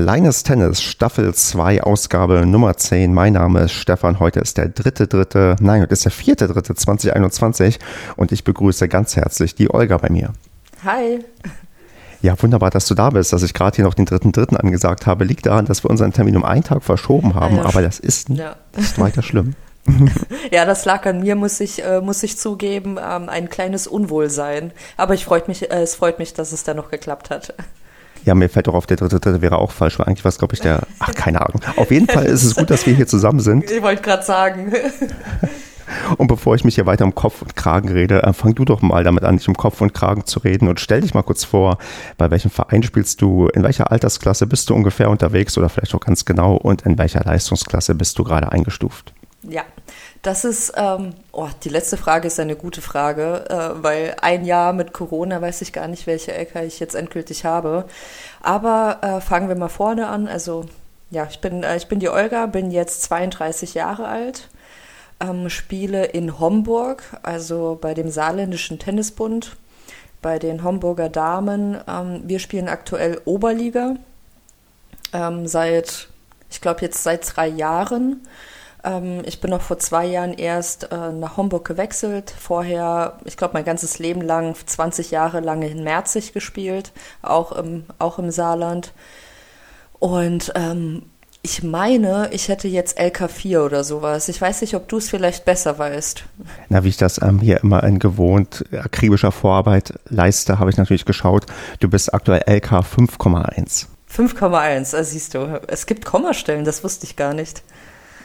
Kleines 0.00 0.44
Tennis, 0.44 0.80
Staffel 0.80 1.34
2, 1.34 1.82
Ausgabe 1.82 2.46
Nummer 2.46 2.76
10. 2.76 3.12
Mein 3.12 3.32
Name 3.32 3.62
ist 3.62 3.72
Stefan. 3.72 4.20
Heute 4.20 4.38
ist 4.38 4.56
der 4.56 4.68
dritte, 4.68 5.08
dritte, 5.08 5.56
nein, 5.58 5.82
heute 5.82 5.92
ist 5.92 6.04
der 6.04 6.12
vierte, 6.12 6.46
dritte 6.46 6.76
2021 6.76 7.80
und 8.14 8.30
ich 8.30 8.44
begrüße 8.44 8.86
ganz 8.86 9.16
herzlich 9.16 9.56
die 9.56 9.74
Olga 9.74 9.96
bei 9.96 10.08
mir. 10.08 10.34
Hi. 10.84 11.18
Ja, 12.22 12.40
wunderbar, 12.40 12.70
dass 12.70 12.86
du 12.86 12.94
da 12.94 13.10
bist. 13.10 13.32
Dass 13.32 13.42
ich 13.42 13.54
gerade 13.54 13.74
hier 13.74 13.86
noch 13.86 13.94
den 13.94 14.04
dritten, 14.04 14.30
dritten 14.30 14.56
angesagt 14.56 15.08
habe, 15.08 15.24
liegt 15.24 15.46
daran, 15.46 15.66
dass 15.66 15.82
wir 15.82 15.90
unseren 15.90 16.12
Termin 16.12 16.36
um 16.36 16.44
einen 16.44 16.62
Tag 16.62 16.84
verschoben 16.84 17.34
haben, 17.34 17.56
ja, 17.56 17.64
aber 17.64 17.82
das 17.82 17.98
ist 17.98 18.28
nicht 18.28 18.38
ja. 18.38 18.54
weiter 18.98 19.22
schlimm. 19.22 19.56
ja, 20.52 20.64
das 20.64 20.84
lag 20.84 21.06
an 21.06 21.22
mir, 21.22 21.34
muss 21.34 21.58
ich, 21.58 21.84
äh, 21.84 22.00
muss 22.00 22.22
ich 22.22 22.38
zugeben, 22.38 22.98
ähm, 23.02 23.28
ein 23.28 23.48
kleines 23.48 23.88
Unwohlsein. 23.88 24.70
Aber 24.96 25.14
ich 25.14 25.24
freut 25.24 25.48
mich, 25.48 25.72
äh, 25.72 25.82
es 25.82 25.96
freut 25.96 26.20
mich, 26.20 26.34
dass 26.34 26.52
es 26.52 26.62
da 26.62 26.72
noch 26.72 26.88
geklappt 26.88 27.30
hat. 27.30 27.54
Ja, 28.28 28.34
mir 28.34 28.50
fällt 28.50 28.68
auch 28.68 28.74
auf, 28.74 28.84
der 28.84 28.98
dritte, 28.98 29.20
dritte 29.20 29.40
wäre 29.40 29.56
auch 29.56 29.70
falsch, 29.70 29.98
weil 29.98 30.06
eigentlich 30.06 30.22
war 30.22 30.28
es, 30.28 30.36
glaube 30.36 30.52
ich, 30.52 30.60
der, 30.60 30.82
ach, 30.98 31.14
keine 31.14 31.40
Ahnung. 31.40 31.62
Auf 31.78 31.90
jeden 31.90 32.06
Fall 32.06 32.26
ist 32.26 32.44
es 32.44 32.56
gut, 32.56 32.68
dass 32.68 32.84
wir 32.84 32.94
hier 32.94 33.06
zusammen 33.06 33.40
sind. 33.40 33.70
Ich 33.70 33.80
wollte 33.80 34.02
gerade 34.02 34.22
sagen. 34.22 34.70
Und 36.18 36.26
bevor 36.26 36.54
ich 36.54 36.62
mich 36.62 36.74
hier 36.74 36.84
weiter 36.84 37.06
um 37.06 37.14
Kopf 37.14 37.40
und 37.40 37.56
Kragen 37.56 37.88
rede, 37.88 38.22
äh, 38.22 38.34
fang 38.34 38.54
du 38.54 38.66
doch 38.66 38.82
mal 38.82 39.02
damit 39.02 39.24
an, 39.24 39.38
dich 39.38 39.48
um 39.48 39.54
Kopf 39.56 39.80
und 39.80 39.94
Kragen 39.94 40.26
zu 40.26 40.40
reden 40.40 40.68
und 40.68 40.78
stell 40.78 41.00
dich 41.00 41.14
mal 41.14 41.22
kurz 41.22 41.44
vor, 41.44 41.78
bei 42.18 42.30
welchem 42.30 42.50
Verein 42.50 42.82
spielst 42.82 43.22
du, 43.22 43.48
in 43.48 43.62
welcher 43.62 43.90
Altersklasse 43.90 44.46
bist 44.46 44.68
du 44.68 44.74
ungefähr 44.74 45.08
unterwegs 45.08 45.56
oder 45.56 45.70
vielleicht 45.70 45.94
auch 45.94 46.00
ganz 46.00 46.26
genau 46.26 46.56
und 46.56 46.82
in 46.82 46.98
welcher 46.98 47.24
Leistungsklasse 47.24 47.94
bist 47.94 48.18
du 48.18 48.24
gerade 48.24 48.52
eingestuft? 48.52 49.14
Ja, 49.48 49.62
das 50.22 50.44
ist, 50.44 50.72
ähm, 50.76 51.14
oh, 51.32 51.48
die 51.62 51.68
letzte 51.68 51.96
Frage 51.96 52.26
ist 52.26 52.40
eine 52.40 52.56
gute 52.56 52.82
Frage, 52.82 53.44
äh, 53.48 53.82
weil 53.82 54.16
ein 54.20 54.44
Jahr 54.44 54.72
mit 54.72 54.92
Corona 54.92 55.40
weiß 55.40 55.62
ich 55.62 55.72
gar 55.72 55.88
nicht, 55.88 56.06
welche 56.06 56.32
LK 56.32 56.64
ich 56.66 56.80
jetzt 56.80 56.94
endgültig 56.94 57.44
habe. 57.44 57.84
Aber 58.40 58.98
äh, 59.02 59.20
fangen 59.20 59.48
wir 59.48 59.56
mal 59.56 59.68
vorne 59.68 60.08
an. 60.08 60.26
Also, 60.26 60.66
ja, 61.10 61.26
ich 61.30 61.40
bin, 61.40 61.62
äh, 61.62 61.76
ich 61.76 61.86
bin 61.86 62.00
die 62.00 62.08
Olga, 62.08 62.46
bin 62.46 62.70
jetzt 62.70 63.02
32 63.02 63.74
Jahre 63.74 64.08
alt, 64.08 64.48
ähm, 65.20 65.48
spiele 65.50 66.06
in 66.06 66.38
Homburg, 66.40 67.02
also 67.22 67.78
bei 67.80 67.94
dem 67.94 68.10
Saarländischen 68.10 68.78
Tennisbund, 68.78 69.56
bei 70.20 70.38
den 70.38 70.64
Homburger 70.64 71.08
Damen. 71.08 71.78
Ähm, 71.88 72.22
wir 72.24 72.40
spielen 72.40 72.68
aktuell 72.68 73.20
Oberliga 73.24 73.96
ähm, 75.12 75.46
seit, 75.46 76.08
ich 76.50 76.60
glaube, 76.60 76.80
jetzt 76.82 77.02
seit 77.02 77.36
drei 77.36 77.46
Jahren. 77.48 78.22
Ähm, 78.84 79.22
ich 79.24 79.40
bin 79.40 79.50
noch 79.50 79.62
vor 79.62 79.78
zwei 79.78 80.06
Jahren 80.06 80.32
erst 80.32 80.92
äh, 80.92 81.12
nach 81.12 81.36
Homburg 81.36 81.66
gewechselt. 81.66 82.32
Vorher, 82.38 83.18
ich 83.24 83.36
glaube, 83.36 83.54
mein 83.54 83.64
ganzes 83.64 83.98
Leben 83.98 84.20
lang, 84.20 84.54
20 84.54 85.10
Jahre 85.10 85.40
lang 85.40 85.62
in 85.62 85.82
Merzig 85.82 86.32
gespielt, 86.32 86.92
auch 87.22 87.52
im, 87.52 87.84
auch 87.98 88.18
im 88.18 88.30
Saarland. 88.30 88.92
Und 89.98 90.52
ähm, 90.54 91.02
ich 91.42 91.62
meine, 91.62 92.28
ich 92.32 92.48
hätte 92.48 92.68
jetzt 92.68 93.00
LK4 93.00 93.60
oder 93.60 93.84
sowas. 93.84 94.28
Ich 94.28 94.40
weiß 94.40 94.60
nicht, 94.60 94.74
ob 94.74 94.88
du 94.88 94.98
es 94.98 95.08
vielleicht 95.08 95.44
besser 95.44 95.78
weißt. 95.78 96.24
Na, 96.68 96.84
wie 96.84 96.88
ich 96.88 96.96
das 96.96 97.20
ähm, 97.22 97.40
hier 97.40 97.62
immer 97.62 97.82
in 97.84 97.98
gewohnt 97.98 98.64
akribischer 98.72 99.32
Vorarbeit 99.32 99.94
leiste, 100.08 100.58
habe 100.58 100.70
ich 100.70 100.76
natürlich 100.76 101.04
geschaut. 101.04 101.46
Du 101.80 101.88
bist 101.88 102.12
aktuell 102.12 102.42
LK 102.46 102.72
5,1. 102.80 103.86
5,1, 104.14 104.96
also 104.96 105.02
siehst 105.02 105.34
du. 105.34 105.60
Es 105.68 105.86
gibt 105.86 106.04
Kommastellen, 106.04 106.64
das 106.64 106.82
wusste 106.82 107.06
ich 107.06 107.16
gar 107.16 107.34
nicht 107.34 107.62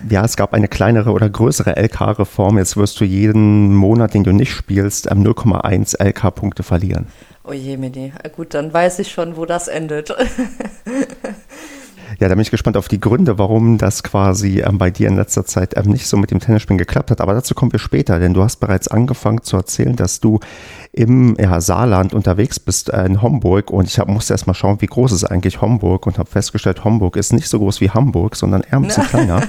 ja, 0.10 0.24
es 0.24 0.36
gab 0.36 0.54
eine 0.54 0.68
kleinere 0.68 1.12
oder 1.12 1.30
größere 1.30 1.76
LK-Reform. 1.82 2.58
Jetzt 2.58 2.78
wirst 2.78 3.00
du 3.00 3.06
jeden 3.06 3.74
Monat, 3.74 4.14
den 4.14 4.24
du 4.24 4.32
nicht 4.32 4.52
spielst, 4.52 5.12
0,1 5.12 6.02
LK-Punkte 6.02 6.64
verlieren. 6.64 7.08
Oh 7.44 7.54
je, 7.54 7.78
Mini. 7.78 8.14
Gut, 8.36 8.54
dann 8.54 8.74
weiß 8.74 9.00
ich 9.00 9.12
schon, 9.12 9.36
wo 9.36 9.46
das 9.46 9.68
endet. 9.68 10.16
Ja, 12.20 12.30
da 12.30 12.36
bin 12.36 12.42
ich 12.42 12.52
gespannt 12.52 12.78
auf 12.78 12.88
die 12.88 13.00
Gründe, 13.00 13.38
warum 13.40 13.78
das 13.78 14.04
quasi 14.04 14.62
ähm, 14.62 14.78
bei 14.78 14.92
dir 14.92 15.08
in 15.08 15.16
letzter 15.16 15.46
Zeit 15.46 15.76
ähm, 15.78 15.92
nicht 15.92 16.08
so 16.08 16.18
mit 16.18 16.32
dem 16.32 16.40
Tennisspielen 16.40 16.78
geklappt 16.78 17.12
hat. 17.12 17.22
Aber 17.22 17.34
dazu 17.34 17.56
kommen 17.56 17.72
wir 17.72 17.80
später, 17.80 18.20
denn 18.20 18.34
du 18.34 18.44
hast 18.44 18.58
bereits 18.58 18.88
angefangen 18.88 19.42
zu 19.42 19.58
erzählen, 19.58 19.96
dass 19.96 20.20
du 20.20 20.40
im 20.92 21.36
ja, 21.40 21.60
Saarland 21.60 22.14
unterwegs 22.14 22.60
bist, 22.60 22.92
äh, 22.94 23.06
in 23.06 23.22
Homburg. 23.22 23.72
Und 23.72 23.88
ich 23.88 24.00
hab, 24.00 24.08
musste 24.08 24.34
erst 24.34 24.48
mal 24.48 24.54
schauen, 24.54 24.82
wie 24.82 24.88
groß 24.88 25.12
ist 25.12 25.24
eigentlich 25.24 25.62
Homburg 25.62 26.06
und 26.06 26.18
habe 26.18 26.30
festgestellt, 26.30 26.84
Homburg 26.84 27.16
ist 27.16 27.34
nicht 27.34 27.50
so 27.50 27.60
groß 27.60 27.82
wie 27.82 27.90
Hamburg, 27.90 28.36
sondern 28.36 28.62
eher 28.62 28.78
ein 28.78 28.84
bisschen 28.84 29.04
kleiner. 29.08 29.44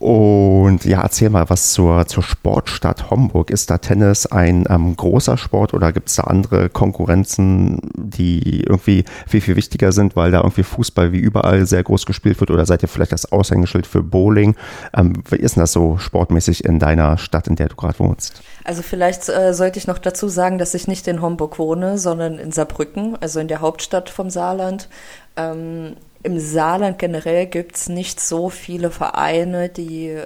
Und 0.00 0.86
ja, 0.86 1.02
erzähl 1.02 1.28
mal 1.28 1.50
was 1.50 1.74
zur, 1.74 2.06
zur 2.06 2.22
Sportstadt 2.22 3.10
Homburg. 3.10 3.50
Ist 3.50 3.68
da 3.68 3.76
Tennis 3.76 4.24
ein 4.24 4.64
ähm, 4.70 4.96
großer 4.96 5.36
Sport 5.36 5.74
oder 5.74 5.92
gibt 5.92 6.08
es 6.08 6.16
da 6.16 6.22
andere 6.24 6.70
Konkurrenzen, 6.70 7.80
die 7.94 8.62
irgendwie 8.62 9.04
viel, 9.28 9.42
viel 9.42 9.56
wichtiger 9.56 9.92
sind, 9.92 10.16
weil 10.16 10.30
da 10.30 10.38
irgendwie 10.38 10.62
Fußball 10.62 11.12
wie 11.12 11.18
überall 11.18 11.66
sehr 11.66 11.82
groß 11.82 12.06
gespielt 12.06 12.40
wird? 12.40 12.50
Oder 12.50 12.64
seid 12.64 12.82
ihr 12.82 12.88
vielleicht 12.88 13.12
das 13.12 13.30
Aushängeschild 13.30 13.86
für 13.86 14.02
Bowling? 14.02 14.56
Ähm, 14.96 15.22
wie 15.28 15.36
ist 15.36 15.56
denn 15.56 15.60
das 15.60 15.72
so 15.72 15.98
sportmäßig 15.98 16.64
in 16.64 16.78
deiner 16.78 17.18
Stadt, 17.18 17.46
in 17.46 17.56
der 17.56 17.68
du 17.68 17.76
gerade 17.76 17.98
wohnst? 17.98 18.40
Also 18.64 18.80
vielleicht 18.80 19.28
äh, 19.28 19.52
sollte 19.52 19.78
ich 19.78 19.86
noch 19.86 19.98
dazu 19.98 20.28
sagen, 20.28 20.56
dass 20.56 20.72
ich 20.72 20.88
nicht 20.88 21.08
in 21.08 21.20
Homburg 21.20 21.58
wohne, 21.58 21.98
sondern 21.98 22.38
in 22.38 22.52
Saarbrücken, 22.52 23.18
also 23.20 23.38
in 23.38 23.48
der 23.48 23.60
Hauptstadt 23.60 24.08
vom 24.08 24.30
Saarland. 24.30 24.88
Ähm, 25.36 25.96
im 26.22 26.38
Saarland 26.38 26.98
generell 26.98 27.46
gibt 27.46 27.76
es 27.76 27.88
nicht 27.88 28.20
so 28.20 28.50
viele 28.50 28.90
Vereine, 28.90 29.68
die 29.68 30.16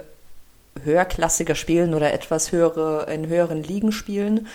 höherklassiger 0.82 1.54
spielen 1.54 1.94
oder 1.94 2.12
etwas 2.12 2.52
höhere, 2.52 3.06
in 3.12 3.28
höheren 3.28 3.62
Ligen 3.62 3.92
spielen. 3.92 4.48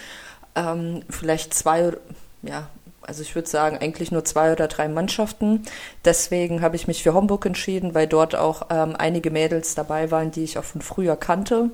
Ähm, 0.56 1.02
vielleicht 1.10 1.54
zwei, 1.54 1.94
ja, 2.42 2.68
also 3.02 3.22
ich 3.22 3.34
würde 3.36 3.50
sagen, 3.50 3.78
eigentlich 3.78 4.12
nur 4.12 4.26
zwei 4.26 4.52
oder 4.52 4.68
drei 4.68 4.88
Mannschaften. 4.88 5.64
Deswegen 6.06 6.62
habe 6.62 6.76
ich 6.76 6.88
mich 6.88 7.04
für 7.04 7.14
Homburg 7.14 7.46
entschieden, 7.46 7.96
weil 7.96 8.08
dort 8.08 8.36
auch 8.36 8.68
ähm, 8.70 8.96
einige 8.98 9.32
Mädels 9.32 9.76
dabei 9.76 10.12
waren, 10.12 10.32
die 10.32 10.44
ich 10.44 10.58
auch 10.58 10.64
von 10.64 10.82
früher 10.82 11.16
kannte. 11.16 11.72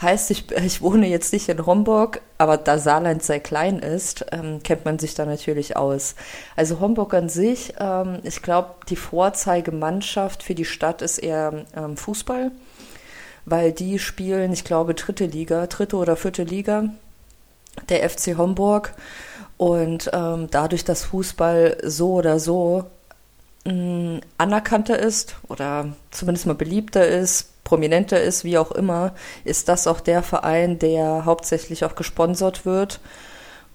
Heißt, 0.00 0.30
ich, 0.30 0.50
ich 0.52 0.80
wohne 0.80 1.06
jetzt 1.08 1.34
nicht 1.34 1.50
in 1.50 1.66
Homburg, 1.66 2.22
aber 2.38 2.56
da 2.56 2.78
Saarland 2.78 3.22
sehr 3.22 3.40
klein 3.40 3.80
ist, 3.80 4.24
ähm, 4.32 4.62
kennt 4.62 4.86
man 4.86 4.98
sich 4.98 5.14
da 5.14 5.26
natürlich 5.26 5.76
aus. 5.76 6.14
Also 6.56 6.80
Homburg 6.80 7.12
an 7.12 7.28
sich, 7.28 7.74
ähm, 7.78 8.20
ich 8.22 8.40
glaube, 8.40 8.70
die 8.88 8.96
Vorzeigemannschaft 8.96 10.42
für 10.42 10.54
die 10.54 10.64
Stadt 10.64 11.02
ist 11.02 11.18
eher 11.18 11.66
ähm, 11.76 11.98
Fußball, 11.98 12.50
weil 13.44 13.72
die 13.72 13.98
spielen, 13.98 14.54
ich 14.54 14.64
glaube, 14.64 14.94
dritte 14.94 15.26
Liga, 15.26 15.66
dritte 15.66 15.96
oder 15.96 16.16
vierte 16.16 16.44
Liga, 16.44 16.84
der 17.90 18.08
FC 18.08 18.38
Homburg. 18.38 18.94
Und 19.58 20.08
ähm, 20.14 20.48
dadurch, 20.50 20.84
dass 20.84 21.04
Fußball 21.04 21.76
so 21.84 22.14
oder 22.14 22.40
so 22.40 22.84
mm, 23.66 24.16
anerkannter 24.38 24.98
ist 24.98 25.36
oder 25.48 25.88
zumindest 26.10 26.46
mal 26.46 26.54
beliebter 26.54 27.06
ist, 27.06 27.49
prominenter 27.70 28.20
ist, 28.20 28.42
wie 28.42 28.58
auch 28.58 28.72
immer, 28.72 29.14
ist 29.44 29.68
das 29.68 29.86
auch 29.86 30.00
der 30.00 30.24
Verein, 30.24 30.80
der 30.80 31.24
hauptsächlich 31.24 31.84
auch 31.84 31.94
gesponsert 31.94 32.66
wird. 32.66 32.98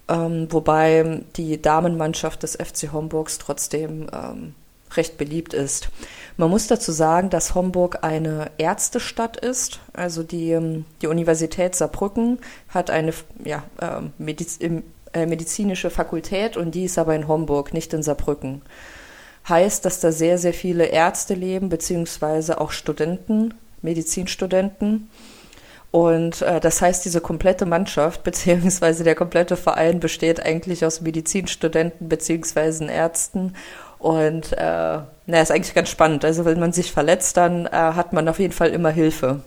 Ähm, 0.09 0.47
wobei 0.50 1.22
die 1.38 1.61
Damenmannschaft 1.61 2.44
des 2.44 2.57
FC 2.57 2.92
Homburgs 2.92 3.38
trotzdem 3.38 4.07
ähm, 4.12 4.53
recht 4.97 5.18
beliebt 5.18 5.53
ist. 5.53 5.88
Man 6.36 6.50
muss 6.50 6.68
dazu 6.68 6.92
sagen, 6.92 7.30
dass 7.30 7.56
Homburg 7.56 8.00
eine 8.01 8.51
Ärztestadt 8.57 9.38
ist. 9.38 9.80
Also 9.94 10.24
die, 10.24 10.51
ähm, 10.51 10.83
die 11.01 11.07
Universität 11.07 11.74
Saarbrücken 11.74 12.39
hat 12.68 12.89
eine 12.89 13.13
ja, 13.45 13.63
ähm, 13.81 14.12
Mediz 14.18 14.59
äh, 14.59 15.25
medizinische 15.25 15.89
Fakultät 15.89 16.57
und 16.57 16.75
die 16.75 16.83
ist 16.83 16.98
aber 16.98 17.15
in 17.15 17.30
Homburg, 17.30 17.74
nicht 17.74 17.94
in 17.94 18.03
Saarbrücken. 18.03 18.62
Heißt, 19.48 19.86
dass 19.86 20.01
da 20.01 20.12
sehr, 20.12 20.38
sehr 20.38 20.53
viele 20.53 20.88
Ärzte 20.88 21.33
leben, 21.33 21.69
beziehungsweise 21.69 22.59
auch 22.59 22.71
Studenten 22.71 23.53
Medizinstudenten. 23.86 25.10
Und 25.92 26.42
äh, 26.42 26.60
das 26.60 26.82
heißt, 26.82 27.06
diese 27.06 27.22
komplette 27.22 27.66
Mannschaft 27.66 28.24
beziehungsweise 28.26 29.06
der 29.06 29.16
komplette 29.16 29.56
Verein 29.56 30.02
besteht 30.02 30.46
eigentlich 30.46 30.84
aus 30.84 31.00
Medizinstudenten 31.00 32.10
beziehungsweise 32.10 32.86
Ärzten. 32.86 33.54
Und 33.98 34.52
äh, 34.52 35.00
na, 35.26 35.42
ist 35.42 35.52
eigentlich 35.52 35.74
ganz 35.74 35.90
spannend. 35.90 36.26
Also 36.26 36.44
wenn 36.44 36.60
man 36.60 36.74
sich 36.74 36.92
verletzt, 36.92 37.38
dann 37.38 37.66
äh, 37.66 37.70
hat 37.72 38.12
man 38.12 38.28
auf 38.28 38.40
jeden 38.40 38.54
Fall 38.54 38.72
immer 38.72 38.90
Hilfe. 38.90 39.42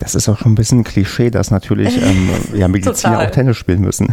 Das 0.00 0.14
ist 0.14 0.30
auch 0.30 0.38
schon 0.38 0.52
ein 0.52 0.54
bisschen 0.54 0.80
ein 0.80 0.84
Klischee, 0.84 1.30
dass 1.30 1.50
natürlich 1.50 2.02
ähm, 2.02 2.30
ja, 2.54 2.68
Mediziner 2.68 3.20
auch 3.20 3.30
Tennis 3.30 3.58
spielen 3.58 3.82
müssen. 3.82 4.12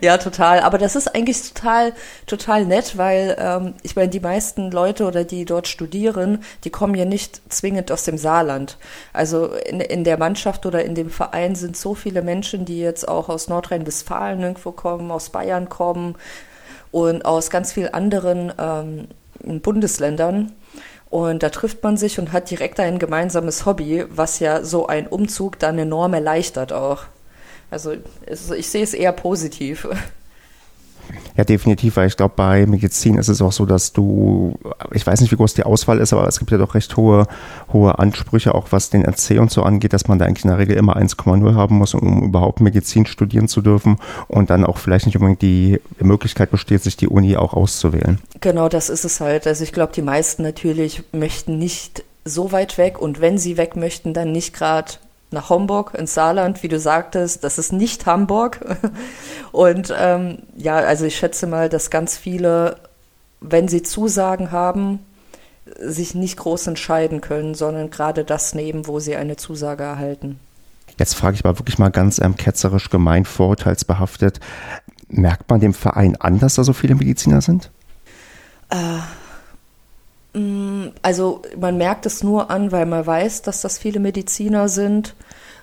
Ja, 0.00 0.16
total. 0.16 0.60
Aber 0.60 0.78
das 0.78 0.96
ist 0.96 1.14
eigentlich 1.14 1.52
total, 1.52 1.92
total 2.26 2.64
nett, 2.64 2.96
weil 2.96 3.36
ähm, 3.38 3.74
ich 3.82 3.96
meine, 3.96 4.08
die 4.08 4.20
meisten 4.20 4.70
Leute 4.70 5.06
oder 5.06 5.24
die 5.24 5.44
dort 5.44 5.68
studieren, 5.68 6.38
die 6.64 6.70
kommen 6.70 6.94
ja 6.94 7.04
nicht 7.04 7.42
zwingend 7.52 7.92
aus 7.92 8.04
dem 8.04 8.16
Saarland. 8.16 8.78
Also 9.12 9.52
in, 9.66 9.80
in 9.80 10.04
der 10.04 10.18
Mannschaft 10.18 10.64
oder 10.64 10.82
in 10.82 10.94
dem 10.94 11.10
Verein 11.10 11.54
sind 11.54 11.76
so 11.76 11.94
viele 11.94 12.22
Menschen, 12.22 12.64
die 12.64 12.80
jetzt 12.80 13.06
auch 13.06 13.28
aus 13.28 13.48
Nordrhein-Westfalen 13.48 14.40
irgendwo 14.40 14.72
kommen, 14.72 15.10
aus 15.10 15.28
Bayern 15.28 15.68
kommen 15.68 16.14
und 16.92 17.26
aus 17.26 17.50
ganz 17.50 17.74
vielen 17.74 17.92
anderen 17.92 18.54
ähm, 18.58 19.60
Bundesländern. 19.60 20.52
Und 21.14 21.44
da 21.44 21.48
trifft 21.50 21.80
man 21.84 21.96
sich 21.96 22.18
und 22.18 22.32
hat 22.32 22.50
direkt 22.50 22.80
ein 22.80 22.98
gemeinsames 22.98 23.66
Hobby, 23.66 24.04
was 24.08 24.40
ja 24.40 24.64
so 24.64 24.88
ein 24.88 25.06
Umzug 25.06 25.60
dann 25.60 25.78
enorm 25.78 26.12
erleichtert 26.12 26.72
auch. 26.72 27.04
Also 27.70 27.92
ich 28.26 28.68
sehe 28.68 28.82
es 28.82 28.94
eher 28.94 29.12
positiv. 29.12 29.86
Ja, 31.36 31.44
definitiv, 31.44 31.96
weil 31.96 32.06
ich 32.06 32.16
glaube, 32.16 32.34
bei 32.36 32.64
Medizin 32.66 33.16
ist 33.16 33.28
es 33.28 33.42
auch 33.42 33.50
so, 33.50 33.66
dass 33.66 33.92
du, 33.92 34.56
ich 34.92 35.04
weiß 35.04 35.20
nicht, 35.20 35.32
wie 35.32 35.36
groß 35.36 35.54
die 35.54 35.64
Auswahl 35.64 35.98
ist, 35.98 36.12
aber 36.12 36.28
es 36.28 36.38
gibt 36.38 36.52
ja 36.52 36.58
doch 36.58 36.74
recht 36.74 36.96
hohe, 36.96 37.26
hohe 37.72 37.98
Ansprüche, 37.98 38.54
auch 38.54 38.68
was 38.70 38.90
den 38.90 39.04
RC 39.04 39.40
und 39.40 39.50
so 39.50 39.64
angeht, 39.64 39.92
dass 39.92 40.06
man 40.06 40.18
da 40.18 40.26
eigentlich 40.26 40.44
in 40.44 40.50
der 40.50 40.58
Regel 40.58 40.76
immer 40.76 40.96
1,0 40.96 41.54
haben 41.54 41.78
muss, 41.78 41.94
um 41.94 42.22
überhaupt 42.22 42.60
Medizin 42.60 43.06
studieren 43.06 43.48
zu 43.48 43.62
dürfen 43.62 43.98
und 44.28 44.50
dann 44.50 44.64
auch 44.64 44.78
vielleicht 44.78 45.06
nicht 45.06 45.16
unbedingt 45.16 45.42
die 45.42 45.80
Möglichkeit 45.98 46.52
besteht, 46.52 46.82
sich 46.82 46.96
die 46.96 47.08
Uni 47.08 47.36
auch 47.36 47.52
auszuwählen. 47.52 48.20
Genau, 48.40 48.68
das 48.68 48.88
ist 48.88 49.04
es 49.04 49.20
halt. 49.20 49.46
Also 49.46 49.64
ich 49.64 49.72
glaube, 49.72 49.92
die 49.92 50.02
meisten 50.02 50.42
natürlich 50.42 51.02
möchten 51.12 51.58
nicht 51.58 52.04
so 52.24 52.52
weit 52.52 52.78
weg 52.78 53.00
und 53.00 53.20
wenn 53.20 53.38
sie 53.38 53.56
weg 53.56 53.76
möchten, 53.76 54.14
dann 54.14 54.32
nicht 54.32 54.54
gerade 54.54 54.92
nach 55.34 55.50
Homburg 55.50 55.94
ins 55.94 56.14
Saarland, 56.14 56.62
wie 56.62 56.68
du 56.68 56.78
sagtest, 56.78 57.44
das 57.44 57.58
ist 57.58 57.72
nicht 57.72 58.06
Hamburg. 58.06 58.60
Und 59.52 59.92
ähm, 59.96 60.38
ja, 60.56 60.76
also 60.76 61.04
ich 61.04 61.16
schätze 61.16 61.46
mal, 61.46 61.68
dass 61.68 61.90
ganz 61.90 62.16
viele, 62.16 62.76
wenn 63.40 63.68
sie 63.68 63.82
Zusagen 63.82 64.50
haben, 64.50 65.00
sich 65.80 66.14
nicht 66.14 66.36
groß 66.38 66.66
entscheiden 66.68 67.20
können, 67.20 67.54
sondern 67.54 67.90
gerade 67.90 68.24
das 68.24 68.54
nehmen, 68.54 68.86
wo 68.86 69.00
sie 69.00 69.16
eine 69.16 69.36
Zusage 69.36 69.82
erhalten. 69.82 70.38
Jetzt 70.98 71.14
frage 71.14 71.34
ich 71.34 71.44
aber 71.44 71.58
wirklich 71.58 71.78
mal 71.78 71.90
ganz 71.90 72.18
ähm, 72.18 72.36
ketzerisch 72.36 72.90
gemein, 72.90 73.24
vorurteilsbehaftet. 73.24 74.40
Merkt 75.08 75.50
man 75.50 75.60
dem 75.60 75.74
Verein 75.74 76.16
an, 76.16 76.38
dass 76.38 76.54
da 76.54 76.64
so 76.64 76.72
viele 76.72 76.94
Mediziner 76.94 77.40
sind? 77.40 77.70
Äh, 78.70 78.76
also 81.02 81.42
man 81.58 81.76
merkt 81.76 82.06
es 82.06 82.22
nur 82.22 82.50
an, 82.50 82.72
weil 82.72 82.86
man 82.86 83.06
weiß, 83.06 83.42
dass 83.42 83.60
das 83.60 83.78
viele 83.78 84.00
Mediziner 84.00 84.68
sind. 84.68 85.14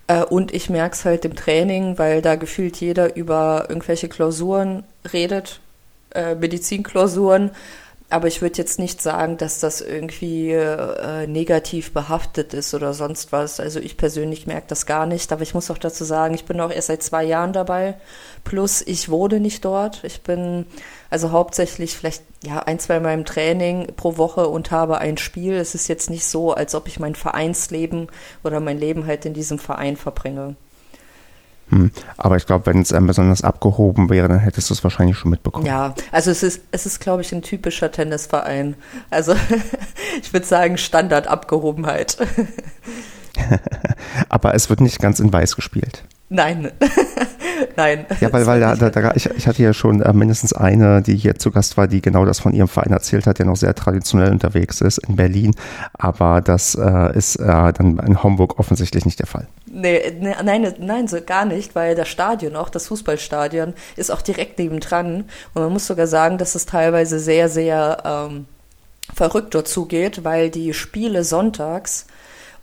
Äh, 0.08 0.24
und 0.24 0.54
ich 0.54 0.70
merke 0.70 0.96
es 0.96 1.06
halt 1.06 1.26
im 1.26 1.36
Training, 1.36 1.98
weil 1.98 2.22
da 2.22 2.36
gefühlt 2.36 2.78
jeder 2.78 3.16
über 3.16 3.66
irgendwelche 3.70 4.10
Klausuren 4.10 4.84
redet, 5.12 5.60
äh, 6.14 6.36
Medizinklausuren. 6.36 7.52
Aber 8.10 8.28
ich 8.28 8.42
würde 8.42 8.58
jetzt 8.58 8.78
nicht 8.78 9.02
sagen, 9.02 9.38
dass 9.38 9.60
das 9.60 9.80
irgendwie 9.80 10.52
äh, 10.52 11.28
negativ 11.28 11.94
behaftet 11.94 12.54
ist 12.54 12.74
oder 12.74 12.94
sonst 12.94 13.32
was. 13.32 13.62
Also 13.62 13.80
ich 13.80 13.96
persönlich 13.96 14.46
merke 14.48 14.68
das 14.68 14.86
gar 14.86 15.06
nicht. 15.06 15.32
Aber 15.32 15.44
ich 15.44 15.54
muss 15.54 15.72
auch 15.72 15.78
dazu 15.78 16.04
sagen, 16.04 16.34
ich 16.36 16.44
bin 16.44 16.60
auch 16.60 16.72
erst 16.72 16.88
seit 16.88 17.04
zwei 17.04 17.24
Jahren 17.24 17.54
dabei. 17.54 17.96
Plus 18.44 18.82
ich 18.82 19.08
wohne 19.08 19.40
nicht 19.40 19.64
dort. 19.64 20.04
Ich 20.04 20.24
bin 20.24 20.66
also 21.12 21.32
hauptsächlich 21.32 21.96
vielleicht 21.96 22.24
ja 22.44 22.60
ein, 22.60 22.80
zwei 22.80 23.00
Mal 23.00 23.14
im 23.14 23.26
Training 23.26 23.88
pro 23.96 24.18
Woche 24.18 24.48
und 24.48 24.72
habe 24.72 24.98
ein 24.98 25.18
Spiel. 25.18 25.54
Es 25.54 25.76
ist 25.76 25.88
jetzt 25.88 26.10
nicht 26.10 26.26
so, 26.26 26.54
als 26.54 26.74
ob 26.74 26.88
ich 26.88 27.00
mein 27.00 27.16
Vereinsleben 27.16 28.08
oder 28.44 28.60
mein 28.60 28.80
Leben 28.80 29.06
halt 29.06 29.26
in 29.26 29.34
diesem 29.34 29.60
Verein 29.60 29.98
verbringe. 29.98 30.56
Hm. 31.70 31.92
Aber 32.18 32.38
ich 32.38 32.46
glaube, 32.46 32.66
wenn 32.66 32.82
es 32.82 32.92
ähm, 32.92 33.08
besonders 33.08 33.44
abgehoben 33.44 34.10
wäre, 34.10 34.28
dann 34.28 34.40
hättest 34.40 34.70
du 34.70 34.74
es 34.74 34.84
wahrscheinlich 34.84 35.18
schon 35.18 35.32
mitbekommen. 35.32 35.66
Ja, 35.66 35.94
also 36.12 36.32
es 36.32 36.44
ist, 36.44 36.62
es 36.72 36.86
ist, 36.86 37.00
glaube 37.00 37.22
ich, 37.22 37.32
ein 37.32 37.42
typischer 37.42 37.92
Tennisverein. 37.92 38.76
Also 39.10 39.36
ich 40.22 40.34
würde 40.34 40.46
sagen 40.46 40.78
Standardabgehobenheit. 40.78 42.18
Aber 44.30 44.54
es 44.56 44.70
wird 44.70 44.82
nicht 44.82 45.00
ganz 45.00 45.20
in 45.20 45.32
Weiß 45.32 45.56
gespielt. 45.56 46.04
Nein. 46.34 46.72
Nein. 47.76 48.06
Ja, 48.22 48.32
weil, 48.32 48.46
weil 48.46 48.62
da, 48.62 48.76
da, 48.76 48.90
da, 48.90 49.12
ich, 49.16 49.30
ich 49.32 49.48
hatte 49.48 49.62
ja 49.62 49.74
schon 49.74 50.02
äh, 50.02 50.14
mindestens 50.14 50.54
eine, 50.54 51.02
die 51.02 51.18
hier 51.18 51.36
zu 51.36 51.52
Gast 51.52 51.76
war, 51.76 51.90
die 51.90 52.02
genau 52.02 52.24
das 52.24 52.40
von 52.40 52.54
ihrem 52.54 52.70
Verein 52.70 52.94
erzählt 52.94 53.28
hat, 53.28 53.40
der 53.40 53.46
noch 53.46 53.58
sehr 53.58 53.76
traditionell 53.76 54.32
unterwegs 54.32 54.80
ist 54.80 55.00
in 55.00 55.18
Berlin. 55.18 55.54
Aber 55.92 56.40
das 56.40 56.74
äh, 56.76 57.18
ist 57.18 57.36
äh, 57.36 57.74
dann 57.74 58.00
in 58.00 58.24
Homburg 58.24 58.60
offensichtlich 58.60 59.04
nicht 59.04 59.20
der 59.20 59.28
Fall. 59.28 59.46
Nee, 59.66 60.00
nee, 60.22 60.34
nein, 60.42 60.74
nein, 60.80 61.08
so 61.10 61.18
gar 61.22 61.44
nicht, 61.44 61.76
weil 61.76 61.96
das 61.96 62.08
Stadion, 62.08 62.56
auch 62.56 62.70
das 62.70 62.88
Fußballstadion, 62.88 63.74
ist 63.98 64.10
auch 64.10 64.22
direkt 64.22 64.58
nebendran. 64.58 65.26
Und 65.54 65.64
man 65.64 65.74
muss 65.74 65.86
sogar 65.86 66.08
sagen, 66.08 66.38
dass 66.38 66.56
es 66.56 66.66
teilweise 66.66 67.20
sehr, 67.20 67.50
sehr 67.50 67.98
ähm, 68.06 68.46
verrückt 69.14 69.54
dort 69.54 69.68
zugeht, 69.68 70.24
weil 70.24 70.50
die 70.50 70.74
Spiele 70.74 71.26
sonntags 71.26 72.06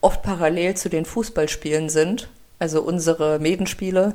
oft 0.00 0.23
parallel 0.23 0.75
zu 0.75 0.88
den 0.88 1.05
Fußballspielen 1.05 1.91
sind, 1.91 2.31
also 2.58 2.82
unsere 2.82 3.38
Medenspiele. 3.38 4.14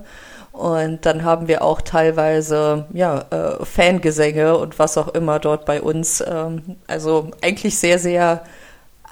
Und 0.52 1.06
dann 1.08 1.24
haben 1.24 1.48
wir 1.48 1.64
auch 1.64 1.82
teilweise 1.82 2.86
ja, 2.94 3.26
äh, 3.32 3.66
Fangesänge 3.66 4.56
und 4.58 4.78
was 4.78 4.98
auch 4.98 5.08
immer 5.10 5.40
dort 5.40 5.66
bei 5.66 5.82
uns. 5.82 6.24
Ähm, 6.26 6.78
also 6.86 7.32
eigentlich 7.42 7.80
sehr, 7.80 7.98
sehr, 7.98 8.44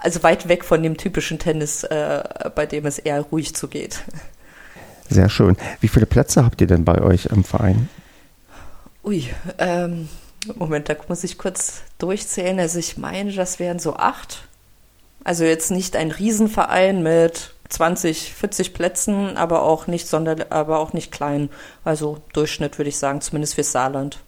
also 0.02 0.22
weit 0.22 0.48
weg 0.48 0.64
von 0.64 0.84
dem 0.84 0.98
typischen 0.98 1.40
Tennis, 1.40 1.84
äh, 1.84 2.24
bei 2.54 2.68
dem 2.68 2.86
es 2.86 3.00
eher 3.00 3.22
ruhig 3.22 3.56
zugeht. 3.56 4.02
Sehr 5.10 5.30
schön. 5.30 5.58
Wie 5.80 5.88
viele 5.88 6.06
Plätze 6.06 6.46
habt 6.46 6.62
ihr 6.62 6.68
denn 6.68 6.86
bei 6.86 7.02
euch 7.02 7.26
im 7.26 7.44
Verein? 7.44 7.90
Ui, 9.04 9.28
ähm, 9.58 10.10
Moment, 10.56 10.90
da 10.90 10.96
muss 11.08 11.24
ich 11.24 11.40
kurz 11.40 11.82
durchzählen. 11.98 12.60
Also 12.60 12.78
ich 12.78 12.98
meine, 12.98 13.34
das 13.34 13.60
wären 13.60 13.80
so 13.80 13.96
acht. 13.96 14.48
Also 15.24 15.44
jetzt 15.44 15.72
nicht 15.72 15.96
ein 15.96 16.12
Riesenverein 16.12 17.02
mit 17.04 17.54
20, 17.72 18.34
40 18.34 18.74
Plätzen, 18.74 19.38
aber 19.38 19.64
auch 19.64 19.88
nicht 19.88 20.08
sonderlich, 20.08 20.52
aber 20.52 20.80
auch 20.80 20.94
nicht 20.94 21.12
klein. 21.12 21.50
Also 21.84 22.18
Durchschnitt 22.34 22.78
würde 22.78 22.90
ich 22.90 22.98
sagen, 22.98 23.22
zumindest 23.22 23.56
für 23.56 23.64
Saarland. 23.64 24.20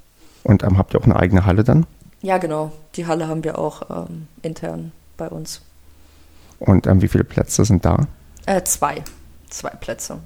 Und 0.44 0.64
ähm, 0.64 0.78
habt 0.78 0.94
ihr 0.94 1.00
auch 1.00 1.06
eine 1.06 1.16
eigene 1.16 1.46
Halle 1.46 1.64
dann? 1.64 1.86
Ja, 2.22 2.38
genau. 2.38 2.72
Die 2.96 3.06
Halle 3.06 3.28
haben 3.28 3.44
wir 3.44 3.58
auch 3.60 4.08
ähm, 4.08 4.28
intern 4.42 4.92
bei 5.18 5.28
uns. 5.28 5.62
Und 6.60 6.88
ähm, 6.88 7.02
wie 7.02 7.10
viele 7.10 7.26
Plätze 7.26 7.66
sind 7.66 7.84
da? 7.84 8.08
Äh, 8.46 8.64
zwei. 8.64 9.04
Zwei 9.50 9.70
Plätze. 9.72 10.20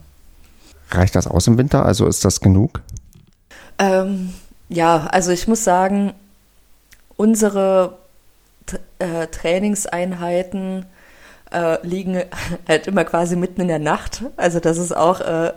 Reicht 0.91 1.15
das 1.15 1.27
aus 1.27 1.47
im 1.47 1.57
Winter? 1.57 1.85
Also 1.85 2.05
ist 2.05 2.23
das 2.23 2.39
genug? 2.39 2.81
Ähm, 3.79 4.33
ja, 4.69 5.07
also 5.07 5.31
ich 5.31 5.47
muss 5.47 5.63
sagen, 5.63 6.13
unsere 7.15 7.97
äh, 8.99 9.27
Trainingseinheiten 9.27 10.85
äh, 11.51 11.85
liegen 11.85 12.23
halt 12.67 12.87
immer 12.87 13.05
quasi 13.05 13.35
mitten 13.35 13.61
in 13.61 13.67
der 13.67 13.79
Nacht. 13.79 14.23
Also 14.35 14.59
das 14.59 14.77
ist 14.77 14.95
auch 14.95 15.21
äh, 15.21 15.53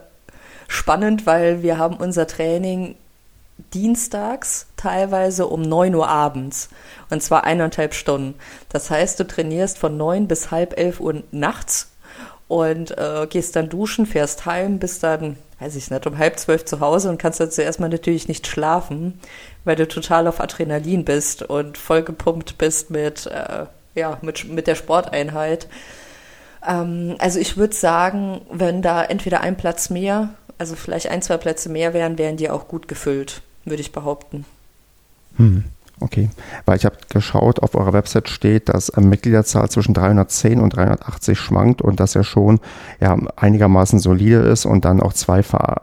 spannend, 0.68 1.26
weil 1.26 1.62
wir 1.62 1.78
haben 1.78 1.96
unser 1.96 2.26
Training 2.26 2.96
dienstags 3.74 4.66
teilweise 4.76 5.46
um 5.46 5.62
9 5.62 5.94
Uhr 5.94 6.08
abends 6.08 6.70
und 7.10 7.22
zwar 7.22 7.44
eineinhalb 7.44 7.94
Stunden. 7.94 8.34
Das 8.70 8.90
heißt, 8.90 9.20
du 9.20 9.26
trainierst 9.26 9.78
von 9.78 9.96
9 9.96 10.28
bis 10.28 10.50
halb 10.50 10.78
elf 10.78 11.00
Uhr 11.00 11.22
nachts 11.30 11.90
und 12.48 12.96
äh, 12.98 13.26
gehst 13.28 13.54
dann 13.56 13.68
duschen, 13.68 14.06
fährst 14.06 14.46
heim, 14.46 14.78
bist 14.78 15.02
dann, 15.02 15.36
weiß 15.60 15.76
ich 15.76 15.90
nicht, 15.90 16.06
um 16.06 16.18
halb 16.18 16.38
zwölf 16.38 16.64
zu 16.64 16.80
Hause 16.80 17.10
und 17.10 17.18
kannst 17.18 17.38
dann 17.38 17.50
zuerst 17.50 17.78
mal 17.78 17.88
natürlich 17.88 18.28
nicht 18.28 18.46
schlafen, 18.46 19.20
weil 19.64 19.76
du 19.76 19.86
total 19.86 20.26
auf 20.26 20.40
Adrenalin 20.40 21.04
bist 21.04 21.42
und 21.42 21.78
voll 21.78 22.02
gepumpt 22.02 22.58
bist 22.58 22.90
mit 22.90 23.26
äh, 23.26 23.66
ja, 23.94 24.18
mit, 24.22 24.44
mit 24.48 24.66
der 24.66 24.74
Sporteinheit. 24.74 25.68
Ähm, 26.66 27.16
also 27.18 27.38
ich 27.38 27.56
würde 27.56 27.74
sagen, 27.74 28.42
wenn 28.50 28.82
da 28.82 29.02
entweder 29.04 29.40
ein 29.40 29.56
Platz 29.56 29.90
mehr, 29.90 30.30
also 30.58 30.76
vielleicht 30.76 31.08
ein, 31.08 31.22
zwei 31.22 31.36
Plätze 31.36 31.68
mehr 31.68 31.94
wären, 31.94 32.18
wären 32.18 32.36
die 32.36 32.50
auch 32.50 32.68
gut 32.68 32.88
gefüllt, 32.88 33.42
würde 33.64 33.80
ich 33.80 33.92
behaupten. 33.92 34.44
Hm. 35.36 35.64
Okay, 36.02 36.30
weil 36.64 36.78
ich 36.78 36.86
habe 36.86 36.96
geschaut, 37.10 37.60
auf 37.60 37.74
eurer 37.74 37.92
Website 37.92 38.30
steht, 38.30 38.70
dass 38.70 38.88
eine 38.88 39.06
Mitgliederzahl 39.06 39.68
zwischen 39.68 39.92
310 39.92 40.58
und 40.58 40.74
380 40.74 41.38
schwankt 41.38 41.82
und 41.82 42.00
dass 42.00 42.16
er 42.16 42.24
schon 42.24 42.58
ja, 43.00 43.18
einigermaßen 43.36 43.98
solide 43.98 44.38
ist 44.38 44.64
und 44.64 44.86
dann 44.86 45.00
auch 45.00 45.12
zwei, 45.12 45.42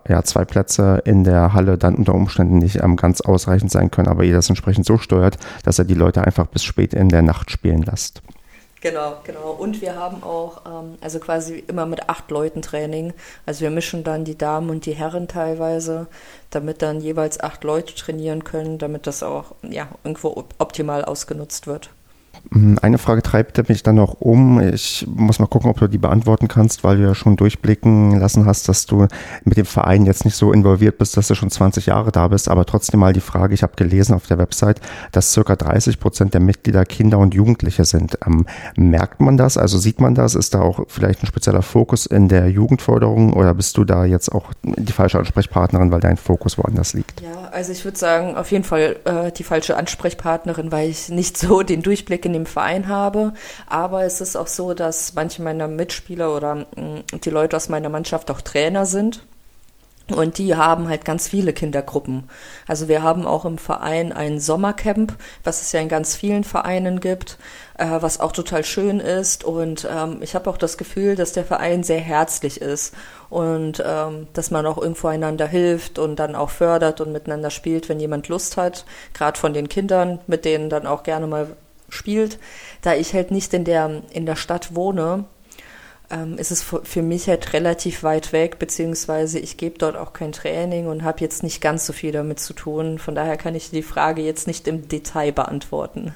ja, 0.10 0.24
zwei 0.24 0.44
Plätze 0.44 1.04
in 1.06 1.24
der 1.24 1.54
Halle 1.54 1.78
dann 1.78 1.94
unter 1.94 2.16
Umständen 2.16 2.58
nicht 2.58 2.84
ähm, 2.84 2.96
ganz 2.96 3.22
ausreichend 3.22 3.70
sein 3.70 3.92
können, 3.92 4.08
aber 4.08 4.24
ihr 4.24 4.34
das 4.34 4.50
entsprechend 4.50 4.88
so 4.88 4.98
steuert, 4.98 5.38
dass 5.64 5.78
er 5.78 5.86
die 5.86 5.94
Leute 5.94 6.24
einfach 6.24 6.48
bis 6.48 6.64
spät 6.64 6.96
in 6.96 7.10
der 7.10 7.22
Nacht 7.22 7.52
spielen 7.52 7.84
lässt. 7.84 8.24
Genau, 8.82 9.18
genau. 9.24 9.52
Und 9.52 9.82
wir 9.82 9.96
haben 9.96 10.22
auch, 10.24 10.62
ähm, 10.66 10.98
also 11.02 11.20
quasi 11.20 11.58
immer 11.68 11.86
mit 11.86 12.10
acht 12.10 12.30
Leuten 12.30 12.62
Training. 12.62 13.14
Also 13.46 13.62
wir 13.62 13.72
mischen 13.72 14.04
dann 14.04 14.24
die 14.24 14.38
Damen 14.38 14.70
und 14.70 14.86
die 14.86 14.94
Herren 14.94 15.28
teilweise, 15.28 16.08
damit 16.52 16.82
dann 16.82 17.02
jeweils 17.02 17.40
acht 17.40 17.64
Leute 17.64 17.96
trainieren 17.96 18.44
können, 18.44 18.78
damit 18.78 19.08
das 19.08 19.24
auch 19.24 19.56
ja, 19.64 19.88
irgendwo 20.04 20.46
optimal 20.60 21.04
ausgenutzt 21.06 21.66
wird. 21.66 21.90
Hm, 22.52 22.80
eine 22.82 22.98
Frage 22.98 23.22
treibt 23.22 23.58
mich 23.70 23.84
dann 23.84 23.96
noch 23.96 24.22
um. 24.22 24.60
Ich 24.60 25.08
muss 25.10 25.40
mal 25.40 25.48
gucken, 25.48 25.70
ob 25.70 25.80
du 25.80 25.88
die 25.88 25.98
beantworten 25.98 26.48
kannst, 26.48 26.84
weil 26.84 26.98
du 26.98 27.04
ja 27.04 27.16
schon 27.16 27.36
durchblicken 27.36 28.20
lassen 28.20 28.46
hast, 28.46 28.70
dass 28.70 28.86
du 28.86 29.08
mit 29.44 29.58
dem 29.58 29.66
Verein 29.66 30.06
jetzt 30.06 30.26
nicht 30.26 30.36
so 30.36 30.54
involviert 30.54 30.98
bist, 30.98 31.18
dass 31.18 31.28
du 31.28 31.36
schon 31.36 31.50
20 31.50 31.88
Jahre 31.88 32.12
da 32.12 32.28
bist. 32.28 32.50
Aber 32.50 32.66
trotzdem 32.66 33.00
mal 33.00 33.14
die 33.14 33.20
Frage, 33.20 33.54
ich 33.54 33.64
habe 33.64 33.74
gelesen 33.76 34.14
auf 34.14 34.28
der 34.28 34.38
Website, 34.38 34.80
dass 35.12 35.34
circa 35.34 35.56
30 35.56 36.00
Prozent 36.00 36.34
der 36.34 36.42
Mitglieder 36.42 36.86
Kinder 36.86 37.18
und 37.18 37.34
Jugendliche 37.34 37.86
sind. 37.86 38.18
Ähm, 38.26 38.46
merkt 38.76 39.20
man 39.20 39.38
das? 39.38 39.58
Also 39.58 39.78
sieht 39.78 40.00
man 40.00 40.16
das? 40.16 40.36
Ist 40.36 40.54
da 40.54 40.62
auch 40.62 40.82
vielleicht 40.88 41.24
ein 41.24 41.28
spezieller 41.28 41.62
Fokus 41.62 42.06
in 42.06 42.30
der 42.30 42.50
Jugendförderung 42.50 43.34
oder 43.34 43.54
bist 43.54 43.78
du 43.78 43.84
da 43.84 44.06
jetzt 44.06 44.32
auch 44.32 44.52
die 44.64 44.94
falsche 44.94 45.20
Ansprechpartnerin, 45.20 45.92
weil 45.92 46.00
dein 46.00 46.18
Fokus 46.18 46.58
woanders 46.58 46.94
liegt? 46.94 47.22
Ja, 47.22 47.50
also 47.52 47.72
ich 47.72 47.84
würde 47.84 47.98
sagen, 47.98 48.36
auf 48.36 48.52
jeden 48.52 48.64
Fall 48.64 48.98
äh, 49.06 49.32
die 49.32 49.44
falsche 49.44 49.76
Ansprechpartnerin, 49.78 50.72
weil 50.72 50.90
ich 50.90 51.10
nicht 51.10 51.38
so 51.38 51.64
den 51.64 51.82
Durchblick 51.82 52.26
in 52.26 52.37
dem 52.38 52.46
Verein 52.46 52.88
habe. 52.88 53.34
Aber 53.68 54.04
es 54.04 54.22
ist 54.22 54.36
auch 54.36 54.48
so, 54.48 54.74
dass 54.74 55.14
manche 55.14 55.42
meiner 55.42 55.68
Mitspieler 55.68 56.36
oder 56.36 56.56
mm, 56.56 57.04
die 57.24 57.30
Leute 57.30 57.56
aus 57.56 57.70
meiner 57.70 57.90
Mannschaft 57.90 58.32
auch 58.32 58.42
Trainer 58.42 58.86
sind. 58.86 59.22
Und 60.16 60.38
die 60.38 60.56
haben 60.56 60.88
halt 60.88 61.04
ganz 61.04 61.28
viele 61.28 61.52
Kindergruppen. 61.52 62.30
Also 62.66 62.88
wir 62.88 63.04
haben 63.04 63.28
auch 63.28 63.44
im 63.44 63.58
Verein 63.58 64.14
ein 64.14 64.40
Sommercamp, 64.40 65.14
was 65.44 65.62
es 65.62 65.74
ja 65.74 65.82
in 65.82 65.90
ganz 65.90 66.16
vielen 66.16 66.46
Vereinen 66.46 67.02
gibt, 67.02 67.38
äh, 67.78 67.88
was 68.00 68.22
auch 68.22 68.32
total 68.32 68.64
schön 68.64 69.02
ist. 69.02 69.44
Und 69.44 69.86
ähm, 69.92 70.20
ich 70.22 70.34
habe 70.34 70.50
auch 70.50 70.58
das 70.58 70.78
Gefühl, 70.78 71.16
dass 71.16 71.34
der 71.34 71.44
Verein 71.44 71.84
sehr 71.84 72.00
herzlich 72.00 72.62
ist 72.62 72.94
und 73.30 73.84
ähm, 73.86 74.28
dass 74.32 74.50
man 74.50 74.66
auch 74.66 74.78
irgendwo 74.78 75.08
einander 75.08 75.46
hilft 75.46 76.00
und 76.00 76.16
dann 76.18 76.36
auch 76.36 76.52
fördert 76.52 77.02
und 77.02 77.12
miteinander 77.12 77.50
spielt, 77.50 77.90
wenn 77.90 78.00
jemand 78.00 78.30
Lust 78.30 78.56
hat. 78.56 78.86
Gerade 79.14 79.38
von 79.38 79.54
den 79.54 79.68
Kindern, 79.68 80.20
mit 80.26 80.46
denen 80.46 80.70
dann 80.70 80.88
auch 80.88 81.04
gerne 81.04 81.28
mal 81.28 81.48
spielt. 81.90 82.40
Da 82.82 82.96
ich 82.96 83.14
halt 83.14 83.32
nicht 83.32 83.54
in 83.54 83.64
der, 83.64 84.04
in 84.12 84.26
der 84.26 84.36
Stadt 84.36 84.76
wohne, 84.76 85.26
ähm, 86.10 86.38
ist 86.38 86.52
es 86.52 86.64
für 86.64 87.02
mich 87.02 87.28
halt 87.28 87.54
relativ 87.54 88.04
weit 88.04 88.32
weg, 88.32 88.60
beziehungsweise 88.60 89.40
ich 89.40 89.58
gebe 89.58 89.78
dort 89.78 89.98
auch 89.98 90.14
kein 90.14 90.32
Training 90.32 90.88
und 90.88 91.04
habe 91.04 91.22
jetzt 91.22 91.44
nicht 91.44 91.62
ganz 91.62 91.86
so 91.86 91.94
viel 91.94 92.12
damit 92.12 92.40
zu 92.40 92.54
tun. 92.54 93.00
Von 93.00 93.16
daher 93.16 93.38
kann 93.38 93.56
ich 93.56 93.72
die 93.72 93.84
Frage 93.84 94.22
jetzt 94.22 94.48
nicht 94.48 94.68
im 94.68 94.88
Detail 94.88 95.32
beantworten 95.32 96.14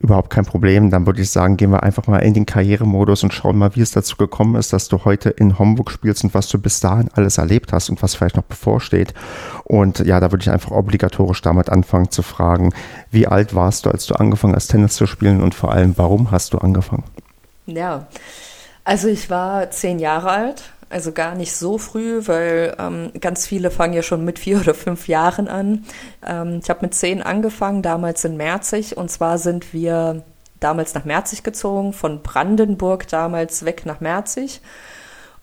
überhaupt 0.00 0.30
kein 0.30 0.44
Problem. 0.44 0.90
Dann 0.90 1.06
würde 1.06 1.22
ich 1.22 1.30
sagen, 1.30 1.56
gehen 1.56 1.70
wir 1.70 1.82
einfach 1.82 2.06
mal 2.06 2.18
in 2.18 2.34
den 2.34 2.46
Karrieremodus 2.46 3.22
und 3.22 3.32
schauen 3.32 3.56
mal, 3.56 3.74
wie 3.74 3.80
es 3.80 3.92
dazu 3.92 4.16
gekommen 4.16 4.56
ist, 4.56 4.72
dass 4.72 4.88
du 4.88 5.04
heute 5.04 5.30
in 5.30 5.58
Homburg 5.58 5.90
spielst 5.90 6.24
und 6.24 6.34
was 6.34 6.48
du 6.48 6.58
bis 6.58 6.80
dahin 6.80 7.08
alles 7.14 7.38
erlebt 7.38 7.72
hast 7.72 7.90
und 7.90 8.02
was 8.02 8.14
vielleicht 8.14 8.36
noch 8.36 8.44
bevorsteht. 8.44 9.14
Und 9.64 10.00
ja, 10.00 10.20
da 10.20 10.30
würde 10.30 10.42
ich 10.42 10.50
einfach 10.50 10.72
obligatorisch 10.72 11.42
damit 11.42 11.70
anfangen 11.70 12.10
zu 12.10 12.22
fragen, 12.22 12.72
wie 13.10 13.26
alt 13.26 13.54
warst 13.54 13.86
du, 13.86 13.90
als 13.90 14.06
du 14.06 14.14
angefangen 14.14 14.54
hast, 14.54 14.68
Tennis 14.68 14.94
zu 14.94 15.06
spielen 15.06 15.42
und 15.42 15.54
vor 15.54 15.72
allem, 15.72 15.96
warum 15.96 16.30
hast 16.30 16.52
du 16.52 16.58
angefangen? 16.58 17.04
Ja, 17.66 18.06
also 18.84 19.08
ich 19.08 19.30
war 19.30 19.70
zehn 19.70 19.98
Jahre 19.98 20.30
alt 20.30 20.62
also 20.94 21.10
gar 21.10 21.34
nicht 21.34 21.54
so 21.56 21.76
früh, 21.76 22.22
weil 22.26 22.76
ähm, 22.78 23.10
ganz 23.20 23.48
viele 23.48 23.72
fangen 23.72 23.94
ja 23.94 24.02
schon 24.02 24.24
mit 24.24 24.38
vier 24.38 24.60
oder 24.60 24.74
fünf 24.74 25.08
Jahren 25.08 25.48
an. 25.48 25.84
Ähm, 26.24 26.60
ich 26.62 26.70
habe 26.70 26.82
mit 26.82 26.94
zehn 26.94 27.20
angefangen, 27.20 27.82
damals 27.82 28.24
in 28.24 28.36
Merzig. 28.36 28.96
Und 28.96 29.10
zwar 29.10 29.38
sind 29.38 29.74
wir 29.74 30.22
damals 30.60 30.94
nach 30.94 31.04
Merzig 31.04 31.42
gezogen, 31.42 31.92
von 31.92 32.22
Brandenburg 32.22 33.08
damals 33.08 33.64
weg 33.64 33.84
nach 33.86 34.00
Merzig. 34.00 34.60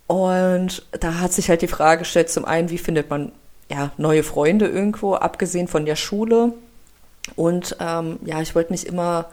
Und 0.08 0.86
da 1.00 1.20
hat 1.20 1.34
sich 1.34 1.50
halt 1.50 1.62
die 1.62 1.68
Frage 1.68 2.00
gestellt, 2.00 2.30
zum 2.30 2.46
einen, 2.46 2.70
wie 2.70 2.78
findet 2.78 3.10
man 3.10 3.34
ja, 3.70 3.92
neue 3.98 4.24
Freunde 4.24 4.68
irgendwo, 4.68 5.16
abgesehen 5.16 5.68
von 5.68 5.86
der 5.86 5.98
Schule. 5.98 6.54
Und 7.36 7.76
ähm, 7.82 8.20
ja, 8.24 8.42
ich 8.42 8.56
wollte 8.56 8.72
mich 8.72 8.88
immer 8.88 9.26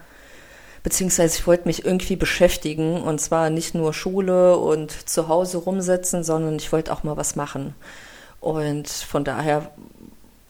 beziehungsweise 0.82 1.38
ich 1.38 1.46
wollte 1.46 1.66
mich 1.66 1.84
irgendwie 1.84 2.16
beschäftigen 2.16 3.02
und 3.02 3.20
zwar 3.20 3.50
nicht 3.50 3.74
nur 3.74 3.92
Schule 3.92 4.56
und 4.56 5.08
zu 5.08 5.28
Hause 5.28 5.58
rumsitzen, 5.58 6.24
sondern 6.24 6.56
ich 6.56 6.72
wollte 6.72 6.92
auch 6.92 7.02
mal 7.02 7.16
was 7.16 7.36
machen. 7.36 7.74
Und 8.40 8.88
von 8.88 9.24
daher 9.24 9.70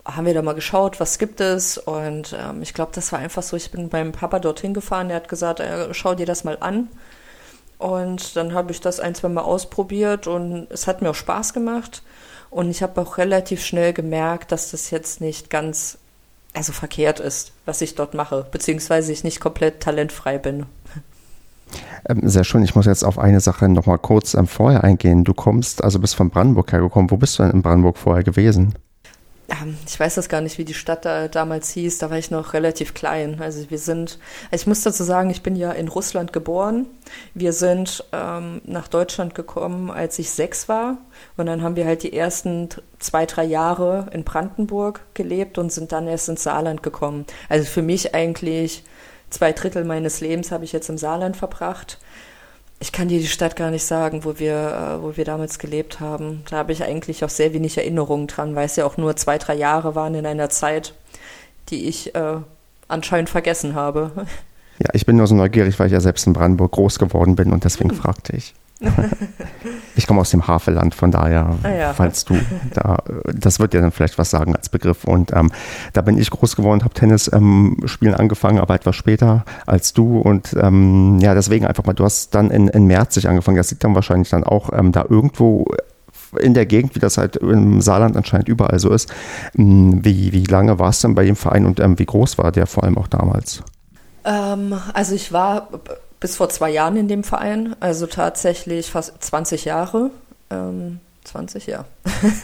haben 0.05 0.27
wir 0.27 0.35
da 0.35 0.43
mal 0.43 0.55
geschaut, 0.55 1.01
was 1.01 1.19
gibt 1.19 1.41
es 1.41 1.77
und 1.79 2.35
ähm, 2.39 2.63
ich 2.63 2.73
glaube, 2.75 2.93
das 2.95 3.13
war 3.13 3.19
einfach 3.19 3.43
so, 3.43 3.57
ich 3.57 3.71
bin 3.71 3.89
beim 3.89 4.13
Papa 4.13 4.39
dorthin 4.39 4.73
gefahren, 4.75 5.09
der 5.09 5.19
hat 5.19 5.29
gesagt, 5.29 5.61
äh, 5.61 5.93
schau 5.93 6.15
dir 6.15 6.27
das 6.27 6.45
mal 6.45 6.57
an. 6.61 6.89
Und 7.79 8.35
dann 8.35 8.55
habe 8.55 8.73
ich 8.73 8.81
das 8.81 8.99
ein, 8.99 9.15
zwei 9.15 9.29
Mal 9.29 9.43
ausprobiert 9.43 10.27
und 10.27 10.67
es 10.71 10.87
hat 10.87 11.01
mir 11.01 11.11
auch 11.11 11.15
Spaß 11.15 11.53
gemacht. 11.55 12.03
Und 12.51 12.71
ich 12.71 12.83
habe 12.83 13.01
auch 13.01 13.19
relativ 13.19 13.65
schnell 13.65 13.93
gemerkt, 13.93 14.51
dass 14.51 14.73
das 14.73 14.91
jetzt 14.91 15.21
nicht 15.21 15.49
ganz 15.51 15.99
also 16.55 16.73
verkehrt 16.73 17.21
ist, 17.21 17.53
was 17.67 17.81
ich 17.81 17.95
dort 17.95 18.15
mache, 18.15 18.47
beziehungsweise 18.51 19.13
ich 19.13 19.25
nicht 19.25 19.41
komplett 19.41 19.81
talentfrei 19.81 20.39
bin. 20.39 20.67
Ähm, 22.09 22.21
sehr 22.29 22.45
schön. 22.45 22.63
Ich 22.63 22.75
muss 22.75 22.87
jetzt 22.87 23.05
auf 23.05 23.19
eine 23.19 23.41
Sache 23.41 23.69
nochmal 23.69 23.99
kurz 23.99 24.35
ähm, 24.35 24.47
vorher 24.47 24.85
eingehen. 24.85 25.25
Du 25.25 25.35
kommst, 25.35 25.85
also 25.85 25.99
bist 25.99 26.15
von 26.15 26.31
Brandenburg 26.31 26.73
hergekommen. 26.73 27.11
Wo 27.11 27.17
bist 27.17 27.39
du 27.39 27.43
denn 27.43 27.53
in 27.53 27.63
Brandenburg 27.63 27.99
vorher 27.99 28.25
gewesen? 28.25 28.75
Ähm, 29.49 29.77
ich 29.87 29.99
weiß 29.99 30.15
das 30.17 30.29
gar 30.29 30.41
nicht, 30.41 30.59
wie 30.59 30.65
die 30.65 30.75
Stadt 30.75 31.05
da 31.05 31.29
damals 31.29 31.71
hieß. 31.71 31.99
Da 31.99 32.11
war 32.11 32.19
ich 32.19 32.31
noch 32.31 32.53
relativ 32.53 32.95
klein. 32.95 33.41
Also 33.41 33.71
wir 33.71 33.79
sind, 33.79 34.19
ich 34.53 34.67
muss 34.67 34.83
dazu 34.83 35.03
sagen, 35.05 35.31
ich 35.31 35.43
bin 35.43 35.57
ja 35.57 35.73
in 35.73 35.89
Russland 35.89 36.33
geboren. 36.33 36.87
Wir 37.35 37.53
sind 37.53 38.05
ähm, 38.13 38.61
nach 38.65 38.89
Deutschland 38.89 39.35
gekommen, 39.35 39.91
als 39.91 40.19
ich 40.19 40.31
sechs 40.31 40.69
war. 40.69 40.99
Und 41.37 41.47
dann 41.47 41.63
haben 41.63 41.77
wir 41.77 41.87
halt 41.87 42.03
die 42.03 42.13
ersten 42.13 42.69
zwei, 42.99 43.27
drei 43.27 43.45
Jahre 43.45 44.09
in 44.13 44.25
Brandenburg 44.25 45.01
gelebt 45.15 45.59
und 45.59 45.73
sind 45.73 45.93
dann 45.93 46.07
erst 46.07 46.29
ins 46.29 46.43
Saarland 46.43 46.83
gekommen. 46.83 47.25
Also 47.49 47.65
für 47.65 47.83
mich 47.83 48.15
eigentlich 48.15 48.85
zwei 49.31 49.53
Drittel 49.53 49.85
meines 49.85 50.21
Lebens 50.21 50.53
habe 50.53 50.65
ich 50.65 50.73
jetzt 50.73 50.89
im 50.89 50.99
Saarland 50.99 51.37
verbracht 51.37 51.99
ich 52.81 52.93
kann 52.93 53.09
dir 53.09 53.19
die 53.19 53.27
Stadt 53.27 53.57
gar 53.57 53.71
nicht 53.71 53.85
sagen, 53.85 54.25
wo 54.25 54.39
wir, 54.39 54.55
äh, 54.55 55.03
wo 55.03 55.17
wir 55.17 55.25
damals 55.25 55.59
gelebt 55.59 56.01
haben. 56.01 56.45
Da 56.49 56.59
habe 56.59 56.73
ich 56.73 56.83
eigentlich 56.85 57.25
auch 57.25 57.29
sehr 57.29 57.53
wenig 57.53 57.77
Erinnerungen 57.77 58.29
dran, 58.29 58.55
weil 58.55 58.67
es 58.67 58.77
ja 58.77 58.85
auch 58.85 58.97
nur 58.97 59.17
zwei, 59.17 59.39
drei 59.39 59.55
Jahre 59.55 59.95
waren 59.95 60.15
in 60.15 60.27
einer 60.27 60.49
Zeit, 60.49 60.95
die 61.71 61.89
ich 61.89 62.15
äh, 62.15 62.37
anscheinend 62.87 63.31
vergessen 63.31 63.75
habe. 63.75 64.11
Ja, 64.81 64.91
ich 64.93 65.07
bin 65.07 65.17
nur 65.17 65.27
so 65.27 65.35
neugierig, 65.35 65.77
weil 65.81 65.89
ich 65.89 65.93
ja 65.93 65.99
selbst 65.99 66.25
in 66.29 66.35
Brandenburg 66.35 66.71
groß 66.71 67.01
geworden 67.01 67.35
bin 67.35 67.53
und 67.53 67.65
deswegen 67.65 67.91
hm. 67.91 67.97
fragte 67.97 68.37
ich. 68.37 68.55
ich 69.97 70.07
komme 70.07 70.21
aus 70.21 70.31
dem 70.31 70.47
Havelland, 70.47 70.95
von 70.95 71.11
daher, 71.11 71.57
ah, 71.63 71.69
ja. 71.69 71.93
falls 71.93 72.25
du 72.25 72.39
da, 72.75 72.99
das 73.25 73.59
wird 73.59 73.73
dir 73.73 73.81
dann 73.81 73.91
vielleicht 73.91 74.19
was 74.19 74.31
sagen 74.31 74.55
als 74.55 74.69
Begriff. 74.69 75.05
Und 75.05 75.33
ähm, 75.35 75.51
da 75.93 76.03
bin 76.03 76.17
ich 76.19 76.31
groß 76.31 76.55
geworden, 76.55 76.85
habe 76.85 76.95
Tennis 76.95 77.31
ähm, 77.33 77.77
spielen 77.87 78.15
angefangen, 78.15 78.59
aber 78.59 78.75
etwas 78.75 78.95
später 78.95 79.45
als 79.67 79.93
du. 79.93 80.19
Und 80.19 80.55
ähm, 80.61 81.19
ja, 81.21 81.35
deswegen 81.35 81.67
einfach 81.67 81.85
mal, 81.85 81.93
du 81.93 82.05
hast 82.05 82.35
dann 82.35 82.51
in, 82.51 82.69
in 82.69 82.87
Merzig 82.87 83.29
angefangen. 83.29 83.57
Das 83.57 83.71
liegt 83.71 83.83
dann 83.83 83.95
wahrscheinlich 83.95 84.31
dann 84.31 84.45
auch 84.45 84.71
ähm, 84.73 84.93
da 84.93 85.05
irgendwo 85.09 85.67
in 86.39 86.55
der 86.55 86.67
Gegend, 86.67 86.95
wie 86.95 87.01
das 87.01 87.19
halt 87.19 87.37
im 87.37 87.81
Saarland 87.81 88.17
anscheinend 88.17 88.49
überall 88.49 88.79
so 88.79 88.91
ist. 88.91 89.13
Hm, 89.55 90.05
wie, 90.05 90.33
wie 90.33 90.45
lange 90.45 90.79
warst 90.79 91.03
du 91.03 91.09
denn 91.09 91.15
bei 91.15 91.25
dem 91.25 91.37
Verein 91.37 91.67
und 91.67 91.81
ähm, 91.81 91.99
wie 91.99 92.07
groß 92.07 92.39
war 92.39 92.53
der 92.53 92.67
vor 92.67 92.85
allem 92.85 92.99
auch 92.99 93.09
damals? 93.09 93.63
Ähm, 94.25 94.75
also 94.93 95.15
ich 95.15 95.33
war 95.33 95.69
bis 96.21 96.37
vor 96.37 96.49
zwei 96.49 96.71
Jahren 96.71 96.97
in 96.97 97.09
dem 97.09 97.25
Verein, 97.25 97.77
also 97.81 98.07
tatsächlich 98.07 98.91
fast 98.91 99.23
20 99.23 99.65
Jahre. 99.65 100.11
Ähm, 100.51 101.01
20, 101.25 101.67
ja. 101.67 101.85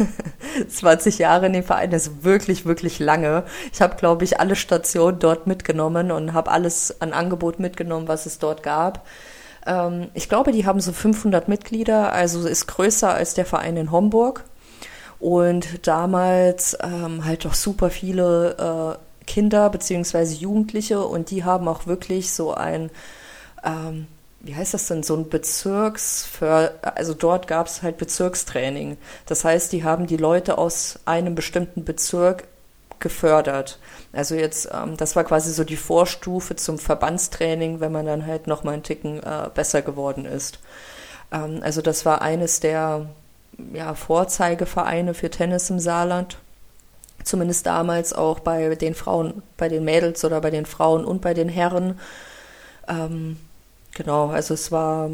20 0.68 1.18
Jahre 1.18 1.46
in 1.46 1.54
dem 1.54 1.64
Verein, 1.64 1.90
ist 1.92 2.22
wirklich, 2.22 2.66
wirklich 2.66 2.98
lange. 2.98 3.44
Ich 3.72 3.80
habe, 3.80 3.96
glaube 3.96 4.24
ich, 4.24 4.40
alle 4.40 4.56
Stationen 4.56 5.18
dort 5.18 5.46
mitgenommen 5.46 6.10
und 6.10 6.34
habe 6.34 6.50
alles 6.50 7.00
an 7.00 7.12
Angebot 7.12 7.58
mitgenommen, 7.58 8.08
was 8.08 8.26
es 8.26 8.38
dort 8.38 8.62
gab. 8.62 9.06
Ähm, 9.66 10.08
ich 10.14 10.28
glaube, 10.28 10.52
die 10.52 10.66
haben 10.66 10.80
so 10.80 10.92
500 10.92 11.48
Mitglieder, 11.48 12.12
also 12.12 12.46
ist 12.46 12.66
größer 12.66 13.12
als 13.12 13.34
der 13.34 13.46
Verein 13.46 13.76
in 13.76 13.90
Homburg. 13.90 14.44
Und 15.18 15.86
damals 15.86 16.76
ähm, 16.82 17.24
halt 17.24 17.44
doch 17.46 17.54
super 17.54 17.88
viele 17.88 18.98
äh, 18.98 19.24
Kinder 19.26 19.70
beziehungsweise 19.70 20.34
Jugendliche 20.34 21.02
und 21.02 21.30
die 21.30 21.44
haben 21.44 21.66
auch 21.66 21.86
wirklich 21.86 22.32
so 22.32 22.52
ein 22.52 22.90
ähm, 23.64 24.06
wie 24.40 24.54
heißt 24.54 24.74
das 24.74 24.86
denn, 24.88 25.02
so 25.02 25.16
ein 25.16 25.28
Bezirks, 25.30 26.28
also 26.40 27.14
dort 27.14 27.46
gab 27.46 27.66
es 27.66 27.82
halt 27.82 27.96
Bezirkstraining. 27.96 28.98
Das 29.26 29.44
heißt, 29.44 29.72
die 29.72 29.84
haben 29.84 30.06
die 30.06 30.18
Leute 30.18 30.58
aus 30.58 30.98
einem 31.06 31.34
bestimmten 31.34 31.84
Bezirk 31.84 32.44
gefördert. 32.98 33.78
Also 34.12 34.34
jetzt, 34.34 34.68
ähm, 34.72 34.96
das 34.96 35.16
war 35.16 35.24
quasi 35.24 35.52
so 35.52 35.64
die 35.64 35.76
Vorstufe 35.76 36.56
zum 36.56 36.78
Verbandstraining, 36.78 37.80
wenn 37.80 37.92
man 37.92 38.06
dann 38.06 38.26
halt 38.26 38.46
nochmal 38.46 38.74
einen 38.74 38.82
Ticken 38.82 39.22
äh, 39.22 39.48
besser 39.54 39.82
geworden 39.82 40.24
ist. 40.26 40.58
Ähm, 41.32 41.60
also 41.62 41.82
das 41.82 42.04
war 42.04 42.22
eines 42.22 42.60
der 42.60 43.06
ja, 43.72 43.94
Vorzeigevereine 43.94 45.14
für 45.14 45.30
Tennis 45.30 45.70
im 45.70 45.78
Saarland. 45.78 46.38
Zumindest 47.22 47.66
damals 47.66 48.12
auch 48.12 48.40
bei 48.40 48.74
den 48.74 48.94
Frauen, 48.94 49.42
bei 49.56 49.68
den 49.68 49.84
Mädels 49.84 50.24
oder 50.24 50.40
bei 50.40 50.50
den 50.50 50.66
Frauen 50.66 51.04
und 51.04 51.22
bei 51.22 51.32
den 51.32 51.48
Herren. 51.48 51.98
Ähm, 52.88 53.38
Genau, 53.94 54.28
also 54.28 54.54
es 54.54 54.72
war, 54.72 55.10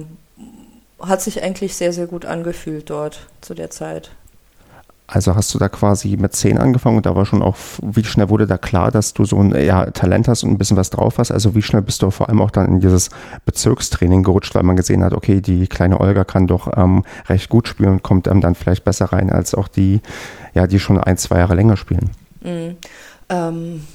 hat 1.00 1.20
sich 1.20 1.42
eigentlich 1.42 1.76
sehr, 1.76 1.92
sehr 1.92 2.06
gut 2.06 2.24
angefühlt 2.24 2.90
dort 2.90 3.26
zu 3.40 3.54
der 3.54 3.70
Zeit. 3.70 4.10
Also 5.12 5.34
hast 5.34 5.52
du 5.52 5.58
da 5.58 5.68
quasi 5.68 6.16
mit 6.16 6.36
zehn 6.36 6.56
angefangen 6.56 6.98
und 6.98 7.04
da 7.04 7.16
war 7.16 7.26
schon 7.26 7.42
auch, 7.42 7.56
wie 7.82 8.04
schnell 8.04 8.28
wurde 8.28 8.46
da 8.46 8.58
klar, 8.58 8.92
dass 8.92 9.12
du 9.12 9.24
so 9.24 9.40
ein 9.40 9.52
ja, 9.60 9.86
Talent 9.86 10.28
hast 10.28 10.44
und 10.44 10.50
ein 10.50 10.58
bisschen 10.58 10.76
was 10.76 10.90
drauf 10.90 11.18
hast? 11.18 11.32
Also 11.32 11.56
wie 11.56 11.62
schnell 11.62 11.82
bist 11.82 12.02
du 12.02 12.12
vor 12.12 12.28
allem 12.28 12.40
auch 12.40 12.52
dann 12.52 12.66
in 12.66 12.80
dieses 12.80 13.10
Bezirkstraining 13.44 14.22
gerutscht, 14.22 14.54
weil 14.54 14.62
man 14.62 14.76
gesehen 14.76 15.02
hat, 15.02 15.12
okay, 15.12 15.40
die 15.40 15.66
kleine 15.66 15.98
Olga 15.98 16.22
kann 16.22 16.46
doch 16.46 16.70
ähm, 16.76 17.04
recht 17.28 17.48
gut 17.48 17.66
spielen 17.66 17.90
und 17.90 18.02
kommt 18.04 18.28
ähm, 18.28 18.40
dann 18.40 18.54
vielleicht 18.54 18.84
besser 18.84 19.06
rein 19.06 19.30
als 19.30 19.52
auch 19.52 19.66
die, 19.66 20.00
ja, 20.54 20.68
die 20.68 20.78
schon 20.78 20.96
ein, 20.96 21.16
zwei 21.16 21.38
Jahre 21.38 21.56
länger 21.56 21.76
spielen? 21.76 22.10
Mhm. 22.42 22.76
Ähm, 23.28 23.86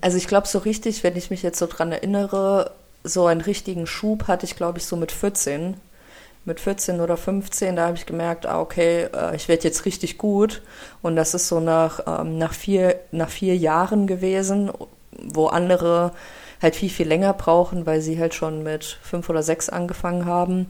also 0.00 0.16
ich 0.16 0.26
glaube 0.26 0.48
so 0.48 0.58
richtig, 0.58 1.04
wenn 1.04 1.14
ich 1.14 1.30
mich 1.30 1.44
jetzt 1.44 1.60
so 1.60 1.66
dran 1.66 1.92
erinnere, 1.92 2.72
so 3.08 3.26
einen 3.26 3.40
richtigen 3.40 3.86
Schub 3.86 4.28
hatte 4.28 4.46
ich, 4.46 4.56
glaube 4.56 4.78
ich, 4.78 4.86
so 4.86 4.96
mit 4.96 5.12
14 5.12 5.76
mit 6.46 6.60
14 6.60 7.00
oder 7.00 7.16
15, 7.16 7.76
da 7.76 7.86
habe 7.86 7.96
ich 7.96 8.06
gemerkt, 8.06 8.46
ah, 8.46 8.60
okay, 8.60 9.08
äh, 9.12 9.34
ich 9.34 9.48
werde 9.48 9.64
jetzt 9.64 9.84
richtig 9.84 10.16
gut. 10.16 10.62
Und 11.02 11.16
das 11.16 11.34
ist 11.34 11.48
so 11.48 11.60
nach, 11.60 12.00
ähm, 12.06 12.38
nach, 12.38 12.54
vier, 12.54 13.00
nach 13.10 13.28
vier 13.28 13.56
Jahren 13.56 14.06
gewesen, 14.06 14.70
wo 15.10 15.48
andere 15.48 16.12
halt 16.62 16.76
viel, 16.76 16.88
viel 16.88 17.08
länger 17.08 17.32
brauchen, 17.32 17.84
weil 17.84 18.00
sie 18.00 18.18
halt 18.18 18.32
schon 18.32 18.62
mit 18.62 18.84
fünf 19.02 19.28
oder 19.28 19.42
sechs 19.42 19.68
angefangen 19.68 20.24
haben. 20.24 20.68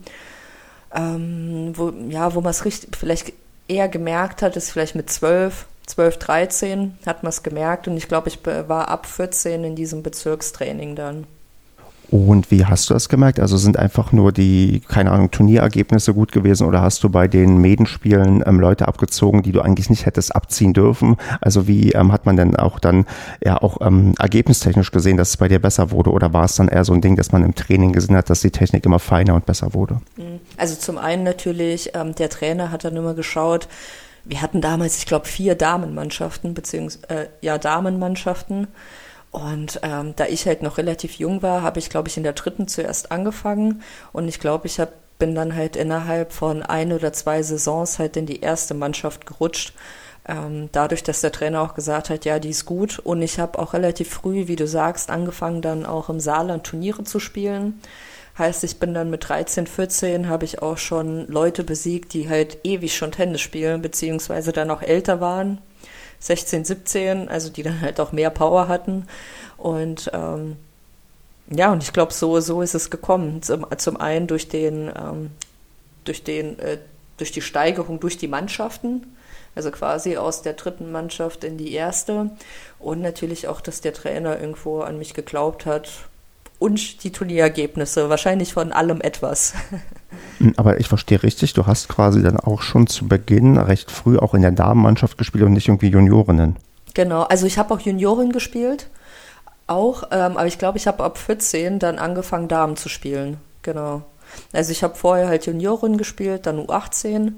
Ähm, 0.93 1.73
wo, 1.75 1.91
ja, 2.09 2.33
wo 2.33 2.41
man 2.41 2.51
es 2.51 2.63
vielleicht 2.97 3.33
eher 3.67 3.87
gemerkt 3.87 4.41
hat, 4.41 4.57
ist 4.57 4.71
vielleicht 4.71 4.95
mit 4.95 5.11
zwölf, 5.11 5.67
12, 5.85 6.17
13 6.17 6.97
hat 7.05 7.23
man 7.23 7.29
es 7.29 7.43
gemerkt 7.43 7.87
und 7.87 7.97
ich 7.97 8.07
glaube, 8.07 8.29
ich 8.29 8.39
war 8.45 8.89
ab 8.89 9.05
14 9.05 9.63
in 9.63 9.75
diesem 9.75 10.03
Bezirkstraining 10.03 10.95
dann. 10.95 11.27
Und 12.09 12.51
wie 12.51 12.65
hast 12.65 12.89
du 12.89 12.93
das 12.93 13.09
gemerkt? 13.09 13.39
Also 13.39 13.57
sind 13.57 13.77
einfach 13.77 14.11
nur 14.13 14.31
die, 14.31 14.81
keine 14.87 15.11
Ahnung, 15.11 15.29
Turnierergebnisse 15.29 16.13
gut 16.13 16.31
gewesen 16.31 16.65
oder 16.65 16.81
hast 16.81 17.03
du 17.03 17.09
bei 17.09 17.27
den 17.27 17.57
Medenspielen 17.57 18.43
ähm, 18.45 18.59
Leute 18.59 18.87
abgezogen, 18.87 19.43
die 19.43 19.51
du 19.51 19.61
eigentlich 19.61 19.89
nicht 19.89 20.05
hättest 20.05 20.35
abziehen 20.35 20.73
dürfen? 20.73 21.17
Also 21.41 21.67
wie 21.67 21.91
ähm, 21.91 22.11
hat 22.13 22.25
man 22.25 22.37
denn 22.37 22.55
auch 22.55 22.79
dann 22.79 23.05
ja 23.43 23.61
auch 23.61 23.85
ähm, 23.85 24.13
ergebnistechnisch 24.19 24.91
gesehen, 24.91 25.17
dass 25.17 25.29
es 25.29 25.37
bei 25.37 25.49
dir 25.49 25.59
besser 25.59 25.91
wurde 25.91 26.11
oder 26.11 26.31
war 26.31 26.45
es 26.45 26.55
dann 26.55 26.69
eher 26.69 26.85
so 26.85 26.93
ein 26.93 27.01
Ding, 27.01 27.17
dass 27.17 27.31
man 27.31 27.43
im 27.43 27.55
Training 27.55 27.91
gesehen 27.91 28.15
hat, 28.15 28.29
dass 28.29 28.41
die 28.41 28.51
Technik 28.51 28.85
immer 28.85 28.99
feiner 28.99 29.35
und 29.35 29.45
besser 29.45 29.73
wurde? 29.73 29.99
Mhm. 30.15 30.39
Also 30.55 30.75
zum 30.75 30.97
einen 30.97 31.23
natürlich, 31.23 31.91
ähm, 31.93 32.15
der 32.15 32.29
Trainer 32.29 32.71
hat 32.71 32.85
dann 32.85 32.95
immer 32.95 33.15
geschaut, 33.15 33.67
wir 34.23 34.41
hatten 34.41 34.61
damals, 34.61 34.97
ich 34.97 35.05
glaube, 35.05 35.25
vier 35.25 35.55
Damenmannschaften, 35.55 36.53
beziehungsweise 36.53 37.09
äh, 37.09 37.27
ja, 37.41 37.57
Damenmannschaften. 37.57 38.67
Und 39.31 39.79
ähm, 39.83 40.13
da 40.15 40.25
ich 40.25 40.45
halt 40.45 40.63
noch 40.63 40.77
relativ 40.77 41.15
jung 41.15 41.41
war, 41.41 41.61
habe 41.61 41.79
ich, 41.79 41.89
glaube 41.89 42.07
ich, 42.07 42.17
in 42.17 42.23
der 42.23 42.33
dritten 42.33 42.67
zuerst 42.67 43.11
angefangen. 43.11 43.81
Und 44.13 44.27
ich 44.27 44.39
glaube, 44.39 44.67
ich 44.67 44.79
hab, 44.79 44.93
bin 45.19 45.35
dann 45.35 45.55
halt 45.55 45.75
innerhalb 45.75 46.31
von 46.31 46.63
ein 46.63 46.93
oder 46.93 47.11
zwei 47.13 47.41
Saisons 47.43 47.99
halt 47.99 48.17
in 48.17 48.25
die 48.25 48.41
erste 48.41 48.73
Mannschaft 48.73 49.25
gerutscht. 49.25 49.73
Ähm, 50.27 50.69
dadurch, 50.71 51.03
dass 51.03 51.21
der 51.21 51.31
Trainer 51.31 51.61
auch 51.61 51.73
gesagt 51.73 52.09
hat, 52.09 52.25
ja, 52.25 52.39
die 52.39 52.49
ist 52.49 52.65
gut. 52.65 52.99
Und 52.99 53.21
ich 53.21 53.39
habe 53.39 53.59
auch 53.59 53.73
relativ 53.73 54.09
früh, 54.09 54.47
wie 54.47 54.55
du 54.55 54.67
sagst, 54.67 55.09
angefangen 55.09 55.61
dann 55.61 55.85
auch 55.85 56.09
im 56.09 56.19
Saarland 56.19 56.65
Turniere 56.65 57.03
zu 57.03 57.19
spielen. 57.19 57.79
Heißt, 58.37 58.63
ich 58.63 58.77
bin 58.77 58.93
dann 58.93 59.09
mit 59.09 59.27
13, 59.27 59.65
14 59.65 60.29
habe 60.29 60.45
ich 60.45 60.61
auch 60.61 60.77
schon 60.77 61.27
Leute 61.27 61.63
besiegt, 61.63 62.13
die 62.13 62.29
halt 62.29 62.59
ewig 62.63 62.95
schon 62.95 63.11
Tennis 63.11 63.41
spielen, 63.41 63.81
beziehungsweise 63.81 64.51
dann 64.51 64.69
auch 64.69 64.83
älter 64.83 65.19
waren. 65.19 65.59
16, 66.19 66.65
17, 66.65 67.29
also 67.29 67.49
die 67.49 67.63
dann 67.63 67.81
halt 67.81 67.99
auch 67.99 68.11
mehr 68.11 68.29
Power 68.29 68.67
hatten. 68.67 69.07
Und 69.57 70.09
ähm, 70.13 70.57
ja, 71.49 71.71
und 71.71 71.83
ich 71.83 71.93
glaube, 71.93 72.13
so, 72.13 72.39
so 72.39 72.61
ist 72.61 72.75
es 72.75 72.89
gekommen. 72.89 73.41
Zum, 73.41 73.65
zum 73.77 73.97
einen 73.97 74.27
durch 74.27 74.49
den, 74.49 74.91
ähm, 74.95 75.31
durch 76.03 76.23
den, 76.23 76.59
äh, 76.59 76.77
durch 77.17 77.31
die 77.31 77.41
Steigerung 77.41 77.99
durch 77.99 78.17
die 78.17 78.27
Mannschaften, 78.27 79.15
also 79.55 79.71
quasi 79.71 80.17
aus 80.17 80.43
der 80.43 80.53
dritten 80.53 80.91
Mannschaft 80.91 81.43
in 81.43 81.57
die 81.57 81.73
erste. 81.73 82.31
Und 82.79 83.01
natürlich 83.01 83.47
auch, 83.47 83.61
dass 83.61 83.81
der 83.81 83.93
Trainer 83.93 84.39
irgendwo 84.39 84.81
an 84.81 84.99
mich 84.99 85.13
geglaubt 85.13 85.65
hat, 85.65 85.89
und 86.59 87.03
die 87.03 87.11
Turnierergebnisse. 87.11 88.09
Wahrscheinlich 88.09 88.53
von 88.53 88.71
allem 88.71 89.01
etwas. 89.01 89.53
Hm, 90.39 90.53
aber 90.57 90.79
ich 90.79 90.87
verstehe 90.87 91.21
richtig, 91.21 91.53
du 91.53 91.65
hast 91.65 91.89
quasi 91.89 92.23
dann 92.23 92.39
auch 92.39 92.61
schon 92.61 92.87
zu 92.87 93.07
Beginn 93.07 93.57
recht 93.57 93.91
früh 93.91 94.17
auch 94.17 94.33
in 94.33 94.41
der 94.41 94.51
Damenmannschaft 94.51 95.17
gespielt 95.17 95.43
und 95.43 95.53
nicht 95.53 95.67
irgendwie 95.67 95.89
Juniorinnen. 95.89 96.55
Genau, 96.93 97.23
also 97.23 97.45
ich 97.45 97.57
habe 97.57 97.73
auch 97.73 97.79
Junioren 97.79 98.31
gespielt, 98.31 98.87
auch, 99.67 100.03
ähm, 100.11 100.37
aber 100.37 100.47
ich 100.47 100.57
glaube, 100.57 100.77
ich 100.77 100.87
habe 100.87 101.03
ab 101.03 101.17
14 101.17 101.79
dann 101.79 101.99
angefangen, 101.99 102.47
Damen 102.47 102.77
zu 102.77 102.89
spielen. 102.89 103.37
Genau. 103.61 104.03
Also 104.53 104.71
ich 104.71 104.83
habe 104.83 104.95
vorher 104.95 105.27
halt 105.27 105.45
Junioren 105.45 105.97
gespielt, 105.97 106.45
dann 106.45 106.59
U18, 106.59 107.33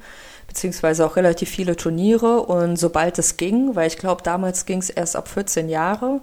beziehungsweise 0.48 1.06
auch 1.06 1.16
relativ 1.16 1.50
viele 1.50 1.76
Turniere 1.76 2.42
und 2.42 2.78
sobald 2.78 3.20
es 3.20 3.38
ging, 3.38 3.76
weil 3.76 3.88
ich 3.88 3.98
glaube, 3.98 4.24
damals 4.24 4.66
ging 4.66 4.80
es 4.80 4.90
erst 4.90 5.16
ab 5.16 5.28
14 5.28 5.70
Jahre, 5.70 6.22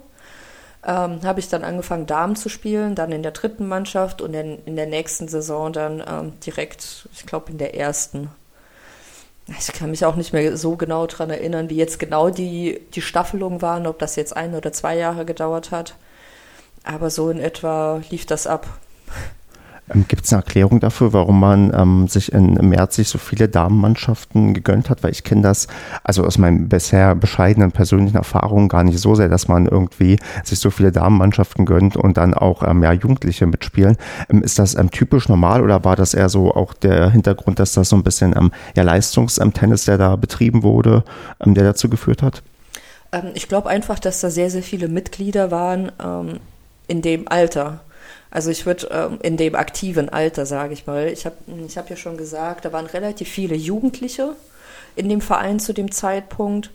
ähm, 0.87 1.19
habe 1.23 1.41
ich 1.41 1.49
dann 1.49 1.65
angefangen, 1.65 2.05
Damen 2.05 2.37
zu 2.37 2.47
spielen, 2.47 2.95
dann 2.95 3.11
in 3.11 3.21
der 3.21 3.33
dritten 3.33 3.67
Mannschaft 3.67 4.21
und 4.21 4.33
in, 4.33 4.63
in 4.65 4.77
der 4.77 4.87
nächsten 4.87 5.27
Saison 5.27 5.73
dann 5.73 6.01
ähm, 6.07 6.39
direkt, 6.39 7.09
ich 7.13 7.25
glaube, 7.25 7.51
in 7.51 7.57
der 7.57 7.75
ersten. 7.75 8.29
Ich 9.59 9.67
kann 9.73 9.91
mich 9.91 10.05
auch 10.05 10.15
nicht 10.15 10.33
mehr 10.33 10.57
so 10.57 10.75
genau 10.75 11.05
daran 11.07 11.29
erinnern, 11.29 11.69
wie 11.69 11.75
jetzt 11.75 11.99
genau 11.99 12.29
die, 12.29 12.81
die 12.93 13.01
Staffelungen 13.01 13.61
waren, 13.61 13.85
ob 13.85 13.99
das 13.99 14.15
jetzt 14.15 14.35
ein 14.35 14.55
oder 14.55 14.73
zwei 14.73 14.97
Jahre 14.97 15.25
gedauert 15.25 15.71
hat. 15.71 15.95
Aber 16.83 17.09
so 17.09 17.29
in 17.29 17.39
etwa 17.39 18.01
lief 18.09 18.25
das 18.25 18.47
ab. 18.47 18.67
Ähm, 19.93 20.05
Gibt 20.07 20.25
es 20.25 20.33
eine 20.33 20.41
Erklärung 20.41 20.79
dafür, 20.79 21.13
warum 21.13 21.39
man 21.39 21.73
ähm, 21.73 22.07
sich 22.07 22.31
in 22.31 22.53
März 22.53 22.95
sich 22.95 23.07
so 23.07 23.17
viele 23.17 23.47
Damenmannschaften 23.47 24.53
gegönnt 24.53 24.89
hat? 24.89 25.03
Weil 25.03 25.11
ich 25.11 25.23
kenne 25.23 25.41
das, 25.41 25.67
also 26.03 26.23
aus 26.23 26.37
meinen 26.37 26.69
bisher 26.69 27.15
bescheidenen 27.15 27.71
persönlichen 27.71 28.17
Erfahrungen 28.17 28.69
gar 28.69 28.83
nicht 28.83 28.99
so 28.99 29.15
sehr, 29.15 29.29
dass 29.29 29.47
man 29.47 29.65
irgendwie 29.65 30.19
sich 30.43 30.59
so 30.59 30.69
viele 30.69 30.91
Damenmannschaften 30.91 31.65
gönnt 31.65 31.95
und 31.95 32.17
dann 32.17 32.33
auch 32.33 32.63
ähm, 32.63 32.83
ja, 32.83 32.91
Jugendliche 32.91 33.45
mitspielen. 33.45 33.97
Ähm, 34.29 34.43
ist 34.43 34.59
das 34.59 34.75
ähm, 34.75 34.91
typisch 34.91 35.29
normal 35.29 35.61
oder 35.63 35.83
war 35.83 35.95
das 35.95 36.13
eher 36.13 36.29
so 36.29 36.53
auch 36.53 36.73
der 36.73 37.09
Hintergrund, 37.09 37.59
dass 37.59 37.73
das 37.73 37.89
so 37.89 37.95
ein 37.95 38.03
bisschen 38.03 38.33
ja, 38.75 38.83
Leistungstennis, 38.83 39.85
der 39.85 39.97
da 39.97 40.15
betrieben 40.15 40.63
wurde, 40.63 41.03
der 41.43 41.63
dazu 41.63 41.89
geführt 41.89 42.21
hat? 42.21 42.43
Ich 43.33 43.47
glaube 43.47 43.69
einfach, 43.69 43.99
dass 43.99 44.21
da 44.21 44.29
sehr, 44.29 44.49
sehr 44.49 44.63
viele 44.63 44.87
Mitglieder 44.87 45.51
waren 45.51 45.91
in 46.87 47.01
dem 47.01 47.27
Alter. 47.27 47.81
Also 48.29 48.51
ich 48.51 48.65
würde 48.65 48.87
ähm, 48.91 49.19
in 49.21 49.37
dem 49.37 49.55
aktiven 49.55 50.09
Alter, 50.09 50.45
sage 50.45 50.73
ich 50.73 50.85
mal, 50.85 51.07
ich 51.07 51.25
habe 51.25 51.37
ich 51.65 51.77
hab 51.77 51.89
ja 51.89 51.95
schon 51.95 52.17
gesagt, 52.17 52.65
da 52.65 52.73
waren 52.73 52.85
relativ 52.85 53.29
viele 53.29 53.55
Jugendliche 53.55 54.35
in 54.95 55.09
dem 55.09 55.21
Verein 55.21 55.59
zu 55.59 55.73
dem 55.73 55.91
Zeitpunkt 55.91 56.71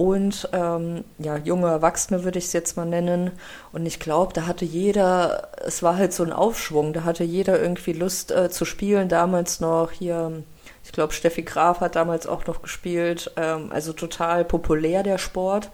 und 0.00 0.48
ähm, 0.52 1.04
ja, 1.18 1.36
junge 1.36 1.68
Erwachsene 1.68 2.24
würde 2.24 2.38
ich 2.38 2.46
es 2.46 2.54
jetzt 2.54 2.74
mal 2.74 2.86
nennen. 2.86 3.32
Und 3.70 3.84
ich 3.84 4.00
glaube, 4.00 4.32
da 4.32 4.46
hatte 4.46 4.64
jeder, 4.64 5.50
es 5.62 5.82
war 5.82 5.98
halt 5.98 6.14
so 6.14 6.22
ein 6.22 6.32
Aufschwung, 6.32 6.94
da 6.94 7.04
hatte 7.04 7.22
jeder 7.22 7.60
irgendwie 7.60 7.92
Lust 7.92 8.32
äh, 8.32 8.48
zu 8.48 8.64
spielen. 8.64 9.10
Damals 9.10 9.60
noch 9.60 9.90
hier, 9.90 10.42
ich 10.86 10.92
glaube, 10.92 11.12
Steffi 11.12 11.42
Graf 11.42 11.80
hat 11.80 11.96
damals 11.96 12.26
auch 12.26 12.46
noch 12.46 12.62
gespielt. 12.62 13.30
Ähm, 13.36 13.70
also 13.74 13.92
total 13.92 14.42
populär 14.46 15.02
der 15.02 15.18
Sport. 15.18 15.68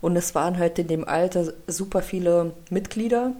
Und 0.00 0.14
es 0.14 0.32
waren 0.36 0.58
halt 0.58 0.78
in 0.78 0.86
dem 0.86 1.08
Alter 1.08 1.52
super 1.66 2.02
viele 2.02 2.52
Mitglieder 2.70 3.32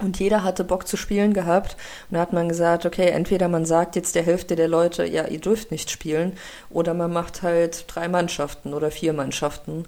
und 0.00 0.20
jeder 0.20 0.44
hatte 0.44 0.64
Bock 0.64 0.86
zu 0.86 0.96
spielen 0.96 1.32
gehabt. 1.32 1.76
Und 2.08 2.14
da 2.14 2.20
hat 2.20 2.32
man 2.32 2.48
gesagt, 2.48 2.86
okay, 2.86 3.08
entweder 3.08 3.48
man 3.48 3.64
sagt 3.64 3.96
jetzt 3.96 4.14
der 4.14 4.22
Hälfte 4.22 4.54
der 4.54 4.68
Leute, 4.68 5.04
ja, 5.04 5.26
ihr 5.26 5.40
dürft 5.40 5.70
nicht 5.70 5.90
spielen, 5.90 6.34
oder 6.70 6.94
man 6.94 7.12
macht 7.12 7.42
halt 7.42 7.84
drei 7.88 8.08
Mannschaften 8.08 8.74
oder 8.74 8.90
vier 8.90 9.12
Mannschaften. 9.12 9.86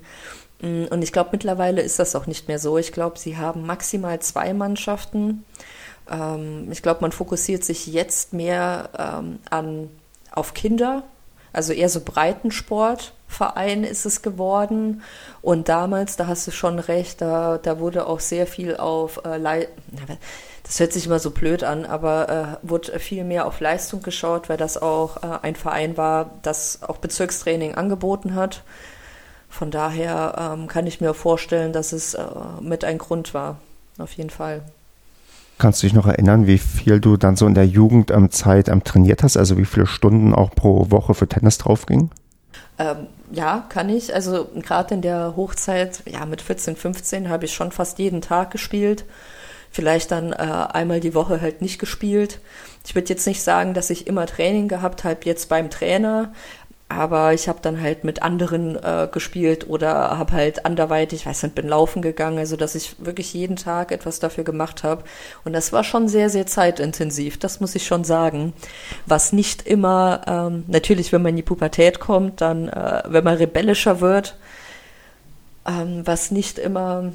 Mm, 0.60 0.84
und 0.90 1.02
ich 1.02 1.12
glaube, 1.12 1.30
mittlerweile 1.32 1.82
ist 1.82 1.98
das 1.98 2.16
auch 2.16 2.26
nicht 2.26 2.48
mehr 2.48 2.58
so. 2.58 2.76
Ich 2.78 2.92
glaube, 2.92 3.18
sie 3.18 3.36
haben 3.36 3.66
maximal 3.66 4.20
zwei 4.20 4.52
Mannschaften. 4.52 5.44
Ähm, 6.10 6.68
ich 6.72 6.82
glaube, 6.82 7.02
man 7.02 7.12
fokussiert 7.12 7.64
sich 7.64 7.86
jetzt 7.86 8.32
mehr 8.32 8.90
ähm, 8.98 9.38
an, 9.48 9.90
auf 10.32 10.54
Kinder, 10.54 11.04
also 11.52 11.72
eher 11.72 11.88
so 11.88 12.00
Breitensport 12.00 13.12
Verein 13.30 13.84
ist 13.84 14.04
es 14.06 14.22
geworden. 14.22 15.02
Und 15.40 15.68
damals, 15.68 16.16
da 16.16 16.26
hast 16.26 16.46
du 16.46 16.50
schon 16.50 16.78
recht, 16.78 17.20
da, 17.20 17.58
da 17.58 17.78
wurde 17.78 18.06
auch 18.06 18.20
sehr 18.20 18.46
viel 18.46 18.76
auf 18.76 19.22
äh, 19.24 19.38
Le 19.38 19.68
das 20.64 20.78
hört 20.78 20.92
sich 20.92 21.06
immer 21.06 21.18
so 21.18 21.30
blöd 21.30 21.64
an, 21.64 21.84
aber 21.84 22.58
äh, 22.62 22.68
wurde 22.68 22.98
viel 23.00 23.24
mehr 23.24 23.46
auf 23.46 23.58
Leistung 23.60 24.02
geschaut, 24.02 24.48
weil 24.48 24.56
das 24.56 24.80
auch 24.80 25.16
äh, 25.16 25.38
ein 25.42 25.56
Verein 25.56 25.96
war, 25.96 26.30
das 26.42 26.80
auch 26.82 26.98
Bezirkstraining 26.98 27.74
angeboten 27.74 28.34
hat. 28.34 28.62
Von 29.48 29.72
daher 29.72 30.54
ähm, 30.54 30.68
kann 30.68 30.86
ich 30.86 31.00
mir 31.00 31.14
vorstellen, 31.14 31.72
dass 31.72 31.92
es 31.92 32.14
äh, 32.14 32.24
mit 32.60 32.84
ein 32.84 32.98
Grund 32.98 33.34
war, 33.34 33.58
auf 33.98 34.12
jeden 34.12 34.30
Fall. 34.30 34.62
Kannst 35.58 35.82
du 35.82 35.86
dich 35.86 35.94
noch 35.94 36.06
erinnern, 36.06 36.46
wie 36.46 36.58
viel 36.58 37.00
du 37.00 37.16
dann 37.16 37.36
so 37.36 37.46
in 37.46 37.54
der 37.54 37.66
Jugendzeit 37.66 38.68
ähm, 38.68 38.84
trainiert 38.84 39.22
hast? 39.22 39.36
Also 39.36 39.56
wie 39.58 39.64
viele 39.64 39.86
Stunden 39.86 40.34
auch 40.34 40.50
pro 40.50 40.90
Woche 40.90 41.14
für 41.14 41.26
Tennis 41.26 41.58
draufging? 41.58 42.10
Ähm, 42.78 43.08
ja, 43.30 43.66
kann 43.68 43.88
ich. 43.88 44.14
Also 44.14 44.48
gerade 44.54 44.94
in 44.94 45.02
der 45.02 45.34
Hochzeit, 45.36 46.02
ja, 46.06 46.26
mit 46.26 46.42
14, 46.42 46.76
15 46.76 47.28
habe 47.28 47.44
ich 47.44 47.54
schon 47.54 47.72
fast 47.72 47.98
jeden 47.98 48.20
Tag 48.20 48.50
gespielt. 48.50 49.04
Vielleicht 49.70 50.10
dann 50.10 50.32
äh, 50.32 50.36
einmal 50.36 51.00
die 51.00 51.14
Woche 51.14 51.40
halt 51.40 51.62
nicht 51.62 51.78
gespielt. 51.78 52.40
Ich 52.84 52.94
würde 52.94 53.08
jetzt 53.08 53.26
nicht 53.26 53.42
sagen, 53.42 53.72
dass 53.72 53.90
ich 53.90 54.06
immer 54.06 54.26
Training 54.26 54.66
gehabt 54.66 55.04
habe, 55.04 55.20
jetzt 55.24 55.48
beim 55.48 55.70
Trainer. 55.70 56.32
Aber 56.90 57.32
ich 57.34 57.48
habe 57.48 57.60
dann 57.62 57.80
halt 57.80 58.02
mit 58.02 58.20
anderen 58.20 58.74
äh, 58.74 59.08
gespielt 59.10 59.68
oder 59.68 60.18
habe 60.18 60.32
halt 60.32 60.66
anderweitig, 60.66 61.20
ich 61.20 61.26
weiß 61.26 61.44
nicht, 61.44 61.54
bin 61.54 61.68
laufen 61.68 62.02
gegangen, 62.02 62.38
also 62.38 62.56
dass 62.56 62.74
ich 62.74 62.96
wirklich 62.98 63.32
jeden 63.32 63.54
Tag 63.54 63.92
etwas 63.92 64.18
dafür 64.18 64.42
gemacht 64.42 64.82
habe. 64.82 65.04
Und 65.44 65.52
das 65.52 65.72
war 65.72 65.84
schon 65.84 66.08
sehr, 66.08 66.30
sehr 66.30 66.46
zeitintensiv, 66.48 67.38
das 67.38 67.60
muss 67.60 67.76
ich 67.76 67.86
schon 67.86 68.02
sagen. 68.02 68.54
Was 69.06 69.32
nicht 69.32 69.68
immer, 69.68 70.22
ähm, 70.26 70.64
natürlich, 70.66 71.12
wenn 71.12 71.22
man 71.22 71.30
in 71.30 71.36
die 71.36 71.42
Pubertät 71.42 72.00
kommt, 72.00 72.40
dann, 72.40 72.68
äh, 72.68 73.02
wenn 73.06 73.22
man 73.22 73.36
rebellischer 73.36 74.00
wird, 74.00 74.36
ähm, 75.68 76.02
was 76.04 76.32
nicht 76.32 76.58
immer, 76.58 77.12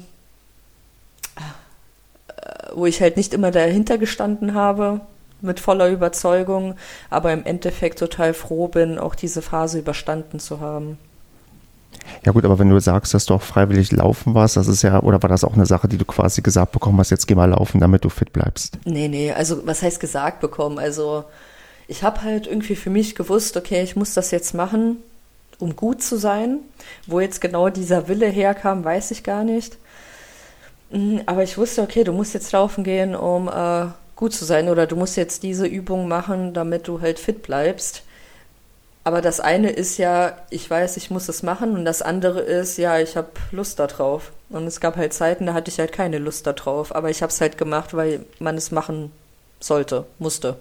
äh, 1.36 2.68
wo 2.74 2.86
ich 2.86 3.02
halt 3.02 3.18
nicht 3.18 3.34
immer 3.34 3.50
dahinter 3.50 3.98
gestanden 3.98 4.54
habe, 4.54 5.02
mit 5.40 5.60
voller 5.60 5.88
Überzeugung, 5.88 6.74
aber 7.10 7.32
im 7.32 7.44
Endeffekt 7.44 7.98
total 7.98 8.34
froh 8.34 8.68
bin, 8.68 8.98
auch 8.98 9.14
diese 9.14 9.42
Phase 9.42 9.78
überstanden 9.78 10.40
zu 10.40 10.60
haben. 10.60 10.98
Ja 12.24 12.32
gut, 12.32 12.44
aber 12.44 12.58
wenn 12.58 12.68
du 12.68 12.78
sagst, 12.80 13.14
dass 13.14 13.26
du 13.26 13.34
auch 13.34 13.42
freiwillig 13.42 13.92
laufen 13.92 14.34
warst, 14.34 14.56
das 14.56 14.68
ist 14.68 14.82
ja, 14.82 15.02
oder 15.02 15.22
war 15.22 15.28
das 15.28 15.44
auch 15.44 15.54
eine 15.54 15.66
Sache, 15.66 15.88
die 15.88 15.98
du 15.98 16.04
quasi 16.04 16.42
gesagt 16.42 16.72
bekommen 16.72 16.98
hast, 16.98 17.10
jetzt 17.10 17.26
geh 17.26 17.34
mal 17.34 17.50
laufen, 17.50 17.80
damit 17.80 18.04
du 18.04 18.08
fit 18.08 18.32
bleibst? 18.32 18.78
Nee, 18.84 19.08
nee, 19.08 19.32
also 19.32 19.66
was 19.66 19.82
heißt 19.82 20.00
gesagt 20.00 20.40
bekommen? 20.40 20.78
Also 20.78 21.24
ich 21.88 22.02
habe 22.02 22.22
halt 22.22 22.46
irgendwie 22.46 22.76
für 22.76 22.90
mich 22.90 23.14
gewusst, 23.14 23.56
okay, 23.56 23.82
ich 23.82 23.96
muss 23.96 24.14
das 24.14 24.30
jetzt 24.30 24.54
machen, 24.54 24.98
um 25.58 25.76
gut 25.76 26.02
zu 26.02 26.16
sein. 26.16 26.58
Wo 27.06 27.20
jetzt 27.20 27.40
genau 27.40 27.68
dieser 27.68 28.08
Wille 28.08 28.26
herkam, 28.26 28.84
weiß 28.84 29.10
ich 29.12 29.22
gar 29.22 29.44
nicht. 29.44 29.76
Mhm, 30.90 31.22
aber 31.26 31.42
ich 31.42 31.58
wusste, 31.58 31.82
okay, 31.82 32.04
du 32.04 32.12
musst 32.12 32.34
jetzt 32.34 32.52
laufen 32.52 32.84
gehen, 32.84 33.14
um 33.14 33.48
äh, 33.48 33.86
gut 34.16 34.34
zu 34.34 34.44
sein 34.44 34.68
oder 34.68 34.86
du 34.86 34.96
musst 34.96 35.16
jetzt 35.16 35.42
diese 35.42 35.66
Übung 35.66 36.08
machen, 36.08 36.54
damit 36.54 36.88
du 36.88 37.00
halt 37.00 37.18
fit 37.18 37.42
bleibst. 37.42 38.02
Aber 39.04 39.20
das 39.20 39.38
eine 39.38 39.70
ist 39.70 39.98
ja, 39.98 40.36
ich 40.50 40.68
weiß, 40.68 40.96
ich 40.96 41.10
muss 41.10 41.28
es 41.28 41.44
machen 41.44 41.76
und 41.76 41.84
das 41.84 42.02
andere 42.02 42.40
ist, 42.40 42.76
ja, 42.76 42.98
ich 42.98 43.16
habe 43.16 43.28
Lust 43.52 43.78
darauf. 43.78 44.32
Und 44.48 44.66
es 44.66 44.80
gab 44.80 44.96
halt 44.96 45.12
Zeiten, 45.12 45.46
da 45.46 45.54
hatte 45.54 45.70
ich 45.70 45.78
halt 45.78 45.92
keine 45.92 46.18
Lust 46.18 46.46
darauf, 46.46 46.94
aber 46.94 47.10
ich 47.10 47.22
habe 47.22 47.30
es 47.30 47.40
halt 47.40 47.56
gemacht, 47.56 47.94
weil 47.94 48.24
man 48.40 48.56
es 48.56 48.72
machen 48.72 49.12
sollte, 49.60 50.06
musste 50.18 50.56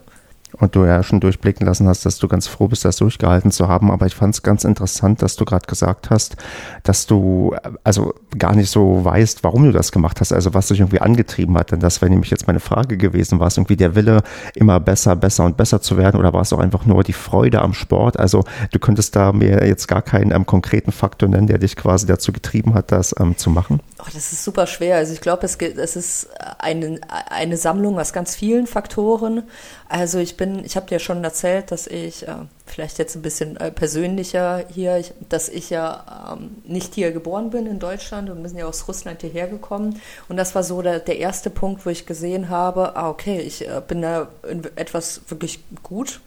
und 0.59 0.75
du 0.75 0.85
ja 0.85 1.03
schon 1.03 1.19
durchblicken 1.19 1.65
lassen 1.65 1.87
hast, 1.87 2.05
dass 2.05 2.17
du 2.17 2.27
ganz 2.27 2.47
froh 2.47 2.67
bist, 2.67 2.85
das 2.85 2.97
durchgehalten 2.97 3.51
zu 3.51 3.67
haben. 3.67 3.91
Aber 3.91 4.05
ich 4.05 4.15
fand 4.15 4.35
es 4.35 4.43
ganz 4.43 4.63
interessant, 4.63 5.21
dass 5.21 5.35
du 5.35 5.45
gerade 5.45 5.65
gesagt 5.65 6.09
hast, 6.09 6.35
dass 6.83 7.07
du 7.07 7.55
also 7.83 8.13
gar 8.37 8.55
nicht 8.55 8.69
so 8.69 9.03
weißt, 9.03 9.43
warum 9.43 9.63
du 9.63 9.71
das 9.71 9.91
gemacht 9.91 10.19
hast, 10.21 10.31
also 10.31 10.53
was 10.53 10.67
dich 10.67 10.79
irgendwie 10.79 11.01
angetrieben 11.01 11.57
hat. 11.57 11.71
Denn 11.71 11.79
das 11.79 12.01
wäre 12.01 12.09
nämlich 12.09 12.31
jetzt 12.31 12.47
meine 12.47 12.59
Frage 12.59 12.97
gewesen. 12.97 13.39
War 13.39 13.47
es 13.47 13.57
irgendwie 13.57 13.75
der 13.77 13.95
Wille, 13.95 14.23
immer 14.53 14.79
besser, 14.79 15.15
besser 15.15 15.45
und 15.45 15.57
besser 15.57 15.81
zu 15.81 15.97
werden 15.97 16.19
oder 16.19 16.33
war 16.33 16.41
es 16.41 16.53
auch 16.53 16.59
einfach 16.59 16.85
nur 16.85 17.03
die 17.03 17.13
Freude 17.13 17.61
am 17.61 17.73
Sport? 17.73 18.19
Also 18.19 18.43
du 18.71 18.79
könntest 18.79 19.15
da 19.15 19.31
mir 19.33 19.65
jetzt 19.65 19.87
gar 19.87 20.01
keinen 20.01 20.31
ähm, 20.31 20.45
konkreten 20.45 20.91
Faktor 20.91 21.29
nennen, 21.29 21.47
der 21.47 21.57
dich 21.57 21.75
quasi 21.75 22.05
dazu 22.05 22.31
getrieben 22.31 22.73
hat, 22.73 22.91
das 22.91 23.15
ähm, 23.19 23.37
zu 23.37 23.49
machen? 23.49 23.79
Oh, 23.99 24.05
das 24.13 24.31
ist 24.31 24.43
super 24.43 24.67
schwer. 24.67 24.97
Also 24.97 25.13
ich 25.13 25.21
glaube, 25.21 25.45
es, 25.45 25.55
es 25.55 25.95
ist 25.95 26.29
eine, 26.59 26.99
eine 27.29 27.57
Sammlung 27.57 27.99
aus 27.99 28.13
ganz 28.13 28.35
vielen 28.35 28.67
Faktoren. 28.67 29.43
Also 29.87 30.17
ich 30.17 30.35
bin, 30.35 30.65
ich 30.65 30.75
habe 30.75 30.87
dir 30.87 30.97
schon 30.97 31.23
erzählt, 31.23 31.71
dass 31.71 31.85
ich, 31.85 32.27
äh, 32.27 32.33
vielleicht 32.65 32.97
jetzt 32.97 33.15
ein 33.15 33.21
bisschen 33.21 33.55
äh, 33.57 33.71
persönlicher 33.71 34.65
hier, 34.73 34.97
ich, 34.97 35.13
dass 35.29 35.47
ich 35.47 35.69
ja 35.69 36.33
ähm, 36.33 36.57
nicht 36.63 36.95
hier 36.95 37.11
geboren 37.11 37.51
bin 37.51 37.67
in 37.67 37.77
Deutschland 37.77 38.31
und 38.31 38.41
wir 38.41 38.49
sind 38.49 38.57
ja 38.57 38.65
aus 38.65 38.87
Russland 38.87 39.21
hierher 39.21 39.47
gekommen. 39.47 40.01
Und 40.27 40.37
das 40.37 40.55
war 40.55 40.63
so 40.63 40.81
der, 40.81 40.99
der 40.99 41.19
erste 41.19 41.51
Punkt, 41.51 41.85
wo 41.85 41.91
ich 41.91 42.07
gesehen 42.07 42.49
habe, 42.49 42.95
ah, 42.95 43.09
okay, 43.09 43.39
ich 43.39 43.67
äh, 43.67 43.81
bin 43.87 44.01
da 44.01 44.29
in 44.49 44.63
etwas 44.75 45.21
wirklich 45.27 45.59
gut, 45.83 46.19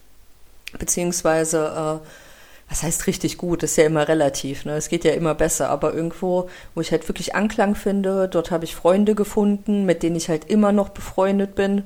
beziehungsweise 0.78 2.00
äh, 2.04 2.06
was 2.68 2.82
heißt 2.82 3.06
richtig 3.06 3.38
gut, 3.38 3.62
ist 3.62 3.76
ja 3.76 3.86
immer 3.86 4.06
relativ, 4.06 4.66
ne? 4.66 4.76
Es 4.76 4.90
geht 4.90 5.02
ja 5.02 5.12
immer 5.12 5.34
besser, 5.34 5.70
aber 5.70 5.94
irgendwo, 5.94 6.50
wo 6.74 6.80
ich 6.82 6.92
halt 6.92 7.08
wirklich 7.08 7.34
Anklang 7.34 7.74
finde, 7.74 8.28
dort 8.28 8.50
habe 8.50 8.66
ich 8.66 8.76
Freunde 8.76 9.14
gefunden, 9.14 9.86
mit 9.86 10.02
denen 10.02 10.16
ich 10.16 10.28
halt 10.28 10.44
immer 10.50 10.70
noch 10.70 10.90
befreundet 10.90 11.54
bin 11.54 11.84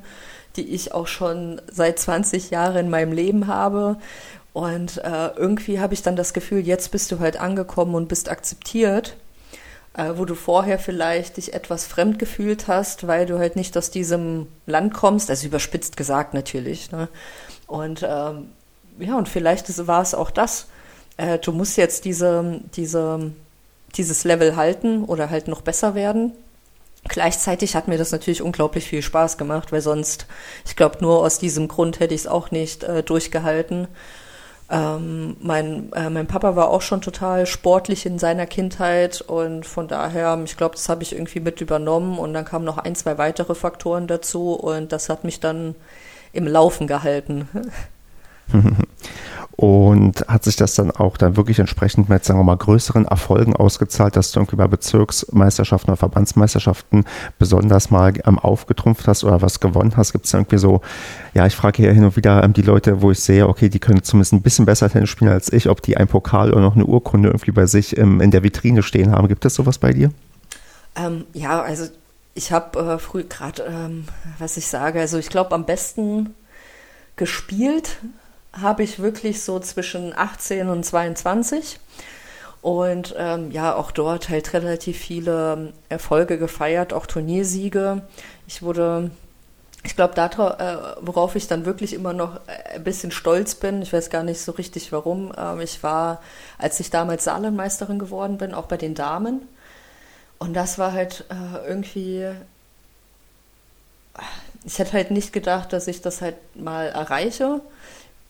die 0.56 0.68
ich 0.74 0.92
auch 0.92 1.06
schon 1.06 1.60
seit 1.70 1.98
20 1.98 2.50
Jahren 2.50 2.76
in 2.76 2.90
meinem 2.90 3.12
Leben 3.12 3.46
habe. 3.46 3.96
Und 4.52 4.98
äh, 4.98 5.28
irgendwie 5.36 5.80
habe 5.80 5.94
ich 5.94 6.02
dann 6.02 6.16
das 6.16 6.34
Gefühl, 6.34 6.60
jetzt 6.60 6.90
bist 6.90 7.10
du 7.10 7.20
halt 7.20 7.40
angekommen 7.40 7.94
und 7.94 8.08
bist 8.08 8.30
akzeptiert, 8.30 9.16
äh, 9.94 10.12
wo 10.16 10.24
du 10.24 10.34
vorher 10.34 10.78
vielleicht 10.78 11.38
dich 11.38 11.54
etwas 11.54 11.86
fremd 11.86 12.18
gefühlt 12.18 12.68
hast, 12.68 13.06
weil 13.06 13.26
du 13.26 13.38
halt 13.38 13.56
nicht 13.56 13.76
aus 13.78 13.90
diesem 13.90 14.48
Land 14.66 14.94
kommst, 14.94 15.30
also 15.30 15.46
überspitzt 15.46 15.96
gesagt 15.96 16.34
natürlich. 16.34 16.92
Ne? 16.92 17.08
Und 17.66 18.06
ähm, 18.06 18.48
ja, 18.98 19.16
und 19.16 19.28
vielleicht 19.28 19.86
war 19.86 20.02
es 20.02 20.14
auch 20.14 20.30
das. 20.30 20.66
Äh, 21.16 21.38
du 21.38 21.52
musst 21.52 21.76
jetzt 21.76 22.04
diese, 22.04 22.60
diese, 22.76 23.32
dieses 23.96 24.24
Level 24.24 24.56
halten 24.56 25.04
oder 25.04 25.30
halt 25.30 25.48
noch 25.48 25.62
besser 25.62 25.94
werden. 25.94 26.32
Gleichzeitig 27.08 27.74
hat 27.74 27.88
mir 27.88 27.98
das 27.98 28.12
natürlich 28.12 28.42
unglaublich 28.42 28.86
viel 28.86 29.02
Spaß 29.02 29.36
gemacht, 29.36 29.72
weil 29.72 29.80
sonst, 29.80 30.26
ich 30.64 30.76
glaube, 30.76 30.98
nur 31.00 31.18
aus 31.18 31.38
diesem 31.38 31.66
Grund 31.66 31.98
hätte 31.98 32.14
ich 32.14 32.22
es 32.22 32.26
auch 32.26 32.50
nicht 32.52 32.84
äh, 32.84 33.02
durchgehalten. 33.02 33.88
Ähm, 34.70 35.36
mein, 35.40 35.92
äh, 35.92 36.08
mein 36.08 36.28
Papa 36.28 36.54
war 36.54 36.70
auch 36.70 36.80
schon 36.80 37.00
total 37.00 37.46
sportlich 37.46 38.06
in 38.06 38.18
seiner 38.18 38.46
Kindheit 38.46 39.20
und 39.20 39.66
von 39.66 39.88
daher, 39.88 40.40
ich 40.44 40.56
glaube, 40.56 40.76
das 40.76 40.88
habe 40.88 41.02
ich 41.02 41.12
irgendwie 41.12 41.40
mit 41.40 41.60
übernommen 41.60 42.18
und 42.18 42.32
dann 42.32 42.44
kamen 42.44 42.64
noch 42.64 42.78
ein, 42.78 42.94
zwei 42.94 43.18
weitere 43.18 43.54
Faktoren 43.54 44.06
dazu 44.06 44.54
und 44.54 44.92
das 44.92 45.08
hat 45.08 45.24
mich 45.24 45.40
dann 45.40 45.74
im 46.32 46.46
Laufen 46.46 46.86
gehalten. 46.86 47.48
Und 49.54 50.26
hat 50.28 50.44
sich 50.44 50.56
das 50.56 50.74
dann 50.74 50.90
auch 50.90 51.18
dann 51.18 51.36
wirklich 51.36 51.58
entsprechend 51.58 52.08
mit, 52.08 52.24
sagen 52.24 52.40
wir 52.40 52.44
mal, 52.44 52.56
größeren 52.56 53.04
Erfolgen 53.04 53.54
ausgezahlt, 53.54 54.16
dass 54.16 54.32
du 54.32 54.40
irgendwie 54.40 54.56
bei 54.56 54.66
Bezirksmeisterschaften 54.66 55.90
oder 55.90 55.98
Verbandsmeisterschaften 55.98 57.04
besonders 57.38 57.90
mal 57.90 58.14
ähm, 58.24 58.38
aufgetrumpft 58.38 59.06
hast 59.06 59.24
oder 59.24 59.42
was 59.42 59.60
gewonnen 59.60 59.96
hast? 59.96 60.12
Gibt 60.12 60.24
es 60.24 60.32
irgendwie 60.32 60.56
so, 60.56 60.80
ja, 61.34 61.46
ich 61.46 61.54
frage 61.54 61.82
hier 61.82 61.92
hin 61.92 62.04
und 62.04 62.16
wieder 62.16 62.42
ähm, 62.42 62.54
die 62.54 62.62
Leute, 62.62 63.02
wo 63.02 63.10
ich 63.10 63.20
sehe, 63.20 63.46
okay, 63.46 63.68
die 63.68 63.78
können 63.78 64.02
zumindest 64.02 64.32
ein 64.32 64.42
bisschen 64.42 64.64
besser 64.64 64.88
Tennis 64.88 65.10
spielen 65.10 65.30
als 65.30 65.52
ich, 65.52 65.68
ob 65.68 65.82
die 65.82 65.98
ein 65.98 66.08
Pokal 66.08 66.52
oder 66.52 66.62
noch 66.62 66.74
eine 66.74 66.86
Urkunde 66.86 67.28
irgendwie 67.28 67.52
bei 67.52 67.66
sich 67.66 67.96
ähm, 67.98 68.22
in 68.22 68.30
der 68.30 68.42
Vitrine 68.42 68.82
stehen 68.82 69.12
haben. 69.12 69.28
Gibt 69.28 69.44
es 69.44 69.54
sowas 69.54 69.76
bei 69.78 69.92
dir? 69.92 70.10
Ähm, 70.96 71.24
ja, 71.34 71.60
also 71.60 71.88
ich 72.34 72.52
habe 72.52 72.78
äh, 72.78 72.98
früh 72.98 73.24
gerade, 73.24 73.64
ähm, 73.64 74.06
was 74.38 74.56
ich 74.56 74.66
sage, 74.66 75.00
also 75.00 75.18
ich 75.18 75.28
glaube 75.28 75.52
am 75.52 75.66
besten 75.66 76.34
gespielt 77.16 77.98
habe 78.52 78.82
ich 78.82 78.98
wirklich 78.98 79.42
so 79.42 79.58
zwischen 79.60 80.16
18 80.16 80.68
und 80.68 80.84
22 80.84 81.78
und 82.62 83.16
ähm, 83.18 83.50
ja, 83.50 83.74
auch 83.74 83.90
dort 83.90 84.28
halt 84.28 84.52
relativ 84.52 84.96
viele 84.96 85.54
ähm, 85.54 85.72
Erfolge 85.88 86.38
gefeiert, 86.38 86.92
auch 86.92 87.06
Turniersiege. 87.06 88.02
Ich 88.46 88.62
wurde, 88.62 89.10
ich 89.82 89.96
glaube, 89.96 90.14
äh, 90.16 91.04
worauf 91.04 91.34
ich 91.34 91.48
dann 91.48 91.66
wirklich 91.66 91.92
immer 91.92 92.12
noch 92.12 92.36
äh, 92.46 92.76
ein 92.76 92.84
bisschen 92.84 93.10
stolz 93.10 93.56
bin, 93.56 93.82
ich 93.82 93.92
weiß 93.92 94.10
gar 94.10 94.22
nicht 94.22 94.40
so 94.40 94.52
richtig 94.52 94.92
warum, 94.92 95.32
äh, 95.36 95.62
ich 95.64 95.82
war, 95.82 96.22
als 96.56 96.78
ich 96.78 96.90
damals 96.90 97.24
Saarlandmeisterin 97.24 97.98
geworden 97.98 98.38
bin, 98.38 98.54
auch 98.54 98.66
bei 98.66 98.76
den 98.76 98.94
Damen. 98.94 99.42
Und 100.38 100.54
das 100.54 100.78
war 100.78 100.92
halt 100.92 101.24
äh, 101.30 101.66
irgendwie, 101.68 102.28
ich 104.64 104.78
hätte 104.78 104.92
halt 104.92 105.10
nicht 105.10 105.32
gedacht, 105.32 105.72
dass 105.72 105.88
ich 105.88 106.00
das 106.00 106.20
halt 106.20 106.36
mal 106.54 106.86
erreiche. 106.86 107.60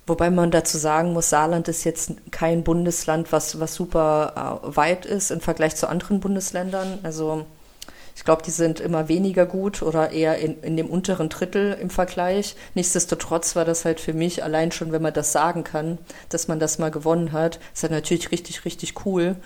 Wobei 0.06 0.30
man 0.30 0.50
dazu 0.50 0.78
sagen 0.78 1.12
muss, 1.12 1.30
Saarland 1.30 1.68
ist 1.68 1.84
jetzt 1.84 2.12
kein 2.32 2.64
Bundesland, 2.64 3.30
was, 3.30 3.60
was 3.60 3.74
super 3.74 4.60
äh, 4.64 4.76
weit 4.76 5.06
ist 5.06 5.30
im 5.30 5.40
Vergleich 5.40 5.76
zu 5.76 5.88
anderen 5.88 6.18
Bundesländern. 6.18 6.98
Also 7.04 7.46
ich 8.14 8.24
glaube, 8.24 8.42
die 8.42 8.50
sind 8.50 8.80
immer 8.80 9.08
weniger 9.08 9.46
gut 9.46 9.80
oder 9.80 10.10
eher 10.10 10.38
in, 10.38 10.60
in 10.62 10.76
dem 10.76 10.90
unteren 10.90 11.28
Drittel 11.28 11.76
im 11.80 11.88
Vergleich. 11.88 12.56
Nichtsdestotrotz 12.74 13.56
war 13.56 13.64
das 13.64 13.84
halt 13.84 14.00
für 14.00 14.12
mich 14.12 14.44
allein 14.44 14.72
schon, 14.72 14.92
wenn 14.92 15.02
man 15.02 15.14
das 15.14 15.32
sagen 15.32 15.64
kann, 15.64 15.98
dass 16.28 16.48
man 16.48 16.58
das 16.58 16.78
mal 16.78 16.90
gewonnen 16.90 17.32
hat, 17.32 17.58
ist 17.72 17.82
halt 17.82 17.92
natürlich 17.92 18.30
richtig, 18.30 18.64
richtig 18.64 19.06
cool. 19.06 19.36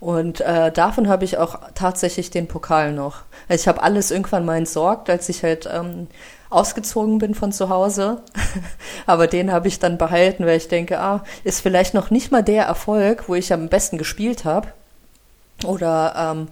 Und 0.00 0.40
äh, 0.40 0.72
davon 0.72 1.08
habe 1.08 1.24
ich 1.24 1.38
auch 1.38 1.60
tatsächlich 1.74 2.30
den 2.30 2.48
Pokal 2.48 2.92
noch. 2.92 3.22
Also 3.48 3.62
ich 3.62 3.68
habe 3.68 3.82
alles 3.82 4.10
irgendwann 4.10 4.44
mal 4.44 4.56
entsorgt, 4.56 5.08
als 5.08 5.28
ich 5.28 5.42
halt 5.42 5.68
ähm, 5.72 6.08
ausgezogen 6.50 7.18
bin 7.18 7.34
von 7.34 7.52
zu 7.52 7.68
Hause. 7.68 8.22
Aber 9.06 9.26
den 9.26 9.50
habe 9.50 9.68
ich 9.68 9.78
dann 9.78 9.98
behalten, 9.98 10.44
weil 10.44 10.56
ich 10.56 10.68
denke, 10.68 10.98
ah, 10.98 11.24
ist 11.44 11.60
vielleicht 11.60 11.94
noch 11.94 12.10
nicht 12.10 12.30
mal 12.32 12.42
der 12.42 12.64
Erfolg, 12.64 13.28
wo 13.28 13.34
ich 13.34 13.52
am 13.52 13.68
besten 13.68 13.96
gespielt 13.96 14.44
habe. 14.44 14.68
Oder 15.64 16.14
ähm, 16.16 16.48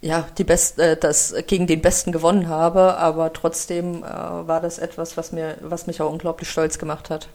ja, 0.00 0.26
die 0.36 0.44
Best, 0.44 0.78
äh, 0.78 0.96
das 0.96 1.34
gegen 1.46 1.66
den 1.66 1.80
Besten 1.80 2.12
gewonnen 2.12 2.48
habe, 2.48 2.96
aber 2.96 3.32
trotzdem 3.32 4.02
äh, 4.02 4.06
war 4.06 4.60
das 4.60 4.78
etwas, 4.78 5.16
was 5.16 5.32
mir, 5.32 5.56
was 5.60 5.86
mich 5.86 6.02
auch 6.02 6.10
unglaublich 6.10 6.50
stolz 6.50 6.78
gemacht 6.78 7.08
hat. 7.08 7.28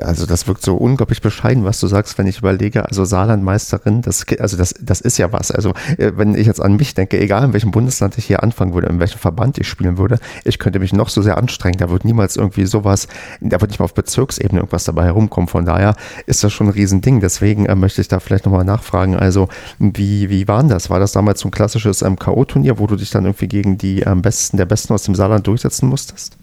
Also 0.00 0.24
das 0.24 0.46
wirkt 0.46 0.62
so 0.62 0.76
unglaublich 0.76 1.20
bescheiden, 1.20 1.64
was 1.64 1.78
du 1.78 1.86
sagst, 1.86 2.16
wenn 2.16 2.26
ich 2.26 2.38
überlege, 2.38 2.86
also 2.86 3.04
Saarlandmeisterin, 3.04 4.00
das, 4.00 4.24
also 4.38 4.56
das, 4.56 4.74
das 4.80 5.00
ist 5.02 5.18
ja 5.18 5.32
was. 5.32 5.50
Also 5.50 5.74
äh, 5.98 6.12
wenn 6.16 6.34
ich 6.34 6.46
jetzt 6.46 6.62
an 6.62 6.76
mich 6.76 6.94
denke, 6.94 7.20
egal 7.20 7.44
in 7.44 7.52
welchem 7.52 7.70
Bundesland 7.70 8.16
ich 8.16 8.24
hier 8.24 8.42
anfangen 8.42 8.72
würde, 8.72 8.88
in 8.88 8.98
welchem 8.98 9.18
Verband 9.18 9.58
ich 9.58 9.68
spielen 9.68 9.98
würde, 9.98 10.18
ich 10.44 10.58
könnte 10.58 10.78
mich 10.78 10.94
noch 10.94 11.10
so 11.10 11.20
sehr 11.20 11.36
anstrengen, 11.36 11.76
da 11.78 11.90
wird 11.90 12.04
niemals 12.04 12.36
irgendwie 12.36 12.64
sowas, 12.64 13.08
da 13.40 13.60
wird 13.60 13.72
nicht 13.72 13.78
mal 13.78 13.84
auf 13.84 13.94
Bezirksebene 13.94 14.60
irgendwas 14.60 14.84
dabei 14.84 15.04
herumkommen. 15.04 15.48
Von 15.48 15.66
daher 15.66 15.96
ist 16.24 16.42
das 16.42 16.52
schon 16.52 16.68
ein 16.68 16.72
Riesending. 16.72 17.20
Deswegen 17.20 17.66
äh, 17.66 17.74
möchte 17.74 18.00
ich 18.00 18.08
da 18.08 18.20
vielleicht 18.20 18.46
nochmal 18.46 18.64
nachfragen. 18.64 19.16
Also 19.16 19.48
wie, 19.78 20.30
wie 20.30 20.48
war 20.48 20.62
das? 20.64 20.88
War 20.88 21.00
das 21.00 21.12
damals 21.12 21.40
so 21.40 21.48
ein 21.48 21.50
klassisches 21.50 22.00
ähm, 22.00 22.18
K.O.-Turnier, 22.18 22.78
wo 22.78 22.86
du 22.86 22.96
dich 22.96 23.10
dann 23.10 23.24
irgendwie 23.24 23.48
gegen 23.48 23.76
die 23.76 24.00
ähm, 24.00 24.22
Besten 24.22 24.56
der 24.56 24.64
Besten 24.64 24.94
aus 24.94 25.02
dem 25.02 25.14
Saarland 25.14 25.46
durchsetzen 25.46 25.88
musstest? 25.88 26.38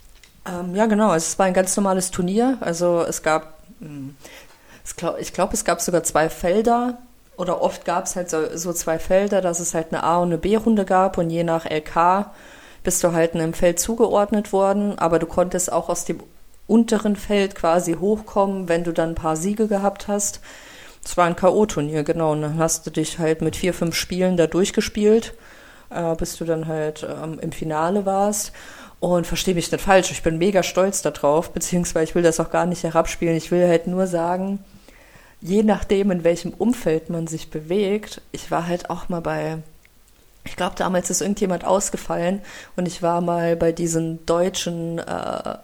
Ähm, 0.46 0.76
ja, 0.76 0.86
genau. 0.86 1.14
Es 1.14 1.38
war 1.38 1.46
ein 1.46 1.54
ganz 1.54 1.76
normales 1.76 2.12
Turnier. 2.12 2.58
Also 2.62 3.02
es 3.02 3.22
gab, 3.22 3.60
hm, 3.80 4.16
ich 5.20 5.34
glaube, 5.34 5.54
es 5.54 5.66
gab 5.66 5.82
sogar 5.82 6.04
zwei 6.04 6.30
Felder. 6.30 6.98
Oder 7.38 7.62
oft 7.62 7.86
gab 7.86 8.06
es 8.06 8.16
halt 8.16 8.30
so, 8.30 8.56
so, 8.56 8.74
zwei 8.74 9.00
Felder, 9.00 9.42
dass 9.42 9.60
es 9.60 9.74
halt 9.74 9.88
eine 9.92 10.04
A- 10.04 10.18
und 10.18 10.30
eine 10.30 10.38
B-Runde 10.38 10.86
gab. 10.86 11.18
Und 11.18 11.30
je 11.30 11.44
nach 11.44 11.66
LK 11.66 12.32
bist 12.84 13.04
du 13.04 13.14
halt 13.14 13.36
einem 13.36 13.54
Feld 13.54 13.80
zugeordnet 13.80 14.54
worden. 14.54 14.98
Aber 15.00 15.20
du 15.20 15.26
konntest 15.26 15.72
auch 15.72 15.90
aus 15.90 16.06
dem 16.06 16.22
unteren 16.68 17.16
Feld 17.16 17.56
quasi 17.56 17.94
hochkommen, 17.94 18.70
wenn 18.70 18.84
du 18.84 18.94
dann 18.94 19.10
ein 19.10 19.16
paar 19.16 19.36
Siege 19.36 19.68
gehabt 19.68 20.08
hast. 20.08 20.40
Es 21.04 21.18
war 21.18 21.26
ein 21.26 21.36
K.O.-Turnier, 21.36 22.04
genau. 22.04 22.32
Und 22.34 22.42
dann 22.42 22.58
hast 22.58 22.86
du 22.86 22.92
dich 22.92 23.20
halt 23.20 23.42
mit 23.42 23.56
vier, 23.56 23.74
fünf 23.74 23.96
Spielen 23.96 24.38
da 24.38 24.48
durchgespielt, 24.48 25.34
äh, 25.90 26.16
bis 26.16 26.38
du 26.38 26.46
dann 26.46 26.68
halt 26.68 27.04
ähm, 27.04 27.40
im 27.40 27.52
Finale 27.52 28.06
warst. 28.06 28.52
Und 29.02 29.26
verstehe 29.26 29.56
mich 29.56 29.72
nicht 29.72 29.84
falsch, 29.84 30.12
ich 30.12 30.22
bin 30.22 30.38
mega 30.38 30.62
stolz 30.62 31.02
darauf, 31.02 31.52
beziehungsweise 31.52 32.04
ich 32.04 32.16
will 32.16 32.22
das 32.22 32.40
auch 32.40 32.52
gar 32.52 32.68
nicht 32.68 32.84
herabspielen. 32.84 33.36
Ich 33.36 33.50
will 33.50 33.68
halt 33.68 33.88
nur 33.88 34.06
sagen, 34.06 34.60
je 35.42 35.64
nachdem, 35.64 36.12
in 36.12 36.24
welchem 36.24 36.54
Umfeld 36.54 37.10
man 37.10 37.26
sich 37.26 37.50
bewegt, 37.50 38.22
ich 38.32 38.52
war 38.52 38.68
halt 38.68 38.92
auch 38.92 39.10
mal 39.10 39.22
bei, 39.22 39.58
ich 40.44 40.56
glaube, 40.56 40.76
damals 40.78 41.10
ist 41.10 41.22
irgendjemand 41.22 41.66
ausgefallen 41.66 42.44
und 42.76 42.88
ich 42.88 43.02
war 43.02 43.22
mal 43.22 43.56
bei 43.56 43.72
diesen 43.72 44.24
deutschen 44.28 45.00
äh, 45.00 45.56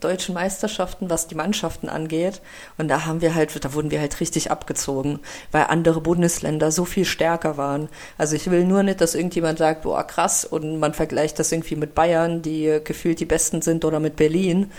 deutschen 0.00 0.34
Meisterschaften, 0.34 1.10
was 1.10 1.26
die 1.26 1.34
Mannschaften 1.34 1.88
angeht. 1.88 2.40
Und 2.78 2.88
da 2.88 3.06
haben 3.06 3.20
wir 3.20 3.34
halt, 3.34 3.64
da 3.64 3.72
wurden 3.74 3.90
wir 3.90 4.00
halt 4.00 4.20
richtig 4.20 4.50
abgezogen, 4.50 5.20
weil 5.52 5.64
andere 5.64 6.00
Bundesländer 6.00 6.70
so 6.70 6.84
viel 6.84 7.04
stärker 7.04 7.56
waren. 7.56 7.88
Also 8.18 8.36
ich 8.36 8.50
will 8.50 8.64
nur 8.64 8.82
nicht, 8.82 9.00
dass 9.00 9.14
irgendjemand 9.14 9.58
sagt, 9.58 9.82
boah, 9.82 10.04
krass, 10.04 10.44
und 10.44 10.78
man 10.78 10.94
vergleicht 10.94 11.38
das 11.38 11.52
irgendwie 11.52 11.76
mit 11.76 11.94
Bayern, 11.94 12.42
die 12.42 12.80
gefühlt 12.84 13.20
die 13.20 13.26
Besten 13.26 13.62
sind, 13.62 13.84
oder 13.84 14.00
mit 14.00 14.16
Berlin. 14.16 14.70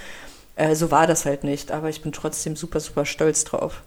Äh, 0.55 0.75
so 0.75 0.91
war 0.91 1.07
das 1.07 1.25
halt 1.25 1.43
nicht, 1.43 1.71
aber 1.71 1.89
ich 1.89 2.01
bin 2.01 2.11
trotzdem 2.11 2.55
super, 2.55 2.79
super 2.79 3.05
stolz 3.05 3.43
drauf. 3.43 3.83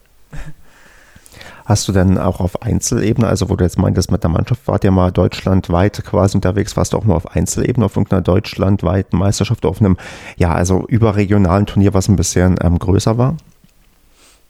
Hast 1.69 1.87
du 1.87 1.93
denn 1.93 2.17
auch 2.17 2.41
auf 2.41 2.63
Einzelebene, 2.63 3.29
also 3.29 3.51
wo 3.51 3.57
du 3.57 3.63
jetzt 3.63 3.77
meintest, 3.77 4.11
mit 4.11 4.23
der 4.23 4.31
Mannschaft 4.31 4.67
wart 4.67 4.85
ihr 4.85 4.91
mal 4.91 5.13
deutschlandweit 5.13 6.03
quasi 6.03 6.35
unterwegs, 6.35 6.79
warst 6.79 6.95
du 6.95 6.97
auch 6.97 7.05
mal 7.05 7.15
auf 7.15 7.37
Einzelebene 7.37 7.85
auf 7.85 7.95
irgendeiner 7.95 8.23
deutschlandweiten 8.23 9.19
Meisterschaft, 9.19 9.67
auf 9.67 9.79
einem, 9.79 9.99
ja, 10.39 10.51
also 10.55 10.87
überregionalen 10.87 11.67
Turnier, 11.67 11.93
was 11.93 12.09
ein 12.09 12.17
bisschen 12.17 12.59
ähm, 12.63 12.79
größer 12.79 13.19
war? 13.19 13.37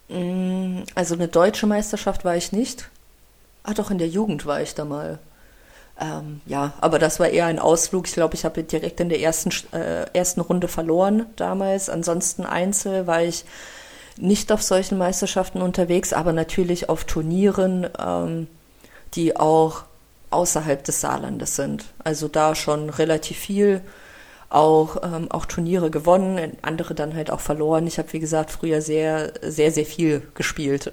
Mm, 0.07 0.83
also 0.95 1.15
eine 1.15 1.27
deutsche 1.27 1.67
Meisterschaft 1.67 2.23
war 2.23 2.37
ich 2.37 2.53
nicht. 2.53 2.89
Ah, 3.63 3.73
doch, 3.73 3.91
in 3.91 3.97
der 3.97 4.07
Jugend 4.07 4.45
war 4.45 4.61
ich 4.61 4.73
da 4.73 4.85
mal. 4.85 5.19
Ähm, 5.99 6.39
ja, 6.45 6.71
aber 6.79 6.99
das 6.99 7.19
war 7.19 7.27
eher 7.27 7.47
ein 7.47 7.59
Ausflug. 7.59 8.07
Ich 8.07 8.13
glaube, 8.13 8.35
ich 8.35 8.45
habe 8.45 8.63
direkt 8.63 9.01
in 9.01 9.09
der 9.09 9.19
ersten, 9.19 9.51
äh, 9.73 10.05
ersten 10.13 10.39
Runde 10.39 10.69
verloren 10.69 11.25
damals. 11.35 11.89
Ansonsten 11.89 12.45
Einzel 12.45 13.07
war 13.07 13.21
ich 13.21 13.43
nicht 14.19 14.51
auf 14.51 14.61
solchen 14.61 14.97
Meisterschaften 14.97 15.61
unterwegs, 15.61 16.13
aber 16.13 16.33
natürlich 16.33 16.89
auf 16.89 17.05
Turnieren, 17.05 17.87
ähm, 17.97 18.47
die 19.15 19.35
auch 19.35 19.83
außerhalb 20.29 20.83
des 20.83 21.01
Saarlandes 21.01 21.55
sind. 21.55 21.85
Also 22.03 22.27
da 22.27 22.53
schon 22.55 22.89
relativ 22.89 23.37
viel, 23.37 23.81
auch, 24.49 24.97
ähm, 25.03 25.31
auch 25.31 25.45
Turniere 25.45 25.89
gewonnen, 25.89 26.57
andere 26.61 26.95
dann 26.95 27.15
halt 27.15 27.31
auch 27.31 27.39
verloren. 27.39 27.87
Ich 27.87 27.97
habe, 27.97 28.11
wie 28.13 28.19
gesagt, 28.19 28.51
früher 28.51 28.81
sehr, 28.81 29.33
sehr, 29.41 29.71
sehr 29.71 29.85
viel 29.85 30.21
gespielt. 30.35 30.91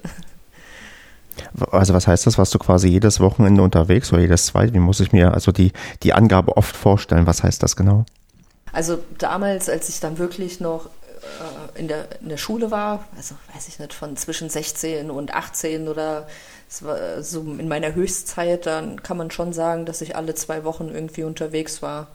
Also 1.70 1.92
was 1.92 2.06
heißt 2.06 2.26
das? 2.26 2.38
Warst 2.38 2.54
du 2.54 2.58
quasi 2.58 2.88
jedes 2.88 3.20
Wochenende 3.20 3.62
unterwegs 3.62 4.12
oder 4.12 4.22
jedes 4.22 4.46
zweite? 4.46 4.72
Wie 4.72 4.78
muss 4.78 5.00
ich 5.00 5.12
mir 5.12 5.34
also 5.34 5.52
die, 5.52 5.72
die 6.02 6.14
Angabe 6.14 6.56
oft 6.56 6.74
vorstellen? 6.74 7.26
Was 7.26 7.42
heißt 7.42 7.62
das 7.62 7.76
genau? 7.76 8.06
Also 8.72 8.98
damals, 9.18 9.68
als 9.68 9.88
ich 9.88 10.00
dann 10.00 10.18
wirklich 10.18 10.60
noch 10.60 10.88
in, 11.74 11.88
der, 11.88 12.06
in 12.20 12.28
der 12.28 12.36
Schule 12.36 12.70
war, 12.70 13.04
also 13.16 13.34
weiß 13.54 13.68
ich 13.68 13.78
nicht, 13.78 13.92
von 13.92 14.16
zwischen 14.16 14.48
16 14.48 15.10
und 15.10 15.34
18 15.34 15.88
oder 15.88 16.26
so 17.20 17.40
in 17.42 17.68
meiner 17.68 17.94
Höchstzeit, 17.94 18.66
dann 18.66 19.02
kann 19.02 19.16
man 19.16 19.30
schon 19.30 19.52
sagen, 19.52 19.86
dass 19.86 20.00
ich 20.00 20.16
alle 20.16 20.34
zwei 20.34 20.64
Wochen 20.64 20.88
irgendwie 20.92 21.22
unterwegs 21.22 21.80
war 21.80 22.08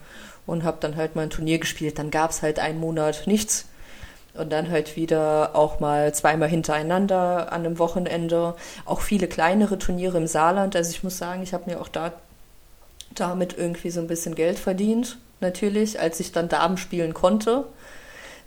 und 0.45 0.63
habe 0.63 0.77
dann 0.81 0.95
halt 0.95 1.15
mal 1.15 1.23
ein 1.23 1.29
Turnier 1.29 1.59
gespielt. 1.59 1.97
Dann 1.99 2.11
gab 2.11 2.31
es 2.31 2.41
halt 2.41 2.59
einen 2.59 2.79
Monat 2.79 3.23
nichts 3.27 3.65
und 4.33 4.51
dann 4.51 4.69
halt 4.69 4.95
wieder 4.95 5.55
auch 5.55 5.79
mal 5.79 6.13
zweimal 6.13 6.49
hintereinander 6.49 7.51
an 7.51 7.65
einem 7.65 7.79
Wochenende. 7.79 8.55
Auch 8.85 9.01
viele 9.01 9.27
kleinere 9.27 9.77
Turniere 9.77 10.17
im 10.17 10.27
Saarland. 10.27 10.75
Also 10.75 10.91
ich 10.91 11.03
muss 11.03 11.17
sagen, 11.17 11.43
ich 11.43 11.53
habe 11.53 11.69
mir 11.69 11.79
auch 11.79 11.89
da 11.89 12.13
damit 13.13 13.57
irgendwie 13.57 13.89
so 13.89 13.99
ein 13.99 14.07
bisschen 14.07 14.35
Geld 14.35 14.57
verdient, 14.57 15.17
natürlich, 15.41 15.99
als 15.99 16.19
ich 16.19 16.31
dann 16.31 16.47
Damen 16.47 16.77
spielen 16.77 17.13
konnte. 17.13 17.65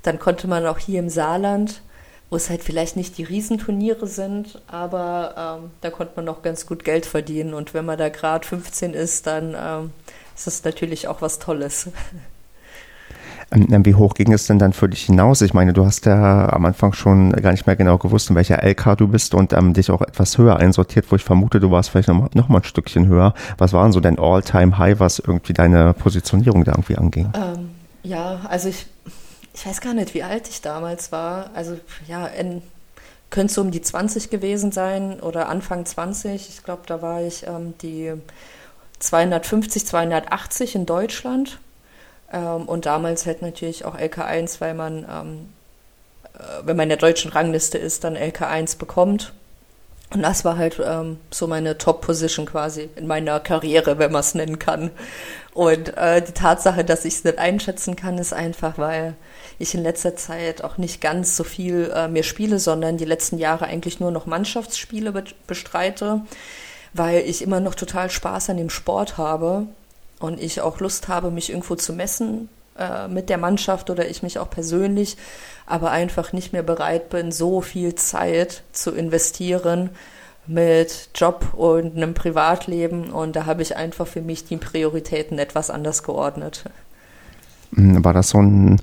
Dann 0.05 0.19
konnte 0.21 0.47
man 0.47 0.67
auch 0.67 0.79
hier 0.79 1.01
im 1.01 1.09
Saarland, 1.09 1.83
wo 2.31 2.37
es 2.37 2.51
halt 2.51 2.63
vielleicht 2.63 2.97
nicht 2.97 3.19
die 3.19 3.25
Riesenturniere 3.25 4.07
sind, 4.07 4.63
aber 4.67 5.61
ähm, 5.63 5.71
da 5.81 5.91
konnte 5.91 6.13
man 6.17 6.29
auch 6.29 6.43
ganz 6.43 6.67
gut 6.67 6.85
Geld 6.85 7.07
verdienen. 7.07 7.55
Und 7.55 7.75
wenn 7.75 7.85
man 7.85 7.99
da 7.99 8.11
gerade 8.11 8.47
15 8.47 8.95
ist, 8.95 9.27
dann 9.27 9.57
ähm, 9.59 9.91
ist 10.37 10.47
das 10.47 10.63
natürlich 10.63 11.09
auch 11.09 11.23
was 11.23 11.39
Tolles. 11.39 11.89
Ähm, 13.51 13.85
wie 13.85 13.95
hoch 13.95 14.15
ging 14.15 14.33
es 14.33 14.47
denn 14.47 14.59
dann 14.59 14.73
für 14.73 14.89
dich 14.89 15.03
hinaus? 15.03 15.41
Ich 15.43 15.55
meine, 15.55 15.73
du 15.73 15.85
hast 15.85 16.07
ja 16.07 16.53
am 16.53 16.65
Anfang 16.65 16.93
schon 16.93 17.33
gar 17.33 17.53
nicht 17.53 17.67
mehr 17.67 17.77
genau 17.77 17.99
gewusst, 17.99 18.31
in 18.31 18.37
welcher 18.37 18.63
LK 18.63 18.97
du 18.97 19.09
bist 19.09 19.35
und 19.35 19.53
ähm, 19.53 19.75
dich 19.75 19.91
auch 19.91 20.03
etwas 20.03 20.39
höher 20.39 20.57
einsortiert, 20.57 21.07
wo 21.11 21.17
ich 21.17 21.25
vermute, 21.25 21.61
du 21.61 21.71
warst 21.71 21.91
vielleicht 21.91 22.09
noch, 22.09 22.33
noch 22.35 22.49
mal 22.49 22.59
ein 22.59 22.65
Stückchen 22.65 23.07
höher. 23.07 23.35
Was 23.59 23.73
war 23.73 23.85
denn 23.85 23.93
so 23.93 24.01
dein 24.01 24.19
All-Time-High, 24.19 24.99
was 24.99 25.19
irgendwie 25.19 25.53
deine 25.53 25.95
Positionierung 25.95 26.65
da 26.65 26.73
irgendwie 26.73 26.97
anging? 26.97 27.33
Ähm, 27.35 27.71
ja, 28.03 28.41
also 28.49 28.69
ich 28.69 28.87
ich 29.55 29.65
weiß 29.65 29.81
gar 29.81 29.95
nicht, 29.95 30.15
wie 30.15 30.25
alt 30.25 30.49
ich 30.49 30.61
damals 30.61 31.13
war. 31.13 31.51
Also 31.55 31.79
ja, 32.09 32.27
in, 32.27 32.63
könnte 33.31 33.55
so 33.55 33.61
um 33.61 33.71
die 33.71 33.81
20 33.81 34.29
gewesen 34.29 34.73
sein 34.73 35.21
oder 35.21 35.49
Anfang 35.49 35.87
20. 35.87 36.49
Ich 36.49 36.65
glaube, 36.65 36.83
da 36.87 37.01
war 37.01 37.23
ich 37.23 37.47
ähm, 37.47 37.75
die 37.81 38.13
250, 38.99 39.87
280 39.87 40.75
in 40.75 40.87
Deutschland. 40.87 41.59
Ähm, 42.33 42.69
und 42.69 42.87
damals 42.87 43.27
halt 43.27 43.43
natürlich 43.43 43.85
auch 43.85 43.97
LK1, 43.97 44.61
weil 44.61 44.75
man, 44.75 45.07
ähm, 45.09 45.49
äh, 46.35 46.67
wenn 46.67 46.77
man 46.77 46.85
in 46.85 46.91
der 46.91 46.99
deutschen 46.99 47.31
Rangliste 47.31 47.79
ist, 47.79 48.03
dann 48.03 48.17
LK1 48.17 48.77
bekommt. 48.77 49.33
Und 50.11 50.23
das 50.23 50.45
war 50.45 50.57
halt 50.57 50.81
ähm, 50.85 51.19
so 51.31 51.47
meine 51.47 51.79
Top-Position 51.79 52.47
quasi 52.47 52.89
in 52.97 53.07
meiner 53.07 53.41
Karriere, 53.41 53.99
wenn 53.99 54.13
man 54.13 54.21
es 54.21 54.35
nennen 54.35 54.59
kann. 54.59 54.91
Und 55.55 55.97
äh, 55.97 56.23
die 56.23 56.33
Tatsache, 56.33 56.85
dass 56.85 57.05
ich 57.05 57.15
es 57.15 57.25
nicht 57.25 57.39
einschätzen 57.39 57.97
kann, 57.97 58.19
ist 58.19 58.33
einfach, 58.33 58.79
weil 58.79 59.15
ich 59.59 59.75
in 59.75 59.83
letzter 59.83 60.17
Zeit 60.17 60.65
auch 60.65 60.79
nicht 60.79 61.01
ganz 61.01 61.37
so 61.37 61.45
viel 61.45 61.93
äh, 61.95 62.09
mehr 62.09 62.23
spiele, 62.23 62.59
sondern 62.59 62.97
die 62.97 63.05
letzten 63.05 63.39
Jahre 63.39 63.67
eigentlich 63.67 64.01
nur 64.01 64.11
noch 64.11 64.27
Mannschaftsspiele 64.27 65.13
be 65.13 65.25
bestreite, 65.47 66.23
weil 66.93 67.21
ich 67.21 67.43
immer 67.43 67.61
noch 67.61 67.75
total 67.75 68.11
Spaß 68.11 68.51
an 68.51 68.57
dem 68.57 68.71
Sport 68.71 69.19
habe 69.19 69.67
und 70.21 70.41
ich 70.41 70.61
auch 70.61 70.81
Lust 70.81 71.09
habe, 71.09 71.31
mich 71.31 71.51
irgendwo 71.51 71.75
zu 71.75 71.93
messen 71.93 72.49
äh, 72.79 73.09
mit 73.09 73.29
der 73.29 73.39
Mannschaft 73.39 73.91
oder 73.91 74.09
ich 74.09 74.23
mich 74.23 74.39
auch 74.39 74.51
persönlich, 74.51 75.17
aber 75.67 75.91
einfach 75.91 76.33
nicht 76.33 76.53
mehr 76.53 76.63
bereit 76.63 77.09
bin, 77.11 77.33
so 77.33 77.61
viel 77.61 77.95
Zeit 77.95 78.63
zu 78.73 78.93
investieren 78.93 79.91
mit 80.47 81.09
Job 81.15 81.55
und 81.55 81.97
einem 81.97 82.15
Privatleben. 82.15 83.11
Und 83.11 83.37
da 83.37 83.47
habe 83.47 83.63
ich 83.63 83.77
einfach 83.77 84.07
für 84.07 84.21
mich 84.21 84.45
die 84.45 84.57
Prioritäten 84.57 85.39
etwas 85.39 85.71
anders 85.71 86.03
geordnet. 86.03 86.65
War 87.71 88.13
das 88.13 88.31
so 88.31 88.39
ein 88.39 88.81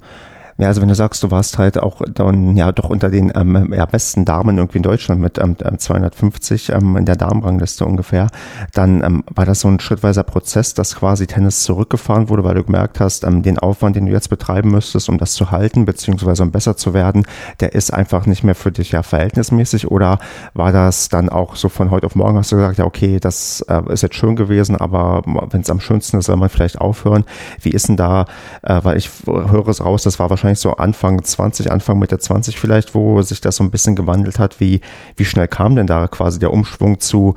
ja, 0.62 0.67
also 0.67 0.80
wenn 0.80 0.89
du 0.89 0.95
sagst, 0.95 1.24
du 1.24 1.32
warst 1.32 1.58
halt 1.58 1.80
auch 1.80 2.04
dann 2.13 2.56
ja 2.56 2.71
doch 2.71 2.88
unter 2.88 3.10
den 3.10 3.32
ähm, 3.36 3.74
ja, 3.74 3.88
besten 3.88 4.26
Damen 4.26 4.60
irgendwie 4.60 4.78
in 4.78 4.84
Deutschland 4.84 5.19
mit 5.19 5.39
ähm, 5.39 5.58
250 5.58 6.69
ähm, 6.69 6.97
in 6.97 7.06
der 7.06 7.15
Damenrangliste 7.15 7.84
ungefähr, 7.84 8.28
dann 8.71 9.04
ähm, 9.04 9.24
war 9.34 9.45
das 9.45 9.62
so 9.62 9.69
ein 9.69 9.80
schrittweiser 9.80 10.21
Prozess, 10.21 10.76
dass 10.76 10.95
quasi 10.95 11.26
Tennis 11.26 11.63
zurückgefahren 11.63 12.30
wurde, 12.30 12.43
weil 12.43 12.54
du 12.54 12.63
gemerkt 12.63 13.00
hast, 13.00 13.24
ähm, 13.24 13.41
den 13.41 13.58
Aufwand, 13.58 13.95
den 13.95 14.06
du 14.06 14.12
jetzt 14.12 14.30
betreiben 14.30 14.69
müsstest, 14.69 15.10
um 15.10 15.17
das 15.17 15.34
zu 15.34 15.50
halten, 15.50 15.86
beziehungsweise 15.86 16.43
um 16.43 16.52
besser 16.52 16.78
zu 16.78 16.93
werden, 16.93 17.26
der 17.60 17.74
ist 17.74 17.91
einfach 17.91 18.28
nicht 18.28 18.43
mehr 18.43 18.54
für 18.54 18.71
dich 18.71 18.91
ja 18.91 19.02
verhältnismäßig 19.02 19.89
oder 19.89 20.19
war 20.54 20.71
das 20.71 21.10
dann 21.10 21.30
auch 21.30 21.56
so 21.56 21.69
von 21.69 21.89
heute 21.89 22.06
auf 22.06 22.13
morgen 22.13 22.38
hast 22.38 22.52
du 22.52 22.58
gesagt, 22.58 22.78
ja 22.78 22.86
okay, 22.86 23.19
das 23.19 23.65
äh, 23.67 23.82
ist 23.91 24.04
jetzt 24.04 24.15
schön 24.15 24.36
gewesen, 24.36 24.76
aber 24.76 25.24
wenn 25.50 25.62
es 25.62 25.71
am 25.71 25.80
schönsten 25.80 26.19
ist, 26.19 26.28
soll 26.28 26.38
man 26.38 26.50
vielleicht 26.50 26.80
aufhören. 26.80 27.26
Wie 27.60 27.71
ist 27.71 27.88
denn 27.88 27.97
da, 27.97 28.26
äh, 28.62 28.80
weil 28.84 28.97
ich 28.97 29.10
höre 29.26 29.67
es 29.67 29.84
raus, 29.84 30.04
das 30.04 30.19
war 30.19 30.30
wahrscheinlich 30.30 30.51
wahrscheinlich 30.52 30.60
so 30.60 30.76
Anfang 30.76 31.24
20, 31.24 31.72
Anfang 31.72 32.00
Mitte 32.00 32.20
20 32.20 32.60
vielleicht, 32.60 32.94
wo 32.96 33.22
sich 33.22 33.42
das 33.42 33.56
so 33.56 33.64
ein 33.64 33.72
bisschen 33.72 33.96
gewandelt 33.96 34.40
hat. 34.40 34.60
Wie, 34.60 34.82
wie 35.16 35.26
schnell 35.26 35.48
kam 35.48 35.76
denn 35.76 35.88
da 35.88 36.08
quasi 36.08 36.40
der 36.40 36.52
Umschwung 36.52 37.00
zu 37.00 37.36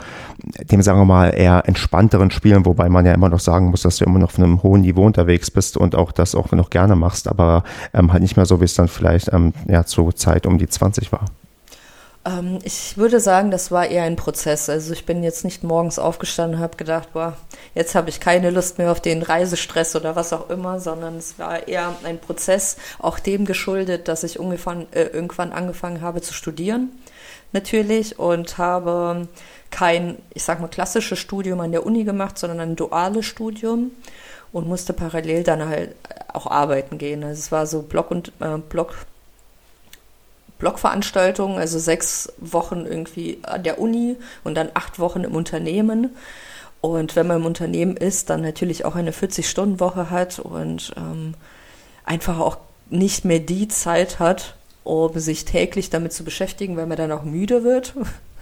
dem, 0.71 0.83
sagen 0.83 0.99
wir 0.99 1.05
mal, 1.05 1.31
eher 1.31 1.63
entspannteren 1.67 2.31
Spielen, 2.31 2.67
wobei 2.67 2.89
man 2.89 3.07
ja 3.07 3.13
immer 3.13 3.29
noch 3.29 3.41
sagen 3.41 3.71
muss, 3.71 3.83
dass 3.83 3.99
du 3.99 4.05
immer 4.05 4.19
noch 4.19 4.25
auf 4.29 4.39
einem 4.39 4.63
hohen 4.63 4.83
Niveau 4.83 5.05
unterwegs 5.05 5.51
bist 5.51 5.77
und 5.77 5.95
auch 5.95 6.13
das 6.13 6.35
auch 6.35 6.51
noch 6.53 6.71
gerne 6.71 6.97
machst, 6.97 7.29
aber 7.29 7.63
ähm, 7.93 8.13
halt 8.13 8.23
nicht 8.23 8.37
mehr 8.37 8.47
so, 8.47 8.61
wie 8.61 8.65
es 8.65 8.75
dann 8.75 8.89
vielleicht 8.89 9.33
ähm, 9.33 9.53
ja, 9.69 9.85
zur 9.85 10.15
Zeit 10.15 10.47
um 10.47 10.59
die 10.59 10.69
20 10.69 11.13
war. 11.13 11.27
Ähm, 12.25 12.59
ich 12.65 12.97
würde 12.97 13.21
sagen, 13.21 13.51
das 13.51 13.71
war 13.71 13.87
eher 13.87 14.05
ein 14.05 14.17
Prozess. 14.17 14.69
Also 14.69 14.93
ich 14.93 15.07
bin 15.07 15.23
jetzt 15.23 15.45
nicht 15.45 15.63
morgens 15.63 15.99
aufgestanden 15.99 16.59
und 16.59 16.63
habe 16.63 16.77
gedacht, 16.77 17.13
boah, 17.13 17.37
jetzt 17.75 17.95
habe 17.95 18.09
ich 18.11 18.21
keine 18.21 18.51
Lust 18.51 18.79
mehr 18.79 18.91
auf 18.91 19.01
den 19.01 19.23
Reisestress 19.23 19.95
oder 19.97 20.17
was 20.17 20.33
auch 20.33 20.51
immer, 20.51 20.81
sondern 20.81 21.17
es 21.17 21.39
war 21.39 21.69
eher 21.69 21.95
ein 22.05 22.19
Prozess, 22.19 22.77
auch 22.99 23.19
dem 23.19 23.45
geschuldet, 23.45 24.09
dass 24.09 24.25
ich 24.25 24.39
ungefähr, 24.39 24.87
äh, 24.93 25.05
irgendwann 25.05 25.53
angefangen 25.53 26.01
habe 26.01 26.23
zu 26.23 26.33
studieren, 26.35 26.91
natürlich, 27.53 28.19
und 28.19 28.59
habe 28.59 29.29
kein, 29.71 30.19
ich 30.33 30.45
sag 30.45 30.61
mal, 30.61 30.69
klassisches 30.69 31.19
Studium 31.19 31.61
an 31.61 31.73
der 31.73 31.85
Uni 31.85 32.05
gemacht, 32.05 32.39
sondern 32.39 32.61
ein 32.61 32.77
duales 32.77 33.27
Studium 33.27 33.91
und 34.53 34.69
musste 34.69 34.93
parallel 34.93 35.43
dann 35.43 35.69
halt 35.69 35.95
auch 36.33 36.47
arbeiten 36.47 36.97
gehen. 36.99 37.25
Also 37.25 37.39
es 37.41 37.53
war 37.53 37.67
so 37.67 37.83
Block 37.83 38.11
und 38.11 38.33
äh, 38.41 38.59
Block 38.59 38.95
Blockveranstaltungen, 40.59 41.59
also 41.59 41.79
sechs 41.79 42.33
Wochen 42.39 42.87
irgendwie 42.87 43.39
an 43.43 43.63
der 43.63 43.79
Uni 43.79 44.17
und 44.45 44.55
dann 44.55 44.71
acht 44.75 44.99
Wochen 44.99 45.25
im 45.25 45.35
Unternehmen. 45.35 46.11
Und 46.81 47.17
wenn 47.17 47.27
man 47.27 47.39
im 47.39 47.47
Unternehmen 47.47 47.97
ist, 47.97 48.31
dann 48.31 48.43
natürlich 48.43 48.85
auch 48.85 48.95
eine 48.95 49.13
40-Stunden-Woche 49.13 50.11
hat 50.11 50.39
und 50.39 50.93
ähm, 50.97 51.35
einfach 52.05 52.39
auch 52.39 52.59
nicht 52.91 53.25
mehr 53.25 53.41
die 53.41 53.69
Zeit 53.69 54.19
hat, 54.19 54.55
um 54.85 55.19
sich 55.19 55.45
täglich 55.45 55.91
damit 55.91 56.13
zu 56.13 56.25
beschäftigen, 56.25 56.77
weil 56.77 56.87
man 56.87 56.99
dann 56.99 57.13
auch 57.13 57.23
müde 57.23 57.65
wird. 57.65 57.95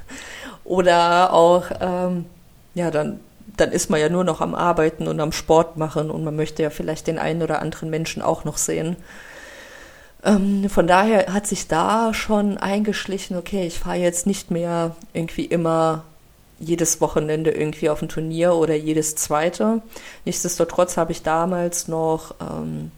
Oder 0.64 1.32
auch, 1.32 1.66
ähm, 1.80 2.26
ja, 2.74 2.90
dann, 2.90 3.20
dann 3.56 3.72
ist 3.72 3.90
man 3.90 4.00
ja 4.00 4.08
nur 4.08 4.24
noch 4.24 4.40
am 4.40 4.54
Arbeiten 4.54 5.08
und 5.08 5.20
am 5.20 5.32
Sport 5.32 5.76
machen 5.76 6.10
und 6.10 6.24
man 6.24 6.36
möchte 6.36 6.62
ja 6.62 6.70
vielleicht 6.70 7.06
den 7.06 7.18
einen 7.18 7.42
oder 7.42 7.60
anderen 7.60 7.90
Menschen 7.90 8.22
auch 8.22 8.44
noch 8.44 8.56
sehen. 8.56 8.96
Ähm, 10.24 10.68
von 10.68 10.86
daher 10.86 11.32
hat 11.32 11.46
sich 11.46 11.68
da 11.68 12.14
schon 12.14 12.58
eingeschlichen, 12.58 13.36
okay, 13.36 13.66
ich 13.66 13.78
fahre 13.78 13.96
jetzt 13.96 14.26
nicht 14.26 14.50
mehr 14.50 14.94
irgendwie 15.12 15.44
immer 15.44 16.04
jedes 16.58 17.00
Wochenende 17.00 17.50
irgendwie 17.50 17.90
auf 17.90 18.02
ein 18.02 18.08
Turnier 18.08 18.54
oder 18.54 18.74
jedes 18.74 19.16
zweite. 19.16 19.82
Nichtsdestotrotz 20.24 20.96
habe 20.96 21.10
ich 21.10 21.22
damals 21.22 21.88
noch 21.88 22.36
ähm, 22.40 22.92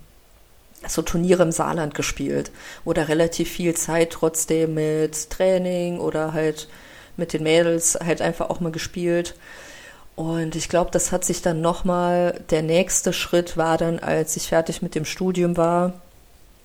so 0.87 1.01
Turniere 1.01 1.43
im 1.43 1.53
Saarland 1.53 1.95
gespielt 1.95 2.51
oder 2.85 3.09
relativ 3.09 3.51
viel 3.51 3.75
Zeit 3.75 4.11
trotzdem 4.11 4.75
mit 4.75 5.31
Training 5.31 5.99
oder 5.99 6.35
halt 6.35 6.69
mit 7.17 7.33
den 7.33 7.43
Mädels 7.43 7.99
halt 8.05 8.21
einfach 8.21 8.51
auch 8.51 8.61
mal 8.61 8.73
gespielt. 8.73 9.35
Und 10.15 10.57
ich 10.57 10.69
glaube, 10.69 10.91
das 10.91 11.11
hat 11.11 11.25
sich 11.25 11.41
dann 11.41 11.63
nochmal, 11.63 12.41
der 12.51 12.63
nächste 12.63 13.13
Schritt 13.13 13.57
war 13.57 13.79
dann, 13.79 13.99
als 13.99 14.37
ich 14.37 14.49
fertig 14.49 14.83
mit 14.83 14.95
dem 14.95 15.07
Studium 15.07 15.57
war, 15.57 15.95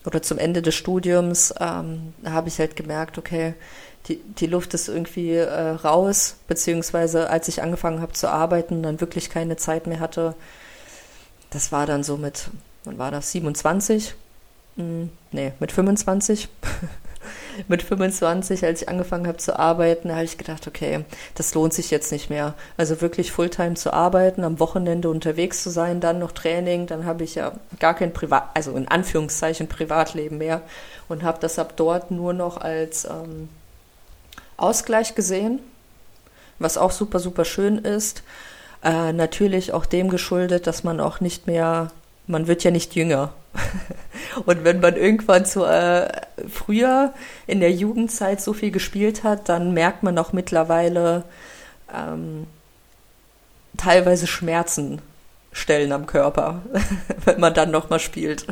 oder 0.09 0.23
zum 0.23 0.39
Ende 0.39 0.63
des 0.63 0.73
Studiums 0.73 1.53
ähm, 1.59 2.13
habe 2.25 2.47
ich 2.47 2.57
halt 2.57 2.75
gemerkt, 2.75 3.19
okay, 3.19 3.53
die, 4.07 4.15
die 4.17 4.47
Luft 4.47 4.73
ist 4.73 4.87
irgendwie 4.87 5.35
äh, 5.35 5.69
raus, 5.69 6.37
beziehungsweise 6.47 7.29
als 7.29 7.47
ich 7.47 7.61
angefangen 7.61 8.01
habe 8.01 8.13
zu 8.13 8.27
arbeiten, 8.27 8.81
dann 8.81 9.01
wirklich 9.01 9.29
keine 9.29 9.55
Zeit 9.55 9.85
mehr 9.85 9.99
hatte. 9.99 10.33
Das 11.51 11.71
war 11.71 11.85
dann 11.85 12.03
so 12.03 12.17
mit, 12.17 12.49
wann 12.85 12.97
war 12.97 13.11
das, 13.11 13.31
27? 13.33 14.15
Hm, 14.77 15.11
nee, 15.31 15.53
mit 15.59 15.71
25. 15.71 16.49
mit 17.67 17.83
25, 17.83 18.63
als 18.65 18.81
ich 18.81 18.89
angefangen 18.89 19.27
habe 19.27 19.37
zu 19.37 19.57
arbeiten, 19.57 20.11
habe 20.11 20.23
ich 20.23 20.37
gedacht, 20.37 20.67
okay, 20.67 21.05
das 21.35 21.53
lohnt 21.53 21.73
sich 21.73 21.91
jetzt 21.91 22.11
nicht 22.11 22.29
mehr. 22.29 22.53
Also 22.77 23.01
wirklich 23.01 23.31
Fulltime 23.31 23.75
zu 23.75 23.93
arbeiten, 23.93 24.43
am 24.43 24.59
Wochenende 24.59 25.09
unterwegs 25.09 25.63
zu 25.63 25.69
sein, 25.69 25.99
dann 25.99 26.19
noch 26.19 26.31
Training, 26.31 26.87
dann 26.87 27.05
habe 27.05 27.23
ich 27.23 27.35
ja 27.35 27.53
gar 27.79 27.93
kein 27.93 28.13
Privat, 28.13 28.49
also 28.53 28.71
in 28.75 28.87
Anführungszeichen 28.87 29.67
Privatleben 29.67 30.37
mehr 30.37 30.61
und 31.07 31.23
habe 31.23 31.39
das 31.41 31.59
ab 31.59 31.73
dort 31.75 32.11
nur 32.11 32.33
noch 32.33 32.57
als 32.57 33.05
ähm, 33.05 33.49
Ausgleich 34.57 35.15
gesehen, 35.15 35.59
was 36.59 36.77
auch 36.77 36.91
super, 36.91 37.19
super 37.19 37.45
schön 37.45 37.79
ist. 37.79 38.23
Äh, 38.83 39.13
natürlich 39.13 39.73
auch 39.73 39.85
dem 39.85 40.09
geschuldet, 40.09 40.67
dass 40.67 40.83
man 40.83 40.99
auch 40.99 41.19
nicht 41.19 41.47
mehr, 41.47 41.91
man 42.27 42.47
wird 42.47 42.63
ja 42.63 42.71
nicht 42.71 42.95
jünger. 42.95 43.33
Und 44.45 44.63
wenn 44.63 44.79
man 44.79 44.95
irgendwann 44.95 45.45
zu 45.45 45.65
äh, 45.65 46.07
früher 46.47 47.13
in 47.47 47.59
der 47.59 47.71
Jugendzeit 47.71 48.41
so 48.41 48.53
viel 48.53 48.71
gespielt 48.71 49.23
hat, 49.23 49.49
dann 49.49 49.73
merkt 49.73 50.03
man 50.03 50.17
auch 50.17 50.33
mittlerweile 50.33 51.23
ähm, 51.93 52.47
teilweise 53.77 54.27
Schmerzen 54.27 55.01
stellen 55.51 55.91
am 55.91 56.05
Körper, 56.05 56.61
wenn 57.25 57.39
man 57.39 57.53
dann 57.53 57.71
nochmal 57.71 57.99
spielt. 57.99 58.45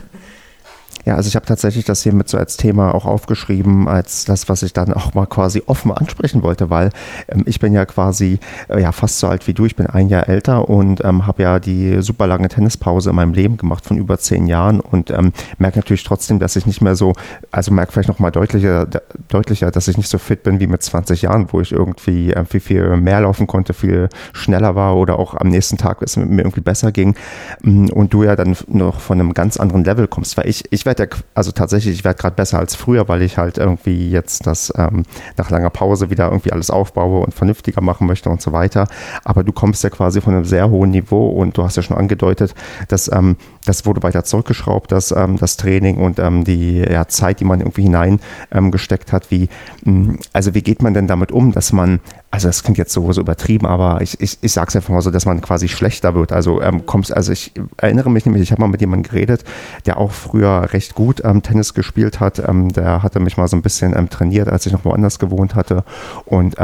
Ja, 1.05 1.15
also 1.15 1.27
ich 1.27 1.35
habe 1.35 1.45
tatsächlich 1.45 1.85
das 1.85 2.03
hier 2.03 2.13
mit 2.13 2.27
so 2.27 2.37
als 2.37 2.57
Thema 2.57 2.93
auch 2.93 3.05
aufgeschrieben, 3.05 3.87
als 3.87 4.25
das, 4.25 4.49
was 4.49 4.63
ich 4.63 4.73
dann 4.73 4.93
auch 4.93 5.13
mal 5.13 5.25
quasi 5.25 5.63
offen 5.65 5.91
ansprechen 5.91 6.43
wollte, 6.43 6.69
weil 6.69 6.89
ähm, 7.29 7.43
ich 7.45 7.59
bin 7.59 7.73
ja 7.73 7.85
quasi 7.85 8.39
äh, 8.69 8.81
ja 8.81 8.91
fast 8.91 9.19
so 9.19 9.27
alt 9.27 9.47
wie 9.47 9.53
du, 9.53 9.65
ich 9.65 9.75
bin 9.75 9.87
ein 9.87 10.09
Jahr 10.09 10.27
älter 10.27 10.69
und 10.69 11.03
ähm, 11.03 11.25
habe 11.25 11.43
ja 11.43 11.59
die 11.59 12.01
super 12.01 12.27
lange 12.27 12.49
Tennispause 12.49 13.09
in 13.11 13.15
meinem 13.15 13.33
Leben 13.33 13.57
gemacht 13.57 13.85
von 13.85 13.97
über 13.97 14.17
zehn 14.17 14.47
Jahren 14.47 14.79
und 14.79 15.11
ähm, 15.11 15.31
merke 15.57 15.79
natürlich 15.79 16.03
trotzdem, 16.03 16.39
dass 16.39 16.55
ich 16.55 16.65
nicht 16.65 16.81
mehr 16.81 16.95
so, 16.95 17.13
also 17.51 17.71
merke 17.71 17.91
vielleicht 17.91 18.09
noch 18.09 18.19
mal 18.19 18.31
deutlicher, 18.31 18.87
deutlicher, 19.29 19.71
dass 19.71 19.87
ich 19.87 19.97
nicht 19.97 20.09
so 20.09 20.17
fit 20.17 20.43
bin 20.43 20.59
wie 20.59 20.67
mit 20.67 20.81
20 20.81 21.21
Jahren, 21.21 21.47
wo 21.51 21.61
ich 21.61 21.71
irgendwie 21.71 22.33
äh, 22.33 22.45
viel, 22.45 22.59
viel 22.59 22.97
mehr 22.97 23.21
laufen 23.21 23.47
konnte, 23.47 23.73
viel 23.73 24.09
schneller 24.33 24.75
war 24.75 24.95
oder 24.95 25.19
auch 25.19 25.35
am 25.35 25.49
nächsten 25.49 25.77
Tag 25.77 26.01
es 26.01 26.17
mir 26.17 26.25
irgendwie 26.25 26.61
besser 26.61 26.91
ging. 26.91 27.15
Mm, 27.61 27.87
und 27.89 28.13
du 28.13 28.23
ja 28.23 28.35
dann 28.35 28.55
noch 28.67 28.99
von 28.99 29.19
einem 29.19 29.33
ganz 29.33 29.57
anderen 29.57 29.83
Level 29.83 30.07
kommst, 30.07 30.37
weil 30.37 30.47
ich, 30.47 30.63
ich 30.71 30.85
werde 30.87 31.03
ja, 31.03 31.09
also 31.35 31.51
tatsächlich, 31.51 31.93
ich 31.93 32.03
werde 32.03 32.19
gerade 32.19 32.35
besser 32.35 32.57
als 32.57 32.75
früher, 32.75 33.07
weil 33.07 33.21
ich 33.21 33.37
halt 33.37 33.59
irgendwie 33.59 34.09
jetzt 34.09 34.47
das 34.47 34.73
ähm, 34.75 35.03
nach 35.37 35.51
langer 35.51 35.69
Pause 35.69 36.09
wieder 36.09 36.25
irgendwie 36.25 36.51
alles 36.51 36.71
aufbaue 36.71 37.23
und 37.23 37.33
vernünftiger 37.35 37.81
machen 37.81 38.07
möchte 38.07 38.29
und 38.29 38.41
so 38.41 38.51
weiter. 38.53 38.87
Aber 39.23 39.43
du 39.43 39.51
kommst 39.51 39.83
ja 39.83 39.91
quasi 39.91 40.21
von 40.21 40.33
einem 40.33 40.45
sehr 40.45 40.71
hohen 40.71 40.89
Niveau 40.89 41.29
und 41.29 41.55
du 41.57 41.63
hast 41.63 41.77
ja 41.77 41.83
schon 41.83 41.97
angedeutet, 41.97 42.55
dass 42.87 43.11
ähm, 43.11 43.35
das 43.67 43.85
wurde 43.85 44.03
weiter 44.03 44.23
zurückgeschraubt, 44.23 44.91
dass 44.91 45.11
ähm, 45.11 45.37
das 45.37 45.57
Training 45.57 45.97
und 45.97 46.19
ähm, 46.19 46.43
die 46.43 46.79
ja, 46.79 47.07
Zeit, 47.07 47.39
die 47.39 47.45
man 47.45 47.59
irgendwie 47.59 47.83
hineingesteckt 47.83 49.09
ähm, 49.09 49.13
hat, 49.13 49.31
wie, 49.31 49.49
mh, 49.83 49.91
mm, 49.91 50.19
also 50.33 50.53
wie 50.53 50.61
geht 50.61 50.81
man 50.81 50.93
denn 50.93 51.07
damit 51.07 51.31
um, 51.31 51.51
dass 51.51 51.73
man 51.73 51.99
also 52.29 52.49
das 52.49 52.61
klingt 52.61 52.77
jetzt 52.77 52.91
so, 52.91 53.09
übertrieben, 53.09 53.65
aber 53.65 54.01
ich, 54.01 54.19
ich, 54.19 54.37
ich 54.41 54.51
sage 54.51 54.67
es 54.67 54.75
einfach 54.75 54.93
mal 54.93 55.01
so, 55.01 55.11
dass 55.11 55.25
man 55.25 55.39
quasi 55.39 55.69
schlechter 55.69 56.13
wird. 56.13 56.33
Also 56.33 56.61
ähm, 56.61 56.85
kommst, 56.85 57.15
also 57.15 57.31
ich 57.31 57.53
erinnere 57.77 58.11
mich 58.11 58.25
nämlich, 58.25 58.43
ich 58.43 58.51
habe 58.51 58.61
mal 58.61 58.67
mit 58.67 58.81
jemandem 58.81 59.09
geredet, 59.09 59.45
der 59.85 59.97
auch 59.97 60.11
früher 60.11 60.73
recht 60.73 60.93
gut 60.93 61.21
ähm, 61.23 61.41
Tennis 61.41 61.73
gespielt 61.73 62.19
hat. 62.19 62.39
Ähm, 62.45 62.73
der 62.73 63.01
hatte 63.01 63.21
mich 63.21 63.37
mal 63.37 63.47
so 63.47 63.55
ein 63.55 63.61
bisschen 63.61 63.93
trainiert, 64.09 64.49
als 64.49 64.65
ich 64.65 64.73
noch 64.73 64.83
woanders 64.83 65.19
gewohnt 65.19 65.55
hatte. 65.55 65.83
Und 66.25 66.57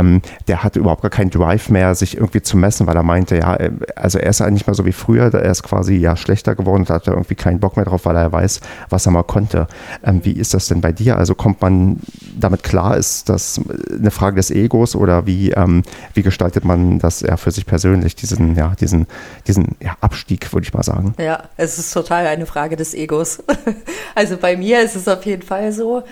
der 0.48 0.64
hatte 0.64 0.80
überhaupt 0.80 1.02
gar 1.02 1.12
keinen 1.12 1.30
Drive 1.30 1.70
mehr, 1.70 1.96
sich 1.96 2.18
irgendwie 2.18 2.42
zu 2.42 2.58
messen, 2.58 2.86
weil 2.86 2.96
er 2.96 3.04
meinte, 3.04 3.38
ja, 3.38 3.56
äh, 3.56 3.72
also 3.96 4.20
er 4.20 4.30
ist 4.30 4.42
nicht 4.42 4.68
mehr 4.68 4.74
so 4.74 4.86
wie 4.86 4.92
früher, 4.92 5.34
er 5.34 5.52
ist 5.52 5.64
quasi 5.64 5.96
ja 5.96 6.18
schlechter 6.18 6.56
geworden 6.56 6.86
hat 6.94 7.08
irgendwie 7.08 7.36
keinen 7.36 7.60
Bock 7.60 7.76
mehr 7.76 7.86
drauf, 7.86 8.06
weil 8.06 8.16
er 8.16 8.32
weiß, 8.32 8.62
was 8.90 9.06
er 9.06 9.12
mal 9.12 9.24
konnte. 9.24 9.68
Ähm, 10.04 10.22
wie 10.24 10.34
ist 10.34 10.54
das 10.54 10.68
denn 10.68 10.82
bei 10.82 10.92
dir? 10.92 11.18
Also 11.18 11.36
kommt 11.36 11.62
man 11.62 12.00
damit 12.38 12.64
klar? 12.64 12.98
Ist 12.98 13.30
das 13.30 13.60
eine 13.92 14.12
Frage 14.12 14.38
des 14.38 14.52
Egos 14.52 14.96
oder 14.96 15.26
wie 15.26 15.52
ähm, 15.52 15.84
wie 16.14 16.24
gestaltet 16.24 16.66
man 16.66 17.00
das 17.00 17.22
ja 17.22 17.38
für 17.38 17.52
sich 17.52 17.66
persönlich, 17.66 18.16
diesen, 18.16 18.56
ja, 18.56 18.74
diesen, 18.80 19.08
diesen 19.48 19.76
ja, 19.80 19.96
Abstieg, 20.02 20.52
würde 20.54 20.66
ich 20.66 20.74
mal 20.74 20.84
sagen. 20.84 21.14
Ja, 21.18 21.44
es 21.58 21.78
ist 21.80 21.94
total 21.94 22.28
eine 22.28 22.46
Frage 22.46 22.76
des 22.76 22.94
Egos. 22.94 23.44
also 24.16 24.38
bei 24.38 24.58
mir 24.58 24.82
ist 24.82 24.96
es 24.96 25.08
auf 25.08 25.26
jeden 25.26 25.44
Fall 25.44 25.72
so. 25.72 26.04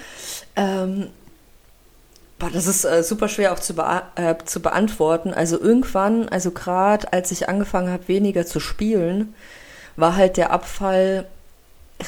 Ähm, 0.56 1.08
das 2.54 2.66
ist 2.66 2.86
äh, 2.86 3.04
super 3.04 3.28
schwer 3.28 3.54
auch 3.54 3.60
zu, 3.60 3.76
bea 3.76 4.04
äh, 4.16 4.36
zu 4.46 4.62
beantworten. 4.62 5.34
Also 5.34 5.60
irgendwann, 5.60 6.28
also 6.30 6.52
gerade 6.52 7.12
als 7.14 7.32
ich 7.32 7.48
angefangen 7.48 7.92
habe, 7.92 8.08
weniger 8.08 8.46
zu 8.46 8.60
spielen, 8.60 9.36
war 9.96 10.16
halt 10.16 10.38
der 10.38 10.52
Abfall 10.52 11.26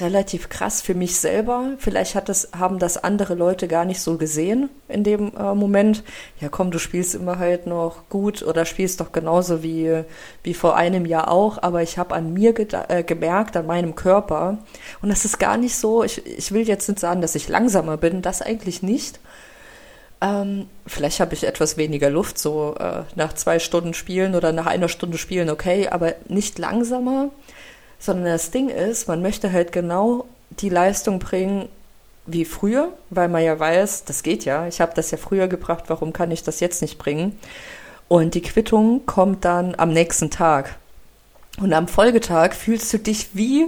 relativ 0.02 0.50
krass 0.50 0.82
für 0.82 0.94
mich 0.94 1.20
selber. 1.20 1.74
Vielleicht 1.78 2.16
hat 2.16 2.30
das, 2.30 2.50
haben 2.58 2.80
das 2.80 3.04
andere 3.04 3.36
Leute 3.36 3.68
gar 3.68 3.86
nicht 3.86 4.02
so 4.02 4.18
gesehen 4.18 4.70
in 4.88 5.04
dem 5.04 5.34
äh, 5.36 5.54
Moment. 5.54 6.04
Ja, 6.40 6.50
komm, 6.50 6.72
du 6.72 6.80
spielst 6.80 7.16
immer 7.16 7.40
halt 7.40 7.68
noch 7.68 8.10
gut 8.10 8.44
oder 8.44 8.66
spielst 8.66 9.00
doch 9.00 9.12
genauso 9.12 9.64
wie, 9.64 10.04
wie 10.44 10.54
vor 10.54 10.76
einem 10.76 11.06
Jahr 11.06 11.30
auch. 11.30 11.62
Aber 11.62 11.82
ich 11.82 11.98
habe 11.98 12.16
an 12.16 12.34
mir 12.34 12.54
äh, 12.90 13.04
gemerkt, 13.04 13.56
an 13.58 13.68
meinem 13.68 13.96
Körper. 13.96 14.58
Und 15.02 15.10
das 15.10 15.26
ist 15.26 15.40
gar 15.40 15.58
nicht 15.58 15.76
so, 15.76 16.04
ich, 16.04 16.26
ich 16.26 16.52
will 16.52 16.68
jetzt 16.68 16.88
nicht 16.90 17.00
sagen, 17.00 17.22
dass 17.22 17.36
ich 17.36 17.48
langsamer 17.48 17.98
bin, 17.98 18.22
das 18.22 18.42
eigentlich 18.42 18.82
nicht. 18.82 19.20
Ähm, 20.22 20.68
vielleicht 20.88 21.20
habe 21.20 21.34
ich 21.34 21.44
etwas 21.44 21.76
weniger 21.76 22.10
Luft, 22.10 22.38
so 22.38 22.76
äh, 22.80 23.04
nach 23.16 23.34
zwei 23.34 23.60
Stunden 23.60 23.94
spielen 23.94 24.36
oder 24.36 24.54
nach 24.54 24.68
einer 24.68 24.88
Stunde 24.88 25.18
spielen, 25.18 25.50
okay, 25.50 25.90
aber 25.90 26.16
nicht 26.30 26.58
langsamer 26.60 27.30
sondern 28.04 28.26
das 28.26 28.52
Ding 28.52 28.68
ist, 28.68 29.08
man 29.08 29.22
möchte 29.22 29.54
halt 29.54 29.72
genau 29.72 30.26
die 30.50 30.68
Leistung 30.68 31.20
bringen 31.20 31.70
wie 32.26 32.44
früher, 32.44 32.90
weil 33.10 33.30
man 33.30 33.42
ja 33.44 33.58
weiß, 33.58 34.04
das 34.04 34.24
geht 34.24 34.44
ja. 34.44 34.68
Ich 34.68 34.82
habe 34.82 34.92
das 34.94 35.12
ja 35.12 35.18
früher 35.18 35.48
gebracht, 35.48 35.86
warum 35.88 36.12
kann 36.12 36.30
ich 36.30 36.44
das 36.44 36.60
jetzt 36.60 36.82
nicht 36.82 36.98
bringen? 36.98 37.40
Und 38.10 38.34
die 38.36 38.42
Quittung 38.42 39.06
kommt 39.06 39.46
dann 39.46 39.76
am 39.78 39.94
nächsten 39.94 40.30
Tag. 40.30 40.76
Und 41.62 41.72
am 41.72 41.88
Folgetag 41.88 42.56
fühlst 42.56 42.92
du 42.92 43.00
dich 43.00 43.30
wie, 43.36 43.68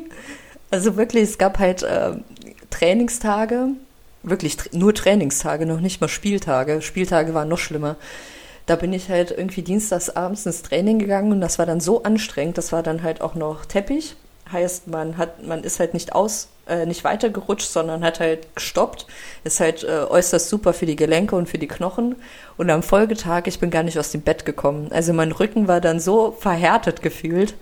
also 0.69 0.97
wirklich, 0.97 1.23
es 1.23 1.37
gab 1.37 1.57
halt 1.57 1.83
äh, 1.83 2.11
Trainingstage, 2.71 3.69
wirklich 4.21 4.57
nur 4.73 4.93
Trainingstage, 4.93 5.65
noch 5.65 5.79
nicht 5.79 6.01
mal 6.01 6.09
Spieltage. 6.09 6.81
Spieltage 6.81 7.33
waren 7.33 7.47
noch 7.47 7.57
schlimmer. 7.57 7.95
Da 8.65 8.75
bin 8.75 8.91
ich 8.91 9.07
halt 9.07 9.31
irgendwie 9.31 9.61
dienstags 9.61 10.09
abends 10.09 10.45
ins 10.45 10.61
Training 10.61 10.99
gegangen 10.99 11.31
und 11.31 11.39
das 11.39 11.57
war 11.57 11.65
dann 11.65 11.79
so 11.79 12.03
anstrengend. 12.03 12.57
Das 12.57 12.73
war 12.73 12.83
dann 12.83 13.01
halt 13.01 13.21
auch 13.21 13.35
noch 13.35 13.63
Teppich. 13.63 14.17
Heißt, 14.51 14.87
man 14.87 15.17
hat, 15.17 15.43
man 15.43 15.63
ist 15.63 15.79
halt 15.79 15.93
nicht 15.93 16.13
aus, 16.13 16.49
äh, 16.67 16.85
nicht 16.85 17.03
weitergerutscht, 17.03 17.67
sondern 17.67 18.03
hat 18.03 18.19
halt 18.19 18.55
gestoppt. 18.55 19.07
Ist 19.43 19.59
halt 19.59 19.83
äh, 19.83 20.03
äußerst 20.09 20.49
super 20.49 20.73
für 20.73 20.85
die 20.85 20.95
Gelenke 20.95 21.35
und 21.35 21.49
für 21.49 21.57
die 21.57 21.67
Knochen. 21.67 22.15
Und 22.57 22.69
am 22.69 22.83
Folgetag, 22.83 23.43
ich 23.45 23.59
bin 23.59 23.71
gar 23.71 23.83
nicht 23.83 23.97
aus 23.97 24.11
dem 24.11 24.21
Bett 24.21 24.45
gekommen. 24.45 24.89
Also 24.91 25.13
mein 25.13 25.31
Rücken 25.31 25.67
war 25.67 25.81
dann 25.81 25.99
so 25.99 26.31
verhärtet 26.39 27.01
gefühlt, 27.01 27.55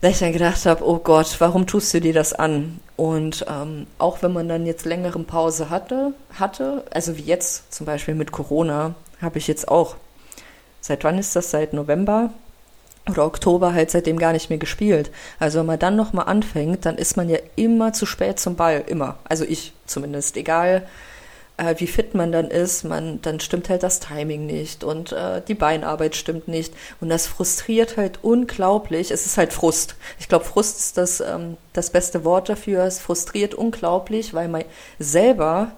dass 0.00 0.12
ich 0.12 0.18
dann 0.20 0.32
gedacht 0.32 0.64
habe, 0.66 0.86
oh 0.86 0.98
Gott, 0.98 1.36
warum 1.40 1.66
tust 1.66 1.92
du 1.94 2.00
dir 2.00 2.12
das 2.12 2.32
an? 2.32 2.80
Und 2.96 3.44
ähm, 3.48 3.86
auch 3.98 4.22
wenn 4.22 4.32
man 4.32 4.48
dann 4.48 4.66
jetzt 4.66 4.84
längere 4.84 5.18
Pause 5.20 5.70
hatte, 5.70 6.14
hatte, 6.38 6.84
also 6.90 7.16
wie 7.16 7.22
jetzt 7.22 7.72
zum 7.72 7.86
Beispiel 7.86 8.14
mit 8.14 8.32
Corona, 8.32 8.94
habe 9.20 9.38
ich 9.38 9.48
jetzt 9.48 9.68
auch. 9.68 9.96
Seit 10.80 11.02
wann 11.02 11.18
ist 11.18 11.34
das? 11.34 11.50
Seit 11.50 11.72
November 11.72 12.32
oder 13.08 13.24
Oktober 13.24 13.72
halt 13.72 13.90
seitdem 13.90 14.18
gar 14.18 14.32
nicht 14.32 14.50
mehr 14.50 14.58
gespielt. 14.58 15.10
Also 15.38 15.60
wenn 15.60 15.66
man 15.66 15.78
dann 15.78 15.96
nochmal 15.96 16.26
anfängt, 16.26 16.86
dann 16.86 16.96
ist 16.96 17.16
man 17.16 17.28
ja 17.28 17.38
immer 17.56 17.92
zu 17.92 18.06
spät 18.06 18.38
zum 18.38 18.56
Ball, 18.56 18.84
immer. 18.86 19.18
Also 19.24 19.44
ich 19.44 19.72
zumindest, 19.86 20.36
egal 20.36 20.86
äh, 21.58 21.74
wie 21.78 21.86
fit 21.86 22.14
man 22.14 22.32
dann 22.32 22.50
ist, 22.50 22.84
man, 22.84 23.20
dann 23.20 23.40
stimmt 23.40 23.68
halt 23.68 23.82
das 23.82 24.00
Timing 24.00 24.46
nicht 24.46 24.84
und 24.84 25.12
äh, 25.12 25.42
die 25.46 25.54
Beinarbeit 25.54 26.16
stimmt 26.16 26.48
nicht. 26.48 26.72
Und 27.00 27.10
das 27.10 27.26
frustriert 27.26 27.96
halt 27.98 28.20
unglaublich. 28.22 29.10
Es 29.10 29.26
ist 29.26 29.36
halt 29.36 29.52
Frust. 29.52 29.96
Ich 30.18 30.28
glaube, 30.28 30.46
Frust 30.46 30.78
ist 30.78 30.96
das, 30.96 31.20
ähm, 31.20 31.56
das 31.74 31.90
beste 31.90 32.24
Wort 32.24 32.48
dafür. 32.48 32.84
Es 32.84 33.00
frustriert 33.00 33.54
unglaublich, 33.54 34.32
weil 34.32 34.48
man 34.48 34.64
selber, 34.98 35.72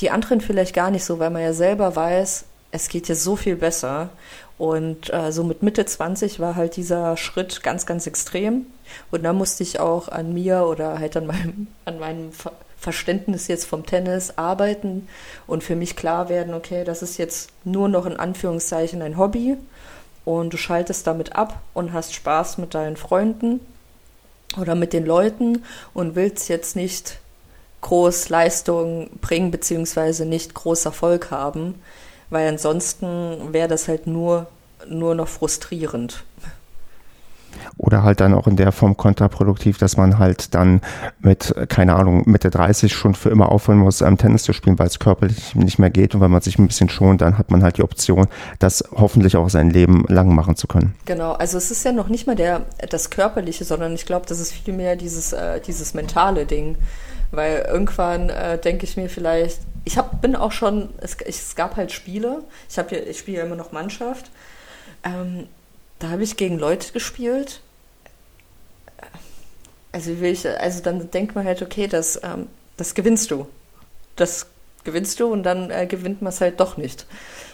die 0.00 0.10
anderen 0.10 0.40
vielleicht 0.40 0.74
gar 0.74 0.90
nicht 0.90 1.04
so, 1.04 1.18
weil 1.18 1.30
man 1.30 1.42
ja 1.42 1.52
selber 1.52 1.94
weiß, 1.94 2.46
es 2.72 2.88
geht 2.88 3.06
ja 3.06 3.14
so 3.14 3.36
viel 3.36 3.54
besser. 3.54 4.08
Und 4.56 5.12
äh, 5.12 5.32
so 5.32 5.42
mit 5.42 5.62
Mitte 5.62 5.84
20 5.84 6.38
war 6.38 6.54
halt 6.54 6.76
dieser 6.76 7.16
Schritt 7.16 7.62
ganz, 7.62 7.86
ganz 7.86 8.06
extrem. 8.06 8.66
Und 9.10 9.24
da 9.24 9.32
musste 9.32 9.62
ich 9.62 9.80
auch 9.80 10.08
an 10.08 10.32
mir 10.32 10.66
oder 10.66 10.98
halt 10.98 11.16
an 11.16 11.26
meinem, 11.26 11.66
an 11.84 11.98
meinem 11.98 12.30
Verständnis 12.84 13.48
jetzt 13.48 13.64
vom 13.64 13.86
Tennis 13.86 14.34
arbeiten 14.36 15.08
und 15.46 15.64
für 15.64 15.74
mich 15.74 15.96
klar 15.96 16.28
werden, 16.28 16.54
okay, 16.54 16.84
das 16.84 17.02
ist 17.02 17.16
jetzt 17.16 17.48
nur 17.64 17.88
noch 17.88 18.04
in 18.04 18.16
Anführungszeichen 18.16 19.00
ein 19.00 19.16
Hobby 19.16 19.56
und 20.26 20.52
du 20.52 20.58
schaltest 20.58 21.06
damit 21.06 21.34
ab 21.34 21.62
und 21.72 21.94
hast 21.94 22.14
Spaß 22.14 22.58
mit 22.58 22.74
deinen 22.74 22.96
Freunden 22.96 23.60
oder 24.60 24.74
mit 24.74 24.92
den 24.92 25.06
Leuten 25.06 25.64
und 25.94 26.14
willst 26.14 26.48
jetzt 26.50 26.76
nicht 26.76 27.18
groß 27.80 28.28
Leistung 28.28 29.10
bringen 29.20 29.50
beziehungsweise 29.50 30.26
nicht 30.26 30.54
groß 30.54 30.84
Erfolg 30.84 31.30
haben, 31.30 31.80
weil 32.30 32.48
ansonsten 32.48 33.52
wäre 33.52 33.68
das 33.68 33.88
halt 33.88 34.06
nur 34.06 34.46
nur 34.88 35.14
noch 35.14 35.28
frustrierend. 35.28 36.24
Oder 37.76 38.02
halt 38.02 38.20
dann 38.20 38.34
auch 38.34 38.48
in 38.48 38.56
der 38.56 38.72
Form 38.72 38.96
kontraproduktiv, 38.96 39.78
dass 39.78 39.96
man 39.96 40.18
halt 40.18 40.54
dann 40.54 40.80
mit, 41.20 41.54
keine 41.68 41.94
Ahnung, 41.94 42.22
Mitte 42.26 42.50
30 42.50 42.92
schon 42.92 43.14
für 43.14 43.30
immer 43.30 43.50
aufhören 43.50 43.78
muss, 43.78 44.00
ähm, 44.00 44.18
Tennis 44.18 44.42
zu 44.42 44.52
spielen, 44.52 44.78
weil 44.78 44.88
es 44.88 44.98
körperlich 44.98 45.54
nicht 45.54 45.78
mehr 45.78 45.90
geht 45.90 46.14
und 46.14 46.20
wenn 46.20 46.30
man 46.30 46.40
sich 46.40 46.58
ein 46.58 46.66
bisschen 46.66 46.88
schont, 46.88 47.20
dann 47.20 47.38
hat 47.38 47.52
man 47.52 47.62
halt 47.62 47.78
die 47.78 47.82
Option, 47.82 48.26
das 48.58 48.84
hoffentlich 48.92 49.36
auch 49.36 49.48
sein 49.48 49.70
Leben 49.70 50.04
lang 50.08 50.34
machen 50.34 50.56
zu 50.56 50.66
können. 50.66 50.94
Genau, 51.04 51.32
also 51.32 51.56
es 51.56 51.70
ist 51.70 51.84
ja 51.84 51.92
noch 51.92 52.08
nicht 52.08 52.26
mal 52.26 52.36
der, 52.36 52.62
das 52.90 53.10
Körperliche, 53.10 53.64
sondern 53.64 53.94
ich 53.94 54.04
glaube, 54.04 54.26
das 54.28 54.40
ist 54.40 54.52
vielmehr 54.52 54.96
dieses, 54.96 55.32
äh, 55.32 55.60
dieses 55.60 55.94
mentale 55.94 56.46
Ding. 56.46 56.76
Weil 57.30 57.66
irgendwann 57.68 58.30
äh, 58.30 58.58
denke 58.58 58.84
ich 58.84 58.96
mir 58.96 59.08
vielleicht, 59.08 59.58
ich 59.84 59.98
hab, 59.98 60.20
bin 60.20 60.34
auch 60.36 60.52
schon, 60.52 60.90
es, 60.98 61.16
es 61.20 61.56
gab 61.56 61.76
halt 61.76 61.92
Spiele, 61.92 62.42
ich, 62.68 62.92
ich 62.92 63.18
spiele 63.18 63.38
ja 63.38 63.44
immer 63.44 63.56
noch 63.56 63.72
Mannschaft. 63.72 64.30
Ähm, 65.04 65.48
da 65.98 66.10
habe 66.10 66.22
ich 66.22 66.36
gegen 66.36 66.58
Leute 66.58 66.92
gespielt. 66.92 67.60
Also, 69.92 70.10
ich, 70.10 70.48
also 70.48 70.82
dann 70.82 71.10
denkt 71.10 71.34
man 71.34 71.44
halt, 71.44 71.62
okay, 71.62 71.86
das, 71.86 72.20
ähm, 72.24 72.48
das 72.76 72.94
gewinnst 72.94 73.30
du. 73.30 73.46
Das 74.16 74.46
gewinnst 74.84 75.20
du 75.20 75.26
und 75.26 75.42
dann 75.44 75.70
äh, 75.70 75.86
gewinnt 75.86 76.22
man 76.22 76.32
es 76.32 76.40
halt 76.40 76.60
doch 76.60 76.76
nicht. 76.76 77.06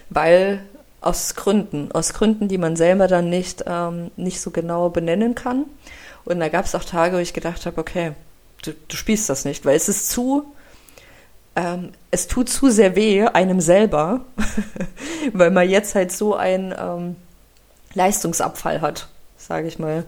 Weil 0.09 0.61
aus 1.01 1.35
Gründen, 1.35 1.91
aus 1.93 2.12
Gründen, 2.12 2.49
die 2.49 2.59
man 2.59 2.76
selber 2.76 3.09
dann 3.09 3.28
nicht, 3.28 3.64
ähm, 3.66 4.11
nicht 4.16 4.41
so 4.41 4.51
genau 4.51 4.91
benennen 4.91 5.35
kann. 5.35 5.66
Und 6.24 6.41
da 6.41 6.49
gab 6.49 6.66
es 6.66 6.74
auch 6.74 6.85
Tage, 6.85 7.16
wo 7.16 7.20
ich 7.20 7.33
gedacht 7.33 7.66
habe, 7.66 7.81
okay, 7.81 8.12
du, 8.62 8.72
du 8.72 8.97
spielst 8.97 9.28
das 9.28 9.45
nicht, 9.45 9.64
weil 9.64 9.76
es 9.76 9.89
ist 9.89 10.11
zu, 10.11 10.45
ähm, 11.57 11.92
es 12.11 12.26
tut 12.26 12.48
zu 12.48 12.70
sehr 12.70 12.96
weh 12.96 13.24
einem 13.26 13.61
selber, 13.61 14.20
weil 15.32 15.51
man 15.51 15.68
jetzt 15.68 15.94
halt 15.94 16.12
so 16.12 16.34
ein, 16.34 16.74
ähm, 16.78 17.16
Leistungsabfall 17.94 18.80
hat, 18.80 19.09
sage 19.36 19.68
ich 19.68 19.78
mal. 19.78 20.05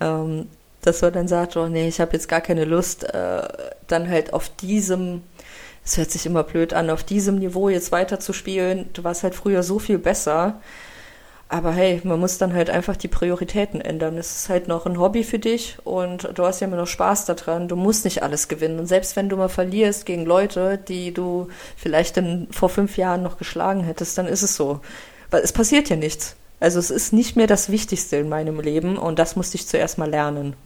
Ähm, 0.00 0.48
dass 0.82 1.00
man 1.00 1.12
dann 1.12 1.28
sagt, 1.28 1.56
oh 1.56 1.68
nee, 1.68 1.86
ich 1.86 2.00
habe 2.00 2.12
jetzt 2.12 2.28
gar 2.28 2.40
keine 2.40 2.64
Lust, 2.64 3.04
äh, 3.04 3.48
dann 3.86 4.08
halt 4.08 4.32
auf 4.32 4.48
diesem, 4.48 5.22
es 5.84 5.96
hört 5.96 6.10
sich 6.10 6.26
immer 6.26 6.42
blöd 6.42 6.74
an, 6.74 6.90
auf 6.90 7.04
diesem 7.04 7.38
Niveau 7.38 7.68
jetzt 7.68 7.92
weiterzuspielen. 7.92 8.90
Du 8.92 9.04
warst 9.04 9.22
halt 9.22 9.34
früher 9.34 9.62
so 9.62 9.78
viel 9.78 9.98
besser. 9.98 10.60
Aber 11.52 11.70
hey, 11.72 12.00
man 12.02 12.18
muss 12.18 12.38
dann 12.38 12.54
halt 12.54 12.70
einfach 12.70 12.96
die 12.96 13.08
Prioritäten 13.08 13.82
ändern. 13.82 14.16
Es 14.16 14.34
ist 14.36 14.48
halt 14.48 14.68
noch 14.68 14.86
ein 14.86 14.98
Hobby 14.98 15.22
für 15.22 15.38
dich 15.38 15.76
und 15.84 16.30
du 16.34 16.44
hast 16.46 16.60
ja 16.60 16.66
immer 16.66 16.78
noch 16.78 16.86
Spaß 16.86 17.26
daran. 17.26 17.68
Du 17.68 17.76
musst 17.76 18.06
nicht 18.06 18.22
alles 18.22 18.48
gewinnen. 18.48 18.78
Und 18.78 18.86
selbst 18.86 19.16
wenn 19.16 19.28
du 19.28 19.36
mal 19.36 19.50
verlierst 19.50 20.06
gegen 20.06 20.24
Leute, 20.24 20.78
die 20.78 21.12
du 21.12 21.48
vielleicht 21.76 22.16
in, 22.16 22.48
vor 22.50 22.70
fünf 22.70 22.96
Jahren 22.96 23.22
noch 23.22 23.36
geschlagen 23.36 23.84
hättest, 23.84 24.16
dann 24.16 24.28
ist 24.28 24.40
es 24.40 24.56
so. 24.56 24.80
Weil 25.30 25.42
es 25.42 25.52
passiert 25.52 25.90
ja 25.90 25.96
nichts. 25.96 26.36
Also 26.58 26.78
es 26.78 26.90
ist 26.90 27.12
nicht 27.12 27.36
mehr 27.36 27.46
das 27.46 27.70
Wichtigste 27.70 28.16
in 28.16 28.30
meinem 28.30 28.58
Leben 28.58 28.96
und 28.96 29.18
das 29.18 29.36
musste 29.36 29.58
ich 29.58 29.68
zuerst 29.68 29.98
mal 29.98 30.08
lernen. 30.08 30.56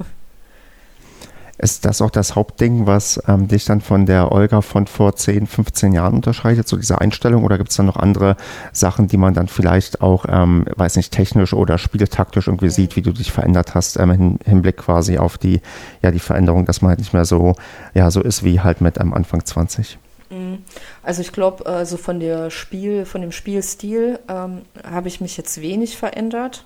Ist 1.58 1.86
das 1.86 2.02
auch 2.02 2.10
das 2.10 2.34
Hauptding, 2.34 2.86
was 2.86 3.20
ähm, 3.26 3.48
dich 3.48 3.64
dann 3.64 3.80
von 3.80 4.04
der 4.04 4.30
Olga 4.30 4.60
von 4.60 4.86
vor 4.86 5.16
10, 5.16 5.46
15 5.46 5.94
Jahren 5.94 6.14
unterscheidet, 6.14 6.68
so 6.68 6.76
diese 6.76 7.00
Einstellung? 7.00 7.44
Oder 7.44 7.56
gibt 7.56 7.70
es 7.70 7.76
dann 7.76 7.86
noch 7.86 7.96
andere 7.96 8.36
Sachen, 8.72 9.08
die 9.08 9.16
man 9.16 9.32
dann 9.32 9.48
vielleicht 9.48 10.02
auch, 10.02 10.26
ähm, 10.28 10.66
weiß 10.76 10.96
nicht, 10.96 11.12
technisch 11.12 11.54
oder 11.54 11.78
spieltaktisch 11.78 12.48
irgendwie 12.48 12.68
sieht, 12.68 12.96
wie 12.96 13.02
du 13.02 13.12
dich 13.12 13.32
verändert 13.32 13.74
hast, 13.74 13.98
ähm, 13.98 14.10
im 14.10 14.38
Hinblick 14.44 14.76
quasi 14.76 15.16
auf 15.16 15.38
die, 15.38 15.62
ja, 16.02 16.10
die 16.10 16.18
Veränderung, 16.18 16.66
dass 16.66 16.82
man 16.82 16.90
halt 16.90 16.98
nicht 16.98 17.14
mehr 17.14 17.24
so, 17.24 17.54
ja, 17.94 18.10
so 18.10 18.20
ist 18.20 18.44
wie 18.44 18.60
halt 18.60 18.82
mit 18.82 19.00
ähm, 19.00 19.14
Anfang 19.14 19.44
20? 19.44 19.98
Mhm. 20.30 20.58
Also 21.02 21.22
ich 21.22 21.32
glaube, 21.32 21.64
also 21.66 21.96
von 21.96 22.20
der 22.20 22.50
Spiel, 22.50 23.06
von 23.06 23.22
dem 23.22 23.32
Spielstil 23.32 24.18
ähm, 24.28 24.62
habe 24.84 25.08
ich 25.08 25.20
mich 25.20 25.36
jetzt 25.36 25.60
wenig 25.60 25.96
verändert. 25.96 26.64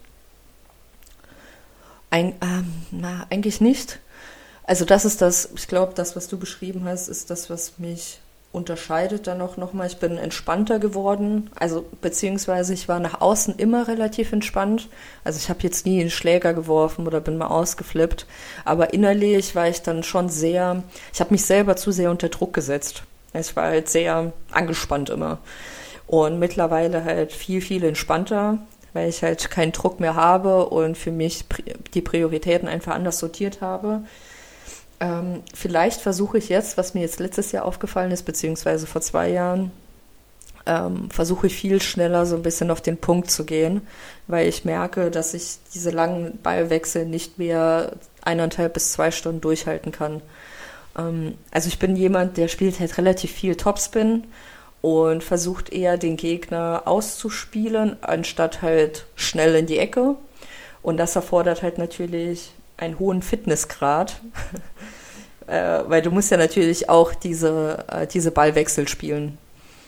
Ein, 2.11 2.32
ähm, 2.43 2.72
na, 2.91 3.26
eigentlich 3.30 3.61
nicht. 3.61 4.01
Also 4.70 4.84
das 4.84 5.04
ist 5.04 5.20
das, 5.20 5.48
ich 5.56 5.66
glaube, 5.66 5.94
das, 5.96 6.14
was 6.14 6.28
du 6.28 6.38
beschrieben 6.38 6.84
hast, 6.84 7.08
ist 7.08 7.28
das, 7.28 7.50
was 7.50 7.80
mich 7.80 8.20
unterscheidet 8.52 9.26
dann 9.26 9.40
auch 9.40 9.56
nochmal. 9.56 9.88
Ich 9.88 9.96
bin 9.96 10.16
entspannter 10.16 10.78
geworden, 10.78 11.50
also 11.58 11.84
beziehungsweise 12.00 12.72
ich 12.72 12.86
war 12.86 13.00
nach 13.00 13.20
außen 13.20 13.56
immer 13.56 13.88
relativ 13.88 14.30
entspannt. 14.30 14.88
Also 15.24 15.40
ich 15.40 15.48
habe 15.48 15.58
jetzt 15.64 15.86
nie 15.86 16.00
einen 16.00 16.10
Schläger 16.10 16.54
geworfen 16.54 17.08
oder 17.08 17.20
bin 17.20 17.36
mal 17.36 17.48
ausgeflippt, 17.48 18.26
aber 18.64 18.94
innerlich 18.94 19.56
war 19.56 19.66
ich 19.66 19.82
dann 19.82 20.04
schon 20.04 20.28
sehr, 20.28 20.84
ich 21.12 21.18
habe 21.18 21.32
mich 21.32 21.44
selber 21.44 21.74
zu 21.74 21.90
sehr 21.90 22.12
unter 22.12 22.28
Druck 22.28 22.52
gesetzt. 22.52 23.02
Ich 23.34 23.56
war 23.56 23.70
halt 23.70 23.88
sehr 23.88 24.32
angespannt 24.52 25.10
immer. 25.10 25.38
Und 26.06 26.38
mittlerweile 26.38 27.02
halt 27.02 27.32
viel, 27.32 27.60
viel 27.60 27.82
entspannter, 27.82 28.58
weil 28.92 29.08
ich 29.08 29.24
halt 29.24 29.50
keinen 29.50 29.72
Druck 29.72 29.98
mehr 29.98 30.14
habe 30.14 30.66
und 30.66 30.96
für 30.96 31.10
mich 31.10 31.44
die 31.92 32.02
Prioritäten 32.02 32.68
einfach 32.68 32.94
anders 32.94 33.18
sortiert 33.18 33.62
habe. 33.62 34.02
Ähm, 35.01 35.42
vielleicht 35.55 36.01
versuche 36.01 36.38
ich 36.38 36.51
jetzt, 36.51 36.76
was 36.76 36.94
mir 36.94 37.01
jetzt 37.01 37.20
letztes 37.20 37.53
Jahr 37.53 37.64
aufgefallen 37.64 38.11
ist, 38.11 38.24
beziehungsweise 38.24 38.86
vor 38.86 39.01
zwei 39.01 39.30
Jahren, 39.30 39.72
ähm, 40.66 41.11
versuche 41.11 41.46
ich 41.46 41.57
viel 41.57 41.80
schneller 41.80 42.26
so 42.26 42.36
ein 42.36 42.42
bisschen 42.42 42.70
auf 42.70 42.82
den 42.82 42.98
Punkt 42.98 43.30
zu 43.30 43.44
gehen, 43.44 43.80
weil 44.26 44.46
ich 44.46 44.64
merke, 44.64 45.11
dass 45.11 45.32
ich 45.32 45.57
diese 45.72 45.90
langen 45.90 46.38
Ballwechsel 46.42 47.07
nicht 47.07 47.38
mehr 47.38 47.92
eineinhalb 48.22 48.74
bis 48.74 48.92
zwei 48.92 49.11
Stunden 49.11 49.40
durchhalten 49.40 49.90
kann. 49.90 50.20
Ähm, 50.98 51.34
also 51.51 51.68
ich 51.68 51.78
bin 51.78 51.96
jemand, 51.96 52.36
der 52.36 52.48
spielt 52.48 52.78
halt 52.78 52.98
relativ 52.98 53.32
viel 53.32 53.57
Topspin 53.57 54.24
und 54.82 55.24
versucht 55.24 55.70
eher 55.70 55.96
den 55.96 56.16
Gegner 56.16 56.82
auszuspielen, 56.84 57.96
anstatt 58.03 58.62
halt 58.62 59.07
schnell 59.14 59.55
in 59.55 59.66
die 59.66 59.78
Ecke. 59.78 60.16
Und 60.82 60.96
das 60.96 61.16
erfordert 61.16 61.62
halt 61.62 61.78
natürlich 61.78 62.53
einen 62.81 62.99
hohen 62.99 63.22
Fitnessgrad. 63.22 64.20
äh, 65.47 65.81
weil 65.87 66.03
du 66.03 66.11
musst 66.11 66.31
ja 66.31 66.37
natürlich 66.37 66.89
auch 66.89 67.14
diese, 67.14 67.85
äh, 67.91 68.07
diese 68.07 68.31
Ballwechsel 68.31 68.89
spielen. 68.89 69.39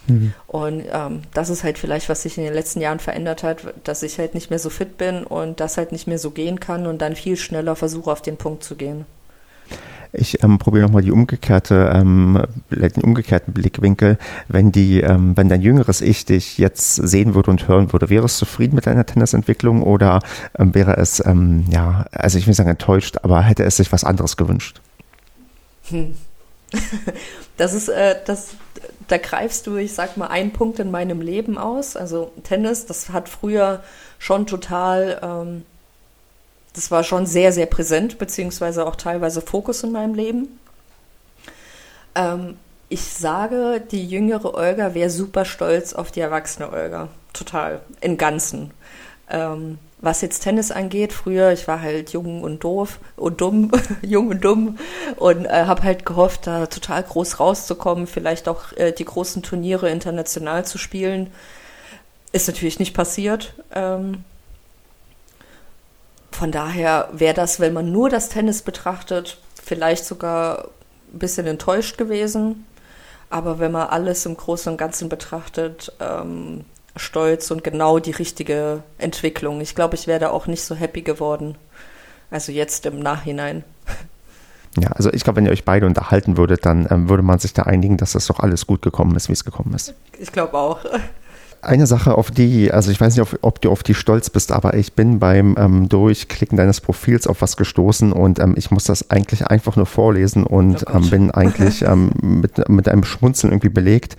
Mhm. 0.08 0.34
Und 0.48 0.84
ähm, 0.90 1.22
das 1.32 1.48
ist 1.48 1.62
halt 1.62 1.78
vielleicht, 1.78 2.08
was 2.08 2.22
sich 2.22 2.36
in 2.36 2.44
den 2.44 2.54
letzten 2.54 2.80
Jahren 2.80 2.98
verändert 2.98 3.42
hat, 3.42 3.74
dass 3.84 4.02
ich 4.02 4.18
halt 4.18 4.34
nicht 4.34 4.50
mehr 4.50 4.58
so 4.58 4.70
fit 4.70 4.98
bin 4.98 5.24
und 5.24 5.60
das 5.60 5.76
halt 5.76 5.92
nicht 5.92 6.06
mehr 6.06 6.18
so 6.18 6.30
gehen 6.30 6.58
kann 6.58 6.86
und 6.86 7.00
dann 7.00 7.14
viel 7.14 7.36
schneller 7.36 7.76
versuche, 7.76 8.10
auf 8.10 8.22
den 8.22 8.36
Punkt 8.36 8.64
zu 8.64 8.74
gehen. 8.74 9.06
Ich 10.12 10.42
ähm, 10.44 10.58
probiere 10.58 10.84
nochmal 10.84 11.02
die 11.02 11.10
umgekehrte, 11.10 11.90
ähm, 11.94 12.42
den 12.70 13.02
umgekehrten 13.02 13.54
Blickwinkel. 13.54 14.18
Wenn 14.48 14.70
die, 14.70 15.00
ähm, 15.00 15.36
wenn 15.36 15.48
dein 15.48 15.62
jüngeres 15.62 16.02
Ich 16.02 16.26
dich 16.26 16.58
jetzt 16.58 16.96
sehen 16.96 17.34
würde 17.34 17.50
und 17.50 17.66
hören 17.66 17.92
würde, 17.92 18.10
wäre 18.10 18.26
es 18.26 18.36
zufrieden 18.36 18.74
mit 18.74 18.86
deiner 18.86 19.06
Tennisentwicklung 19.06 19.82
oder 19.82 20.20
ähm, 20.58 20.74
wäre 20.74 20.98
es, 20.98 21.24
ähm, 21.24 21.64
ja, 21.70 22.04
also 22.12 22.36
ich 22.36 22.46
will 22.46 22.54
sagen 22.54 22.68
enttäuscht, 22.68 23.16
aber 23.22 23.40
hätte 23.42 23.64
es 23.64 23.76
sich 23.76 23.90
was 23.90 24.04
anderes 24.04 24.36
gewünscht? 24.36 24.80
Hm. 25.88 26.14
Das 27.58 27.74
ist, 27.74 27.88
äh, 27.88 28.16
das, 28.24 28.54
da 29.08 29.18
greifst 29.18 29.66
du, 29.66 29.76
ich 29.76 29.92
sag 29.92 30.16
mal, 30.16 30.28
einen 30.28 30.52
Punkt 30.52 30.78
in 30.78 30.90
meinem 30.90 31.20
Leben 31.20 31.58
aus. 31.58 31.96
Also 31.96 32.32
Tennis, 32.44 32.86
das 32.86 33.10
hat 33.10 33.28
früher 33.28 33.82
schon 34.18 34.46
total 34.46 35.20
ähm, 35.22 35.62
das 36.74 36.90
war 36.90 37.04
schon 37.04 37.26
sehr, 37.26 37.52
sehr 37.52 37.66
präsent, 37.66 38.18
beziehungsweise 38.18 38.86
auch 38.86 38.96
teilweise 38.96 39.40
Fokus 39.40 39.82
in 39.82 39.92
meinem 39.92 40.14
Leben. 40.14 40.58
Ähm, 42.14 42.56
ich 42.88 43.04
sage, 43.04 43.82
die 43.90 44.06
jüngere 44.06 44.54
Olga 44.54 44.94
wäre 44.94 45.10
super 45.10 45.44
stolz 45.44 45.92
auf 45.92 46.10
die 46.10 46.20
erwachsene 46.20 46.70
Olga. 46.70 47.08
Total. 47.32 47.80
Im 48.00 48.18
Ganzen. 48.18 48.70
Ähm, 49.30 49.78
was 50.02 50.20
jetzt 50.20 50.40
Tennis 50.40 50.72
angeht, 50.72 51.12
früher, 51.12 51.52
ich 51.52 51.68
war 51.68 51.80
halt 51.80 52.10
jung 52.10 52.42
und 52.42 52.64
doof 52.64 52.98
und 53.16 53.40
dumm, 53.40 53.70
jung 54.02 54.28
und 54.28 54.44
dumm 54.44 54.78
und 55.16 55.46
äh, 55.46 55.64
habe 55.66 55.84
halt 55.84 56.04
gehofft, 56.04 56.46
da 56.46 56.66
total 56.66 57.04
groß 57.04 57.38
rauszukommen, 57.38 58.06
vielleicht 58.06 58.48
auch 58.48 58.72
äh, 58.76 58.92
die 58.92 59.04
großen 59.04 59.42
Turniere 59.42 59.88
international 59.90 60.66
zu 60.66 60.76
spielen. 60.76 61.32
Ist 62.32 62.48
natürlich 62.48 62.78
nicht 62.78 62.94
passiert. 62.94 63.54
Ähm, 63.74 64.24
von 66.32 66.50
daher 66.50 67.08
wäre 67.12 67.34
das, 67.34 67.60
wenn 67.60 67.72
man 67.72 67.92
nur 67.92 68.08
das 68.08 68.28
Tennis 68.28 68.62
betrachtet, 68.62 69.38
vielleicht 69.62 70.04
sogar 70.04 70.68
ein 71.12 71.18
bisschen 71.18 71.46
enttäuscht 71.46 71.98
gewesen. 71.98 72.66
Aber 73.30 73.58
wenn 73.58 73.72
man 73.72 73.88
alles 73.88 74.26
im 74.26 74.36
Großen 74.36 74.72
und 74.72 74.78
Ganzen 74.78 75.08
betrachtet, 75.08 75.92
ähm, 76.00 76.64
stolz 76.96 77.50
und 77.50 77.64
genau 77.64 77.98
die 77.98 78.10
richtige 78.10 78.82
Entwicklung. 78.98 79.60
Ich 79.60 79.74
glaube, 79.74 79.94
ich 79.94 80.06
wäre 80.06 80.20
da 80.20 80.30
auch 80.30 80.46
nicht 80.46 80.62
so 80.62 80.74
happy 80.74 81.02
geworden. 81.02 81.56
Also 82.30 82.52
jetzt 82.52 82.86
im 82.86 83.00
Nachhinein. 83.00 83.64
Ja, 84.78 84.88
also 84.92 85.12
ich 85.12 85.22
glaube, 85.22 85.36
wenn 85.36 85.46
ihr 85.46 85.52
euch 85.52 85.64
beide 85.64 85.86
unterhalten 85.86 86.36
würdet, 86.36 86.64
dann 86.64 86.86
ähm, 86.90 87.08
würde 87.08 87.22
man 87.22 87.38
sich 87.38 87.52
da 87.52 87.62
einigen, 87.62 87.98
dass 87.98 88.12
das 88.12 88.26
doch 88.26 88.40
alles 88.40 88.66
gut 88.66 88.80
gekommen 88.80 89.14
ist, 89.16 89.28
wie 89.28 89.34
es 89.34 89.44
gekommen 89.44 89.74
ist. 89.74 89.94
Ich 90.18 90.32
glaube 90.32 90.56
auch 90.56 90.80
eine 91.62 91.86
Sache, 91.86 92.16
auf 92.18 92.30
die, 92.30 92.72
also 92.72 92.90
ich 92.90 93.00
weiß 93.00 93.16
nicht, 93.16 93.34
ob, 93.40 93.60
du 93.60 93.70
auf 93.70 93.82
die 93.82 93.94
stolz 93.94 94.30
bist, 94.30 94.50
aber 94.50 94.74
ich 94.74 94.94
bin 94.94 95.20
beim 95.20 95.54
ähm, 95.56 95.88
Durchklicken 95.88 96.58
deines 96.58 96.80
Profils 96.80 97.26
auf 97.26 97.40
was 97.40 97.56
gestoßen 97.56 98.12
und 98.12 98.40
ähm, 98.40 98.54
ich 98.56 98.70
muss 98.72 98.84
das 98.84 99.10
eigentlich 99.10 99.46
einfach 99.46 99.76
nur 99.76 99.86
vorlesen 99.86 100.44
und 100.44 100.84
oh 100.88 100.96
ähm, 100.96 101.10
bin 101.10 101.30
eigentlich 101.30 101.82
ähm, 101.86 102.10
mit, 102.20 102.68
mit 102.68 102.88
einem 102.88 103.04
Schmunzeln 103.04 103.52
irgendwie 103.52 103.68
belegt. 103.68 104.16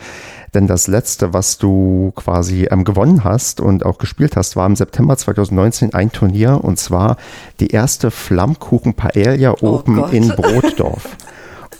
Denn 0.53 0.67
das 0.67 0.87
letzte, 0.87 1.33
was 1.33 1.57
du 1.57 2.13
quasi 2.15 2.67
ähm, 2.71 2.85
gewonnen 2.85 3.23
hast 3.23 3.59
und 3.59 3.85
auch 3.85 3.97
gespielt 3.97 4.37
hast, 4.37 4.55
war 4.55 4.65
im 4.65 4.75
September 4.75 5.17
2019 5.17 5.93
ein 5.93 6.11
Turnier 6.11 6.63
und 6.63 6.79
zwar 6.79 7.17
die 7.59 7.67
erste 7.67 8.09
Flammkuchen 8.09 8.93
Paella 8.93 9.55
Open 9.61 9.99
oh 9.99 10.05
in 10.05 10.29
Brotdorf. 10.29 11.17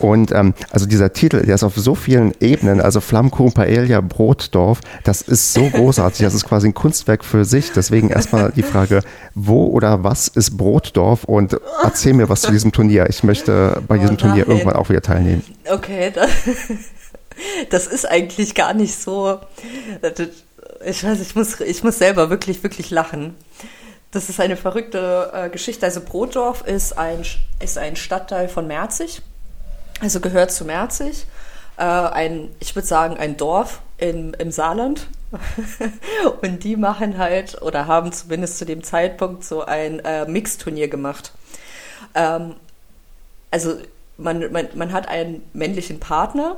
Und 0.03 0.33
ähm, 0.33 0.53
also 0.69 0.85
dieser 0.85 1.13
Titel, 1.13 1.45
der 1.45 1.55
ist 1.55 1.63
auf 1.63 1.77
so 1.77 1.95
vielen 1.95 2.33
Ebenen, 2.41 2.81
also 2.81 2.99
Flammkuchen 2.99 3.53
Paella 3.53 4.01
Brotdorf, 4.01 4.81
das 5.05 5.21
ist 5.21 5.53
so 5.53 5.69
großartig, 5.69 6.25
das 6.25 6.33
ist 6.33 6.43
quasi 6.43 6.67
ein 6.67 6.73
Kunstwerk 6.73 7.23
für 7.23 7.45
sich. 7.45 7.71
Deswegen 7.71 8.09
erstmal 8.09 8.51
die 8.51 8.63
Frage, 8.63 9.01
wo 9.33 9.67
oder 9.67 10.03
was 10.03 10.27
ist 10.27 10.57
Brotdorf 10.57 11.23
und 11.23 11.57
erzähl 11.81 12.13
mir 12.13 12.27
was 12.27 12.41
zu 12.41 12.51
diesem 12.51 12.73
Turnier. 12.73 13.07
Ich 13.07 13.23
möchte 13.23 13.81
bei 13.87 13.97
diesem 13.97 14.15
oh 14.15 14.19
Turnier 14.19 14.45
irgendwann 14.45 14.75
auch 14.75 14.89
wieder 14.89 15.01
teilnehmen. 15.01 15.41
Okay, 15.71 16.11
das, 16.13 16.29
das 17.69 17.87
ist 17.87 18.05
eigentlich 18.05 18.55
gar 18.55 18.73
nicht 18.73 18.99
so. 18.99 19.39
Ich 20.85 21.01
weiß, 21.01 21.21
ich 21.21 21.33
muss, 21.33 21.61
ich 21.61 21.81
muss 21.81 21.97
selber 21.97 22.29
wirklich, 22.29 22.61
wirklich 22.61 22.89
lachen. 22.89 23.35
Das 24.11 24.27
ist 24.27 24.41
eine 24.41 24.57
verrückte 24.57 25.31
äh, 25.33 25.49
Geschichte. 25.49 25.85
Also 25.85 26.01
Brotdorf 26.01 26.67
ist 26.67 26.97
ein, 26.97 27.21
ist 27.61 27.77
ein 27.77 27.95
Stadtteil 27.95 28.49
von 28.49 28.67
Merzig 28.67 29.21
also 29.99 30.19
gehört 30.19 30.51
zu 30.51 30.65
Merzig, 30.65 31.25
äh, 31.77 31.83
ein, 31.83 32.49
ich 32.59 32.75
würde 32.75 32.87
sagen, 32.87 33.17
ein 33.17 33.37
Dorf 33.37 33.81
in, 33.97 34.33
im 34.33 34.51
Saarland. 34.51 35.07
und 36.41 36.63
die 36.63 36.75
machen 36.75 37.17
halt 37.17 37.59
oder 37.63 37.87
haben 37.87 38.11
zumindest 38.11 38.59
zu 38.59 38.65
dem 38.65 38.83
Zeitpunkt 38.83 39.43
so 39.43 39.65
ein 39.65 39.99
äh, 39.99 40.25
Mixturnier 40.25 40.87
gemacht. 40.87 41.31
Ähm, 42.13 42.55
also 43.49 43.77
man, 44.17 44.51
man, 44.51 44.67
man 44.75 44.91
hat 44.91 45.07
einen 45.07 45.41
männlichen 45.53 45.99
Partner 45.99 46.57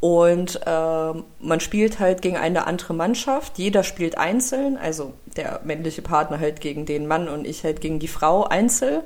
und 0.00 0.60
äh, 0.66 1.12
man 1.40 1.60
spielt 1.60 1.98
halt 1.98 2.22
gegen 2.22 2.38
eine 2.38 2.66
andere 2.66 2.94
Mannschaft. 2.94 3.58
Jeder 3.58 3.84
spielt 3.84 4.16
einzeln, 4.16 4.78
also 4.78 5.12
der 5.36 5.60
männliche 5.62 6.00
Partner 6.00 6.40
halt 6.40 6.62
gegen 6.62 6.86
den 6.86 7.06
Mann 7.06 7.28
und 7.28 7.46
ich 7.46 7.64
halt 7.64 7.82
gegen 7.82 7.98
die 7.98 8.08
Frau 8.08 8.44
einzeln. 8.44 9.02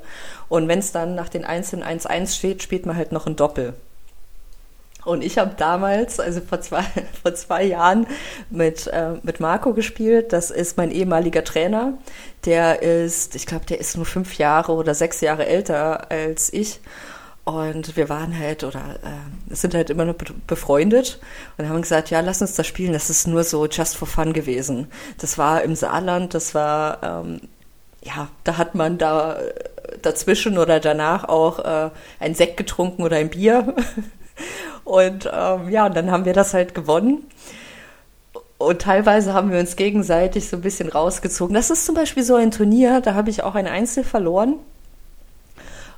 Und 0.49 0.68
wenn 0.68 0.78
es 0.78 0.92
dann 0.92 1.16
nach 1.16 1.28
den 1.28 1.45
Einzelnen 1.45 1.82
1-1 1.84 2.36
steht, 2.36 2.62
spielt 2.62 2.86
man 2.86 2.97
halt 2.97 3.11
noch 3.11 3.26
ein 3.26 3.34
Doppel. 3.34 3.74
Und 5.05 5.22
ich 5.22 5.36
habe 5.36 5.55
damals, 5.57 6.18
also 6.20 6.40
vor 6.40 6.61
zwei, 6.61 6.84
vor 7.22 7.34
zwei 7.34 7.64
Jahren, 7.64 8.07
mit, 8.51 8.86
äh, 8.86 9.14
mit 9.22 9.40
Marco 9.40 9.74
gespielt. 9.74 10.32
Das 10.32 10.53
ist 10.53 10.76
mein 10.76 10.92
ehemaliger 10.92 11.42
Trainer. 11.42 11.99
Der 12.45 12.82
ist, 12.82 13.34
ich 13.34 13.47
glaube, 13.47 13.66
der 13.66 13.80
ist 13.80 13.97
nur 13.97 14.07
fünf 14.07 14.38
Jahre 14.38 14.72
oder 14.72 14.95
sechs 14.95 15.20
Jahre 15.20 15.47
älter 15.47 16.11
als 16.12 16.53
ich. 16.53 16.80
Und 17.45 17.95
wir 17.97 18.09
waren 18.09 18.38
halt 18.38 18.64
oder 18.64 18.97
äh, 19.03 19.55
sind 19.55 19.74
halt 19.74 19.90
immer 19.90 20.07
noch 20.07 20.14
befreundet 20.47 21.20
und 21.59 21.68
haben 21.68 21.82
gesagt, 21.82 22.09
ja, 22.09 22.20
lass 22.20 22.40
uns 22.40 22.55
das 22.55 22.66
spielen. 22.66 22.95
Das 22.95 23.11
ist 23.11 23.26
nur 23.26 23.45
so 23.45 23.66
just 23.66 23.97
for 23.97 24.09
fun 24.09 24.32
gewesen. 24.32 24.88
Das 25.18 25.36
war 25.36 25.62
im 25.62 25.74
Saarland, 25.74 26.32
das 26.32 26.55
war, 26.55 27.03
ähm, 27.03 27.40
ja, 28.03 28.28
da 28.45 28.57
hat 28.57 28.74
man 28.74 28.97
da 28.97 29.38
dazwischen 30.01 30.57
oder 30.57 30.80
danach 30.80 31.24
auch 31.24 31.59
äh, 31.59 31.90
ein 32.18 32.34
Sekt 32.34 32.57
getrunken 32.57 33.03
oder 33.03 33.16
ein 33.16 33.28
Bier. 33.28 33.74
und 34.84 35.30
ähm, 35.30 35.68
ja, 35.68 35.84
und 35.84 35.97
dann 35.97 36.11
haben 36.11 36.24
wir 36.24 36.32
das 36.32 36.55
halt 36.55 36.74
gewonnen. 36.74 37.24
Und 38.57 38.80
teilweise 38.80 39.34
haben 39.34 39.53
wir 39.53 39.59
uns 39.59 39.76
gegenseitig 39.76 40.49
so 40.49 40.57
ein 40.57 40.62
bisschen 40.62 40.88
rausgezogen. 40.88 41.55
Das 41.55 41.68
ist 41.68 41.84
zum 41.84 41.95
Beispiel 41.95 42.22
so 42.22 42.36
ein 42.36 42.51
Turnier, 42.51 43.03
da 43.03 43.12
habe 43.12 43.28
ich 43.28 43.42
auch 43.42 43.55
ein 43.55 43.66
Einzel 43.66 44.03
verloren 44.03 44.61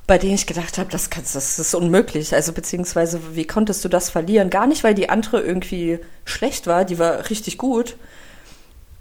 bei 0.07 0.17
denen 0.17 0.35
ich 0.35 0.47
gedacht 0.47 0.77
habe, 0.77 0.89
das, 0.89 1.09
kannst, 1.09 1.35
das 1.35 1.59
ist 1.59 1.75
unmöglich. 1.75 2.33
Also 2.33 2.53
beziehungsweise, 2.53 3.35
wie 3.35 3.45
konntest 3.45 3.83
du 3.83 3.89
das 3.89 4.09
verlieren? 4.09 4.49
Gar 4.49 4.67
nicht, 4.67 4.85
weil 4.85 4.95
die 4.95 5.09
andere 5.09 5.41
irgendwie 5.41 5.99
schlecht 6.23 6.65
war, 6.65 6.85
die 6.85 6.97
war 6.97 7.29
richtig 7.29 7.57
gut. 7.57 7.97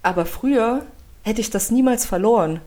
Aber 0.03 0.27
früher 0.27 0.85
hätte 1.23 1.41
ich 1.41 1.51
das 1.51 1.71
niemals 1.71 2.07
verloren, 2.07 2.61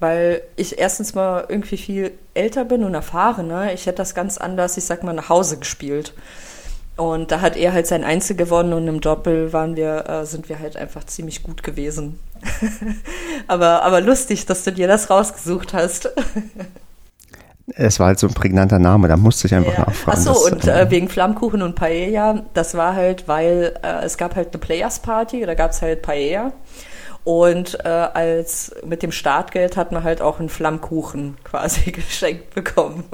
weil 0.00 0.42
ich 0.56 0.78
erstens 0.78 1.14
mal 1.14 1.44
irgendwie 1.48 1.76
viel 1.76 2.12
älter 2.32 2.64
bin 2.64 2.82
und 2.82 2.94
erfahrener. 2.94 3.74
Ich 3.74 3.84
hätte 3.84 3.98
das 3.98 4.14
ganz 4.14 4.38
anders, 4.38 4.78
ich 4.78 4.84
sag 4.84 5.02
mal, 5.02 5.12
nach 5.12 5.28
Hause 5.28 5.58
gespielt. 5.58 6.14
Und 6.96 7.30
da 7.30 7.42
hat 7.42 7.56
er 7.56 7.74
halt 7.74 7.86
sein 7.86 8.04
Einzel 8.04 8.36
gewonnen 8.36 8.72
und 8.72 8.88
im 8.88 9.00
Doppel 9.02 9.52
waren 9.52 9.76
wir, 9.76 10.08
äh, 10.08 10.26
sind 10.26 10.48
wir 10.48 10.58
halt 10.58 10.76
einfach 10.76 11.04
ziemlich 11.04 11.42
gut 11.42 11.62
gewesen. 11.62 12.18
aber, 13.46 13.82
aber 13.82 14.00
lustig, 14.00 14.46
dass 14.46 14.64
du 14.64 14.72
dir 14.72 14.88
das 14.88 15.10
rausgesucht 15.10 15.74
hast. 15.74 16.10
Es 17.74 18.00
war 18.00 18.08
halt 18.08 18.18
so 18.18 18.26
ein 18.26 18.34
prägnanter 18.34 18.78
Name, 18.78 19.08
da 19.08 19.16
musste 19.16 19.46
ich 19.46 19.54
einfach 19.54 19.72
ja. 19.72 19.80
nachfragen. 19.80 20.18
Achso, 20.18 20.46
und 20.46 20.66
äh, 20.66 20.90
wegen 20.90 21.08
Flammkuchen 21.08 21.62
und 21.62 21.74
Paella, 21.74 22.44
das 22.54 22.74
war 22.74 22.94
halt, 22.94 23.28
weil 23.28 23.74
äh, 23.82 24.04
es 24.04 24.16
gab 24.16 24.34
halt 24.34 24.48
eine 24.48 24.58
Players 24.58 25.00
Party, 25.00 25.44
da 25.46 25.54
gab 25.54 25.70
es 25.70 25.82
halt 25.82 26.02
Paella. 26.02 26.52
Und 27.24 27.78
äh, 27.84 27.88
als 27.88 28.74
mit 28.84 29.02
dem 29.02 29.12
Startgeld 29.12 29.76
hat 29.76 29.92
man 29.92 30.02
halt 30.02 30.20
auch 30.20 30.40
einen 30.40 30.48
Flammkuchen 30.48 31.36
quasi 31.44 31.92
geschenkt 31.92 32.54
bekommen. 32.54 33.04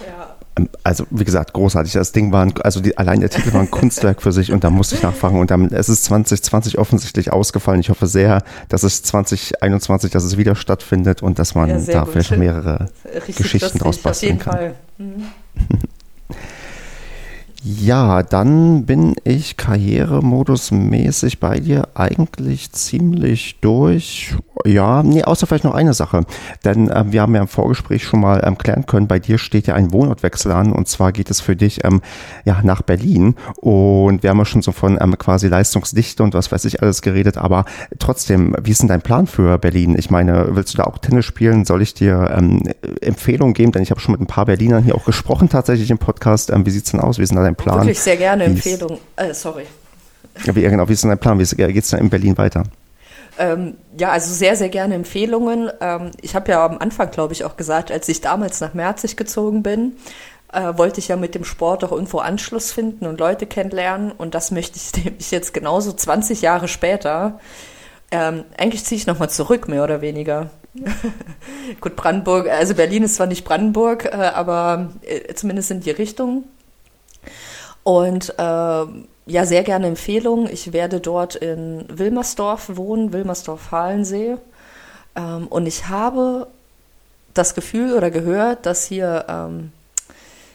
Ja. 0.00 0.36
Ähm, 0.56 0.68
also 0.84 1.04
wie 1.10 1.24
gesagt, 1.24 1.52
großartig. 1.52 1.92
Das 1.92 2.12
Ding 2.12 2.32
war, 2.32 2.44
ein, 2.44 2.52
also 2.62 2.80
die, 2.80 2.96
allein 2.98 3.20
der 3.20 3.30
Titel 3.30 3.52
war 3.52 3.60
ein 3.60 3.70
Kunstwerk 3.70 4.22
für 4.22 4.32
sich 4.32 4.52
und 4.52 4.64
da 4.64 4.70
musste 4.70 4.96
ich 4.96 5.02
nachfragen. 5.02 5.40
Und 5.40 5.50
dann, 5.50 5.66
es 5.72 5.88
ist 5.88 6.04
2020 6.04 6.78
offensichtlich 6.78 7.32
ausgefallen. 7.32 7.80
Ich 7.80 7.90
hoffe 7.90 8.06
sehr, 8.06 8.42
dass 8.68 8.82
es 8.82 9.02
2021, 9.02 10.10
dass 10.10 10.24
es 10.24 10.36
wieder 10.36 10.54
stattfindet 10.54 11.22
und 11.22 11.38
dass 11.38 11.54
man 11.54 11.68
ja, 11.68 11.78
da 11.78 12.00
gut. 12.00 12.12
vielleicht 12.12 12.36
mehrere 12.36 12.90
Richtig 13.14 13.36
Geschichten 13.36 13.78
draus 13.78 13.98
basteln 13.98 14.38
kann. 14.38 14.72
Mhm. 14.98 15.24
Ja, 17.64 18.22
dann 18.22 18.86
bin 18.86 19.16
ich 19.24 19.56
karrieremodusmäßig 19.56 21.40
bei 21.40 21.58
dir 21.58 21.88
eigentlich 21.94 22.70
ziemlich 22.70 23.58
durch. 23.60 24.36
Ja, 24.64 25.02
nee, 25.02 25.22
außer 25.22 25.46
vielleicht 25.46 25.64
noch 25.64 25.74
eine 25.74 25.94
Sache. 25.94 26.22
Denn 26.64 26.90
ähm, 26.94 27.12
wir 27.12 27.22
haben 27.22 27.34
ja 27.34 27.40
im 27.40 27.48
Vorgespräch 27.48 28.04
schon 28.04 28.20
mal 28.20 28.42
ähm, 28.44 28.58
klären 28.58 28.86
können, 28.86 29.08
bei 29.08 29.18
dir 29.18 29.38
steht 29.38 29.66
ja 29.66 29.74
ein 29.74 29.92
Wohnortwechsel 29.92 30.52
an 30.52 30.72
und 30.72 30.88
zwar 30.88 31.12
geht 31.12 31.30
es 31.30 31.40
für 31.40 31.56
dich 31.56 31.84
ähm, 31.84 32.00
ja 32.44 32.60
nach 32.62 32.82
Berlin 32.82 33.34
und 33.56 34.22
wir 34.22 34.30
haben 34.30 34.38
ja 34.38 34.44
schon 34.44 34.62
so 34.62 34.72
von 34.72 34.98
ähm, 35.00 35.16
quasi 35.18 35.48
Leistungsdichte 35.48 36.22
und 36.22 36.34
was 36.34 36.50
weiß 36.50 36.64
ich 36.64 36.82
alles 36.82 37.02
geredet, 37.02 37.38
aber 37.38 37.64
trotzdem, 37.98 38.54
wie 38.62 38.70
ist 38.70 38.80
denn 38.80 38.88
dein 38.88 39.02
Plan 39.02 39.26
für 39.26 39.58
Berlin? 39.58 39.96
Ich 39.98 40.10
meine, 40.10 40.48
willst 40.56 40.74
du 40.74 40.78
da 40.78 40.84
auch 40.84 40.98
Tennis 40.98 41.24
spielen? 41.24 41.64
Soll 41.64 41.82
ich 41.82 41.94
dir 41.94 42.34
ähm, 42.36 42.62
Empfehlungen 43.00 43.54
geben? 43.54 43.72
Denn 43.72 43.82
ich 43.82 43.90
habe 43.90 44.00
schon 44.00 44.12
mit 44.12 44.20
ein 44.20 44.26
paar 44.26 44.46
Berlinern 44.46 44.84
hier 44.84 44.94
auch 44.94 45.04
gesprochen 45.04 45.48
tatsächlich 45.48 45.90
im 45.90 45.98
Podcast. 45.98 46.50
Ähm, 46.50 46.66
wie 46.66 46.70
sieht's 46.70 46.90
denn 46.90 47.00
aus? 47.00 47.18
Wie 47.18 47.22
ist 47.22 47.30
denn 47.30 47.36
da 47.36 47.42
dein 47.42 47.56
Plan? 47.56 47.80
Wirklich 47.80 48.00
sehr 48.00 48.16
gerne 48.16 48.44
Empfehlungen. 48.44 48.98
Äh, 49.16 49.34
sorry. 49.34 49.64
Ja, 50.44 50.54
wie, 50.54 50.62
genau, 50.62 50.88
wie 50.88 50.92
ist 50.92 51.02
denn 51.02 51.10
dein 51.10 51.18
Plan? 51.18 51.38
Wie 51.38 51.44
geht 51.44 51.84
es 51.84 51.90
denn 51.90 52.00
in 52.00 52.10
Berlin 52.10 52.36
weiter? 52.38 52.64
Ähm, 53.38 53.76
ja, 53.96 54.10
also 54.10 54.34
sehr, 54.34 54.56
sehr 54.56 54.68
gerne 54.68 54.94
Empfehlungen. 54.96 55.70
Ähm, 55.80 56.10
ich 56.20 56.34
habe 56.34 56.50
ja 56.50 56.66
am 56.66 56.78
Anfang, 56.78 57.10
glaube 57.10 57.32
ich, 57.32 57.44
auch 57.44 57.56
gesagt, 57.56 57.92
als 57.92 58.08
ich 58.08 58.20
damals 58.20 58.60
nach 58.60 58.74
Merzig 58.74 59.16
gezogen 59.16 59.62
bin, 59.62 59.96
äh, 60.52 60.76
wollte 60.76 60.98
ich 60.98 61.08
ja 61.08 61.16
mit 61.16 61.34
dem 61.34 61.44
Sport 61.44 61.84
auch 61.84 61.92
irgendwo 61.92 62.18
Anschluss 62.18 62.72
finden 62.72 63.06
und 63.06 63.20
Leute 63.20 63.46
kennenlernen. 63.46 64.10
Und 64.10 64.34
das 64.34 64.50
möchte 64.50 64.78
ich 64.78 65.04
nämlich 65.04 65.30
jetzt 65.30 65.54
genauso 65.54 65.92
20 65.92 66.42
Jahre 66.42 66.68
später. 66.68 67.38
Ähm, 68.10 68.44
eigentlich 68.56 68.84
ziehe 68.84 68.98
ich 68.98 69.06
nochmal 69.06 69.30
zurück, 69.30 69.68
mehr 69.68 69.84
oder 69.84 70.00
weniger. 70.00 70.50
Gut, 71.80 71.94
Brandenburg, 71.96 72.48
also 72.48 72.74
Berlin 72.74 73.02
ist 73.02 73.16
zwar 73.16 73.26
nicht 73.26 73.44
Brandenburg, 73.44 74.06
äh, 74.06 74.16
aber 74.16 74.90
äh, 75.02 75.34
zumindest 75.34 75.70
in 75.70 75.80
die 75.80 75.90
Richtung. 75.90 76.44
Und 77.82 78.34
äh, 78.38 78.84
ja, 79.28 79.44
sehr 79.44 79.62
gerne 79.62 79.86
Empfehlung. 79.86 80.48
Ich 80.48 80.72
werde 80.72 81.00
dort 81.00 81.36
in 81.36 81.84
Wilmersdorf 81.88 82.76
wohnen, 82.76 83.12
Wilmersdorf-Halensee. 83.12 84.36
Ähm, 85.14 85.46
und 85.48 85.66
ich 85.66 85.88
habe 85.88 86.46
das 87.34 87.54
Gefühl 87.54 87.92
oder 87.92 88.10
gehört, 88.10 88.64
dass 88.64 88.86
hier, 88.86 89.26
ähm, 89.28 89.72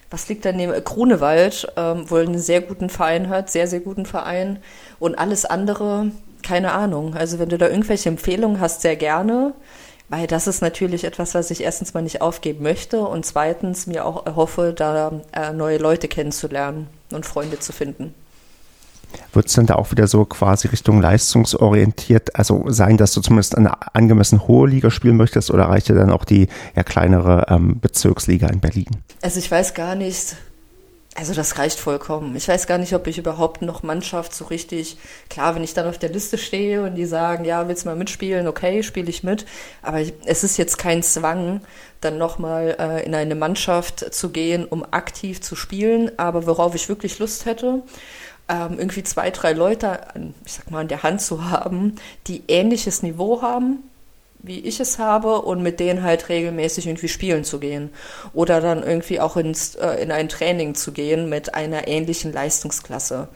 was 0.09 0.27
liegt 0.27 0.43
daneben, 0.43 0.73
Grunewald 0.83 1.71
ähm, 1.77 2.09
wohl 2.09 2.21
einen 2.21 2.39
sehr 2.39 2.61
guten 2.61 2.89
Verein 2.89 3.29
hat, 3.29 3.51
sehr, 3.51 3.67
sehr 3.67 3.79
guten 3.79 4.07
Verein. 4.07 4.57
Und 4.99 5.19
alles 5.19 5.45
andere, 5.45 6.11
keine 6.41 6.71
Ahnung. 6.71 7.15
Also 7.15 7.37
wenn 7.37 7.49
du 7.49 7.59
da 7.59 7.69
irgendwelche 7.69 8.09
Empfehlungen 8.09 8.59
hast, 8.59 8.81
sehr 8.81 8.95
gerne. 8.95 9.53
Weil 10.09 10.27
das 10.27 10.47
ist 10.47 10.61
natürlich 10.61 11.05
etwas, 11.05 11.33
was 11.35 11.51
ich 11.51 11.61
erstens 11.61 11.93
mal 11.93 12.01
nicht 12.01 12.21
aufgeben 12.21 12.63
möchte 12.63 13.01
und 13.01 13.25
zweitens 13.25 13.87
mir 13.87 14.05
auch 14.05 14.25
erhoffe, 14.25 14.73
da 14.75 15.21
äh, 15.31 15.53
neue 15.53 15.77
Leute 15.77 16.07
kennenzulernen 16.07 16.87
und 17.11 17.25
Freunde 17.25 17.59
zu 17.59 17.71
finden. 17.71 18.13
Wird 19.33 19.47
es 19.47 19.53
dann 19.53 19.65
da 19.65 19.75
auch 19.75 19.91
wieder 19.91 20.07
so 20.07 20.25
quasi 20.25 20.67
Richtung 20.67 21.01
leistungsorientiert, 21.01 22.35
also 22.35 22.65
sein, 22.67 22.97
dass 22.97 23.13
du 23.13 23.21
zumindest 23.21 23.57
eine 23.57 23.95
angemessen 23.95 24.47
hohe 24.47 24.67
Liga 24.67 24.91
spielen 24.91 25.17
möchtest 25.17 25.51
oder 25.51 25.65
reicht 25.65 25.89
dir 25.89 25.95
dann 25.95 26.11
auch 26.11 26.25
die 26.25 26.47
ja, 26.75 26.83
kleinere 26.83 27.45
ähm, 27.49 27.79
Bezirksliga 27.79 28.47
in 28.47 28.59
Berlin? 28.59 28.89
Also 29.21 29.39
ich 29.39 29.49
weiß 29.49 29.73
gar 29.73 29.95
nicht, 29.95 30.35
also 31.15 31.33
das 31.33 31.59
reicht 31.59 31.79
vollkommen. 31.79 32.35
Ich 32.35 32.47
weiß 32.47 32.65
gar 32.65 32.79
nicht, 32.79 32.93
ob 32.93 33.05
ich 33.05 33.19
überhaupt 33.19 33.61
noch 33.61 33.83
Mannschaft 33.83 34.33
so 34.33 34.45
richtig, 34.45 34.97
klar, 35.29 35.53
wenn 35.53 35.63
ich 35.63 35.75
dann 35.75 35.87
auf 35.87 35.99
der 35.99 36.09
Liste 36.09 36.39
stehe 36.39 36.83
und 36.83 36.95
die 36.95 37.05
sagen, 37.05 37.45
ja, 37.45 37.67
willst 37.67 37.83
du 37.83 37.89
mal 37.89 37.95
mitspielen, 37.95 38.47
okay, 38.47 38.81
spiele 38.81 39.09
ich 39.09 39.23
mit. 39.23 39.45
Aber 39.83 39.99
es 40.25 40.43
ist 40.43 40.57
jetzt 40.57 40.79
kein 40.79 41.03
Zwang, 41.03 41.61
dann 42.01 42.17
nochmal 42.17 42.75
äh, 42.79 43.05
in 43.05 43.13
eine 43.13 43.35
Mannschaft 43.35 44.13
zu 44.13 44.29
gehen, 44.29 44.65
um 44.65 44.83
aktiv 44.89 45.39
zu 45.41 45.55
spielen. 45.55 46.11
Aber 46.17 46.47
worauf 46.47 46.73
ich 46.73 46.89
wirklich 46.89 47.19
Lust 47.19 47.45
hätte, 47.45 47.83
ähm, 48.53 48.77
irgendwie 48.77 49.03
zwei, 49.03 49.31
drei 49.31 49.53
Leute, 49.53 50.01
ich 50.45 50.53
sag 50.53 50.69
mal, 50.69 50.81
an 50.81 50.87
der 50.87 51.01
Hand 51.03 51.21
zu 51.21 51.49
haben, 51.49 51.95
die 52.27 52.43
ähnliches 52.47 53.01
Niveau 53.01 53.41
haben, 53.41 53.79
wie 54.39 54.59
ich 54.59 54.79
es 54.79 54.99
habe 54.99 55.41
und 55.41 55.63
mit 55.63 55.79
denen 55.79 56.03
halt 56.03 56.29
regelmäßig 56.29 56.85
irgendwie 56.85 57.07
spielen 57.07 57.43
zu 57.43 57.59
gehen. 57.59 57.89
Oder 58.33 58.61
dann 58.61 58.83
irgendwie 58.83 59.19
auch 59.19 59.37
ins, 59.37 59.75
äh, 59.75 59.95
in 60.03 60.11
ein 60.11 60.29
Training 60.29 60.75
zu 60.75 60.91
gehen 60.91 61.29
mit 61.29 61.55
einer 61.55 61.87
ähnlichen 61.87 62.31
Leistungsklasse. 62.31 63.29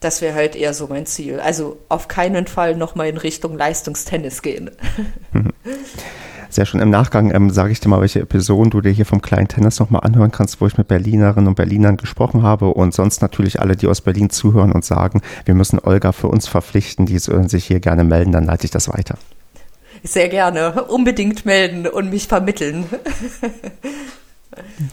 Das 0.00 0.20
wäre 0.20 0.34
halt 0.34 0.56
eher 0.56 0.74
so 0.74 0.88
mein 0.88 1.06
Ziel. 1.06 1.40
Also 1.40 1.78
auf 1.88 2.08
keinen 2.08 2.46
Fall 2.46 2.76
nochmal 2.76 3.08
in 3.08 3.16
Richtung 3.16 3.56
Leistungstennis 3.56 4.42
gehen. 4.42 4.70
Sehr 6.52 6.66
schön. 6.66 6.80
Im 6.80 6.90
Nachgang 6.90 7.34
ähm, 7.34 7.48
sage 7.48 7.72
ich 7.72 7.80
dir 7.80 7.88
mal, 7.88 8.02
welche 8.02 8.20
Episoden 8.20 8.68
du 8.68 8.82
dir 8.82 8.90
hier 8.92 9.06
vom 9.06 9.22
kleinen 9.22 9.48
Tennis 9.48 9.80
nochmal 9.80 10.02
anhören 10.04 10.30
kannst, 10.30 10.60
wo 10.60 10.66
ich 10.66 10.76
mit 10.76 10.86
Berlinerinnen 10.86 11.48
und 11.48 11.54
Berlinern 11.54 11.96
gesprochen 11.96 12.42
habe 12.42 12.66
und 12.66 12.92
sonst 12.92 13.22
natürlich 13.22 13.58
alle, 13.58 13.74
die 13.74 13.86
aus 13.86 14.02
Berlin 14.02 14.28
zuhören 14.28 14.70
und 14.70 14.84
sagen, 14.84 15.22
wir 15.46 15.54
müssen 15.54 15.78
Olga 15.78 16.12
für 16.12 16.28
uns 16.28 16.46
verpflichten, 16.46 17.06
die 17.06 17.18
sich 17.18 17.64
hier 17.64 17.80
gerne 17.80 18.04
melden, 18.04 18.32
dann 18.32 18.44
leite 18.44 18.66
ich 18.66 18.70
das 18.70 18.90
weiter. 18.90 19.16
Sehr 20.02 20.28
gerne. 20.28 20.84
Unbedingt 20.88 21.46
melden 21.46 21.86
und 21.86 22.10
mich 22.10 22.28
vermitteln. 22.28 22.84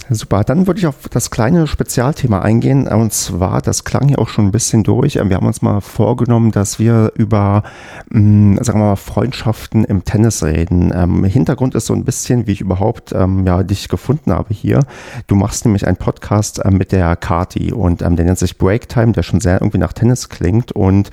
Super, 0.10 0.44
dann 0.44 0.68
würde 0.68 0.80
ich 0.80 0.88
auf 0.88 1.10
das 1.10 1.32
kleine 1.32 1.68
Spezialthema 1.68 2.40
eingehen. 2.40 2.88
Und 2.88 3.12
zwar, 3.12 3.62
das 3.62 3.84
klang 3.84 4.10
ja 4.10 4.18
auch 4.18 4.30
schon 4.30 4.46
ein 4.46 4.52
bisschen 4.52 4.84
durch. 4.84 5.16
Wir 5.16 5.36
haben 5.36 5.46
uns 5.46 5.62
mal 5.62 5.82
vorgenommen, 5.82 6.52
dass 6.52 6.80
wir 6.80 7.12
über, 7.16 7.64
mh, 8.10 8.64
sagen 8.64 8.80
wir 8.80 8.86
mal, 8.86 8.96
Freundschaften 8.96 9.84
im 9.84 10.06
Tennis 10.06 10.44
reden. 10.44 10.94
Ähm, 10.96 11.24
Hintergrund 11.26 11.76
ist 11.76 11.88
so 11.88 11.94
ein 11.94 12.06
bisschen, 12.06 12.48
wie 12.48 12.54
ich 12.54 12.62
überhaupt 12.62 13.12
ähm, 13.14 13.46
ja, 13.46 13.64
dich 13.64 13.90
gefunden 13.90 14.32
habe 14.32 14.54
hier. 14.54 14.80
Du 15.28 15.36
machst 15.36 15.66
nämlich 15.66 15.86
einen 15.86 15.98
Podcast 15.98 16.62
ähm, 16.64 16.78
mit 16.78 16.92
der 16.92 17.16
Kati 17.16 17.74
und 17.74 18.02
ähm, 18.02 18.16
der 18.16 18.26
nennt 18.26 18.40
sich 18.40 18.58
Breaktime, 18.58 19.12
der 19.12 19.24
schon 19.24 19.42
sehr 19.42 19.56
irgendwie 19.62 19.80
nach 19.80 19.94
Tennis 19.94 20.30
klingt. 20.30 20.72
Und 20.72 21.12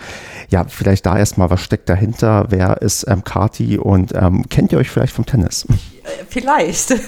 ja, 0.51 0.64
vielleicht 0.68 1.07
da 1.07 1.18
erstmal, 1.18 1.51
was 1.51 1.61
steckt 1.61 1.88
dahinter? 1.88 2.47
Wer 2.51 2.80
ist 2.82 3.07
ähm, 3.09 3.24
Kati 3.24 3.78
und 3.78 4.14
ähm, 4.14 4.49
kennt 4.49 4.72
ihr 4.72 4.78
euch 4.78 4.90
vielleicht 4.90 5.14
vom 5.14 5.26
Tennis? 5.26 5.66
Vielleicht. 6.28 6.94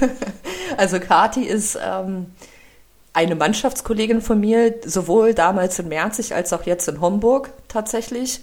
Also 0.77 1.01
Kati 1.01 1.45
ist 1.45 1.79
ähm, 1.83 2.27
eine 3.15 3.35
Mannschaftskollegin 3.35 4.21
von 4.21 4.39
mir, 4.39 4.75
sowohl 4.85 5.33
damals 5.33 5.79
in 5.79 5.89
Merzig 5.89 6.35
als 6.35 6.53
auch 6.53 6.67
jetzt 6.67 6.87
in 6.89 7.01
Homburg 7.01 7.51
tatsächlich. 7.69 8.43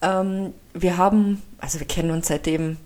Ähm, 0.00 0.54
wir 0.72 0.96
haben, 0.96 1.42
also 1.58 1.80
wir 1.80 1.86
kennen 1.86 2.12
uns 2.12 2.28
seitdem, 2.28 2.78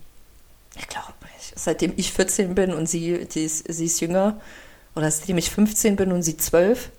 ich 0.76 0.88
glaube, 0.88 1.12
seitdem 1.54 1.92
ich 1.96 2.12
14 2.12 2.54
bin 2.54 2.72
und 2.72 2.88
sie, 2.88 3.26
die 3.26 3.44
ist, 3.44 3.72
sie 3.72 3.84
ist 3.84 4.00
jünger. 4.00 4.40
Oder 4.94 5.10
seitdem 5.10 5.38
ich 5.38 5.50
15 5.50 5.96
bin 5.96 6.12
und 6.12 6.22
sie 6.22 6.36
12. 6.36 6.90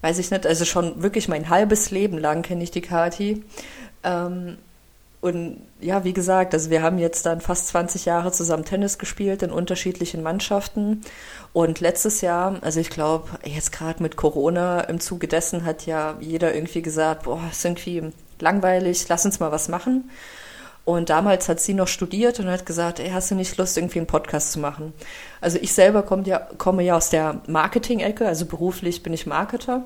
Weiß 0.00 0.18
ich 0.18 0.30
nicht, 0.30 0.46
also 0.46 0.64
schon 0.64 1.02
wirklich 1.02 1.28
mein 1.28 1.48
halbes 1.48 1.90
Leben 1.90 2.18
lang 2.18 2.42
kenne 2.42 2.62
ich 2.62 2.70
die 2.70 2.80
Kati. 2.80 3.44
Ähm, 4.04 4.58
und 5.20 5.66
ja, 5.80 6.04
wie 6.04 6.12
gesagt, 6.12 6.54
also 6.54 6.70
wir 6.70 6.80
haben 6.80 6.98
jetzt 6.98 7.26
dann 7.26 7.40
fast 7.40 7.68
20 7.68 8.04
Jahre 8.04 8.30
zusammen 8.30 8.64
Tennis 8.64 8.98
gespielt 8.98 9.42
in 9.42 9.50
unterschiedlichen 9.50 10.22
Mannschaften. 10.22 11.02
Und 11.52 11.80
letztes 11.80 12.20
Jahr, 12.20 12.56
also 12.60 12.78
ich 12.78 12.90
glaube, 12.90 13.28
jetzt 13.44 13.72
gerade 13.72 14.00
mit 14.02 14.14
Corona 14.14 14.80
im 14.82 15.00
Zuge 15.00 15.26
dessen 15.26 15.64
hat 15.64 15.86
ja 15.86 16.16
jeder 16.20 16.54
irgendwie 16.54 16.82
gesagt, 16.82 17.24
boah, 17.24 17.42
ist 17.50 17.64
irgendwie 17.64 18.12
langweilig, 18.38 19.06
lass 19.08 19.24
uns 19.24 19.40
mal 19.40 19.50
was 19.50 19.68
machen. 19.68 20.08
Und 20.84 21.10
damals 21.10 21.48
hat 21.48 21.60
sie 21.60 21.74
noch 21.74 21.88
studiert 21.88 22.38
und 22.38 22.48
hat 22.48 22.64
gesagt, 22.64 23.00
ey, 23.00 23.10
hast 23.10 23.30
du 23.30 23.34
nicht 23.34 23.56
Lust, 23.58 23.76
irgendwie 23.76 23.98
einen 23.98 24.06
Podcast 24.06 24.52
zu 24.52 24.60
machen? 24.60 24.92
Also 25.40 25.58
ich 25.60 25.72
selber 25.72 26.02
komme 26.02 26.22
ja, 26.24 26.38
komme 26.58 26.82
ja 26.82 26.96
aus 26.96 27.10
der 27.10 27.42
Marketing-Ecke, 27.48 28.26
also 28.26 28.46
beruflich 28.46 29.02
bin 29.02 29.12
ich 29.12 29.26
Marketer 29.26 29.82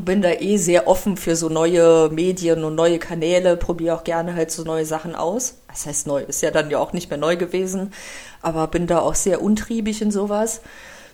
bin 0.00 0.22
da 0.22 0.30
eh 0.30 0.56
sehr 0.56 0.86
offen 0.86 1.16
für 1.16 1.36
so 1.36 1.48
neue 1.48 2.08
Medien 2.10 2.64
und 2.64 2.74
neue 2.74 2.98
Kanäle, 2.98 3.56
probiere 3.56 3.96
auch 3.96 4.04
gerne 4.04 4.34
halt 4.34 4.50
so 4.50 4.64
neue 4.64 4.86
Sachen 4.86 5.14
aus. 5.14 5.56
Das 5.68 5.86
heißt 5.86 6.06
neu, 6.06 6.22
ist 6.22 6.42
ja 6.42 6.50
dann 6.50 6.70
ja 6.70 6.78
auch 6.78 6.92
nicht 6.92 7.10
mehr 7.10 7.18
neu 7.18 7.36
gewesen, 7.36 7.92
aber 8.40 8.66
bin 8.66 8.86
da 8.86 9.00
auch 9.00 9.14
sehr 9.14 9.42
untriebig 9.42 10.02
in 10.02 10.10
sowas. 10.10 10.60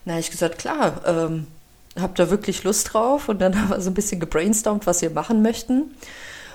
Na, 0.04 0.18
ich 0.18 0.30
gesagt, 0.30 0.58
klar, 0.58 1.02
ähm, 1.06 1.46
hab 1.98 2.14
da 2.14 2.30
wirklich 2.30 2.64
Lust 2.64 2.92
drauf 2.92 3.28
und 3.28 3.40
dann 3.40 3.58
haben 3.60 3.70
wir 3.70 3.80
so 3.80 3.90
ein 3.90 3.94
bisschen 3.94 4.20
gebrainstormt, 4.20 4.86
was 4.86 5.02
wir 5.02 5.10
machen 5.10 5.42
möchten. 5.42 5.94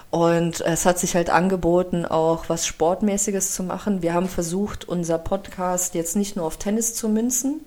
Und 0.10 0.62
es 0.62 0.86
hat 0.86 1.00
sich 1.00 1.16
halt 1.16 1.32
angeboten, 1.32 2.06
auch 2.06 2.48
was 2.48 2.68
Sportmäßiges 2.68 3.56
zu 3.56 3.64
machen. 3.64 4.04
Wir 4.04 4.14
haben 4.14 4.30
versucht, 4.30 4.88
unser 4.88 5.18
Podcast 5.18 5.96
jetzt 5.96 6.16
nicht 6.16 6.36
nur 6.36 6.46
auf 6.46 6.58
Tennis 6.58 6.94
zu 6.94 7.10
münzen, 7.10 7.62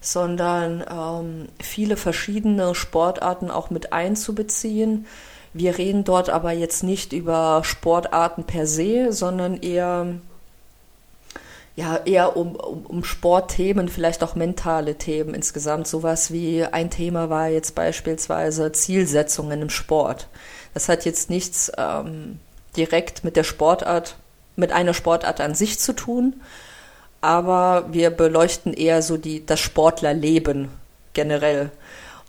sondern 0.00 0.84
ähm, 0.90 1.48
viele 1.62 1.96
verschiedene 1.96 2.74
Sportarten 2.74 3.50
auch 3.50 3.70
mit 3.70 3.92
einzubeziehen. 3.92 5.06
Wir 5.52 5.78
reden 5.78 6.04
dort 6.04 6.30
aber 6.30 6.52
jetzt 6.52 6.82
nicht 6.82 7.12
über 7.12 7.62
Sportarten 7.64 8.44
per 8.44 8.66
se, 8.66 9.12
sondern 9.12 9.56
eher, 9.58 10.14
ja, 11.76 11.96
eher 12.04 12.36
um, 12.36 12.56
um, 12.56 12.86
um 12.86 13.04
Sportthemen, 13.04 13.88
vielleicht 13.88 14.22
auch 14.22 14.34
mentale 14.34 14.94
Themen 14.94 15.34
insgesamt. 15.34 15.86
Sowas 15.86 16.32
wie 16.32 16.64
ein 16.64 16.88
Thema 16.88 17.28
war 17.28 17.48
jetzt 17.48 17.74
beispielsweise 17.74 18.72
Zielsetzungen 18.72 19.60
im 19.60 19.70
Sport. 19.70 20.28
Das 20.72 20.88
hat 20.88 21.04
jetzt 21.04 21.30
nichts 21.30 21.70
ähm, 21.76 22.38
direkt 22.76 23.24
mit 23.24 23.36
der 23.36 23.44
Sportart, 23.44 24.16
mit 24.56 24.72
einer 24.72 24.94
Sportart 24.94 25.40
an 25.40 25.54
sich 25.54 25.78
zu 25.78 25.92
tun, 25.92 26.40
aber 27.20 27.86
wir 27.90 28.10
beleuchten 28.10 28.72
eher 28.72 29.02
so 29.02 29.16
die, 29.16 29.44
das 29.44 29.60
Sportlerleben 29.60 30.68
generell. 31.12 31.70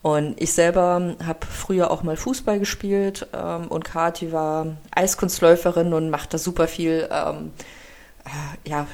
Und 0.02 0.42
ich 0.42 0.54
selber 0.54 1.16
habe 1.24 1.46
früher 1.46 1.92
auch 1.92 2.02
mal 2.02 2.18
Fußball 2.18 2.58
gespielt 2.60 3.28
ähm, 3.34 3.68
und 3.68 3.86
Kati 3.86 4.32
war 4.32 4.78
Eiskunstläuferin 4.96 5.94
und 5.94 6.10
macht 6.10 6.34
da 6.34 6.40
super 6.40 6.68
viel 6.68 7.08
ähm, 7.12 7.52
äh, 8.26 8.70
ja, 8.70 8.88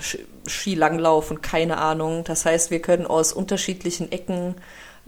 Skilanglauf 0.45 1.31
und 1.31 1.41
keine 1.41 1.77
Ahnung. 1.77 2.25
Das 2.25 2.45
heißt, 2.45 2.71
wir 2.71 2.81
können 2.81 3.05
aus 3.05 3.31
unterschiedlichen 3.31 4.11
Ecken 4.11 4.55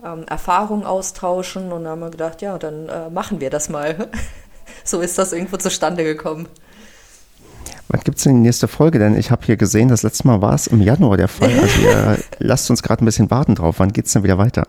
ähm, 0.03 0.25
Erfahrungen 0.27 0.85
austauschen 0.85 1.73
und 1.73 1.83
dann 1.83 1.91
haben 1.91 1.99
wir 1.99 2.11
gedacht, 2.11 2.41
ja, 2.41 2.57
dann 2.57 2.87
äh, 2.87 3.09
machen 3.09 3.41
wir 3.41 3.49
das 3.49 3.67
mal. 3.67 4.09
so 4.85 5.01
ist 5.01 5.17
das 5.17 5.33
irgendwo 5.33 5.57
zustande 5.57 6.05
gekommen. 6.05 6.47
Wann 7.89 8.01
gibt 8.01 8.17
es 8.17 8.23
denn 8.23 8.35
die 8.35 8.41
nächste 8.41 8.67
Folge? 8.67 8.99
Denn 8.99 9.17
ich 9.17 9.31
habe 9.31 9.45
hier 9.45 9.57
gesehen, 9.57 9.87
das 9.89 10.03
letzte 10.03 10.27
Mal 10.27 10.41
war 10.41 10.53
es 10.53 10.67
im 10.67 10.81
Januar 10.81 11.17
der 11.17 11.27
Fall. 11.27 11.51
Also 11.59 11.81
ihr 11.81 12.19
lasst 12.39 12.69
uns 12.69 12.83
gerade 12.83 13.03
ein 13.03 13.05
bisschen 13.05 13.31
warten 13.31 13.55
drauf. 13.55 13.75
Wann 13.79 13.91
geht 13.91 14.05
es 14.05 14.13
denn 14.13 14.23
wieder 14.23 14.37
weiter? 14.37 14.67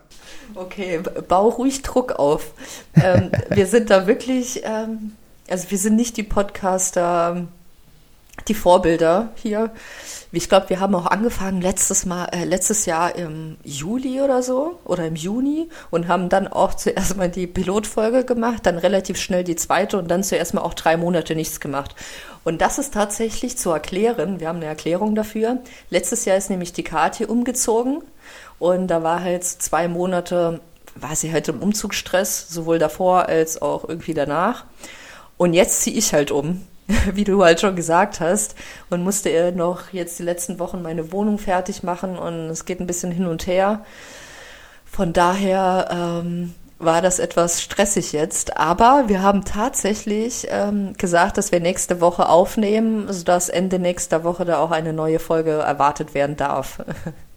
Okay, 0.55 1.01
bau 1.29 1.49
ruhig 1.49 1.83
Druck 1.83 2.13
auf. 2.13 2.53
Ähm, 2.95 3.31
wir 3.51 3.67
sind 3.67 3.91
da 3.91 4.07
wirklich, 4.07 4.63
ähm, 4.65 5.13
also 5.49 5.71
wir 5.71 5.79
sind 5.79 5.97
nicht 5.97 6.17
die 6.17 6.23
Podcaster, 6.23 7.47
die 8.49 8.55
Vorbilder 8.55 9.31
hier. 9.37 9.71
Ich 10.33 10.49
glaube, 10.49 10.71
wir 10.71 10.81
haben 10.81 10.95
auch 10.95 11.07
angefangen 11.07 11.61
letztes 11.61 12.07
Mal, 12.07 12.27
äh, 12.27 12.45
letztes 12.45 12.87
Jahr 12.87 13.17
im 13.17 13.57
Juli 13.65 14.21
oder 14.21 14.43
so 14.43 14.79
oder 14.85 15.07
im 15.07 15.17
Juni 15.17 15.69
und 15.91 16.09
haben 16.09 16.29
dann 16.29 16.47
auch 16.47 16.75
zuerst 16.75 17.17
mal 17.17 17.29
die 17.29 17.47
Pilotfolge 17.47 18.25
gemacht, 18.25 18.65
dann 18.65 18.79
relativ 18.79 19.19
schnell 19.19 19.45
die 19.45 19.57
zweite 19.57 19.99
und 19.99 20.09
dann 20.09 20.23
zuerst 20.23 20.55
mal 20.55 20.63
auch 20.63 20.75
drei 20.75 20.97
Monate 20.97 21.35
nichts 21.35 21.59
gemacht. 21.59 21.97
Und 22.45 22.61
das 22.61 22.79
ist 22.79 22.95
tatsächlich 22.95 23.59
zu 23.59 23.71
erklären. 23.71 24.41
Wir 24.41 24.49
haben 24.49 24.57
eine 24.57 24.67
Erklärung 24.67 25.15
dafür. 25.15 25.59
Letztes 25.91 26.25
Jahr 26.25 26.37
ist 26.37 26.51
nämlich 26.51 26.73
die 26.73 26.85
Kathi 26.85 27.27
umgezogen 27.27 28.03
und 28.59 28.89
da 28.89 29.03
war 29.03 29.21
halt 29.21 29.45
zwei 29.45 29.89
Monate, 29.89 30.61
war 30.95 31.17
sie 31.17 31.33
halt 31.33 31.49
im 31.49 31.63
Umzugsstress, 31.63 32.49
sowohl 32.49 32.79
davor 32.79 33.27
als 33.27 33.61
auch 33.61 33.89
irgendwie 33.89 34.15
danach. 34.15 34.65
Und 35.37 35.55
jetzt 35.55 35.83
ziehe 35.83 35.97
ich 35.97 36.13
halt 36.13 36.31
um 36.31 36.67
wie 37.13 37.25
du 37.25 37.43
halt 37.45 37.61
schon 37.61 37.77
gesagt 37.77 38.21
hast, 38.21 38.55
und 38.89 39.03
musste 39.03 39.53
noch 39.53 39.93
jetzt 39.93 40.19
die 40.19 40.25
letzten 40.25 40.59
Wochen 40.59 40.83
meine 40.83 41.13
Wohnung 41.13 41.39
fertig 41.39 41.83
machen 41.83 42.17
und 42.19 42.51
es 42.51 42.65
geht 42.65 42.81
ein 42.81 42.87
bisschen 42.87 43.13
hin 43.13 43.27
und 43.27 43.47
her. 43.47 43.85
Von 44.85 45.13
daher 45.13 46.23
ähm, 46.23 46.55
war 46.81 47.03
das 47.03 47.19
etwas 47.19 47.63
stressig 47.63 48.13
jetzt, 48.13 48.57
aber 48.57 49.05
wir 49.07 49.23
haben 49.23 49.45
tatsächlich 49.45 50.47
ähm, 50.51 50.95
gesagt, 50.97 51.37
dass 51.37 51.53
wir 51.53 51.61
nächste 51.61 52.01
Woche 52.01 52.29
aufnehmen, 52.29 53.13
sodass 53.13 53.51
Ende 53.51 53.79
nächster 53.79 54.25
Woche 54.25 54.47
da 54.47 54.59
auch 54.59 54.71
eine 54.71 54.95
neue 54.95 55.19
Folge 55.19 55.51
erwartet 55.51 56.15
werden 56.15 56.37
darf. 56.37 56.81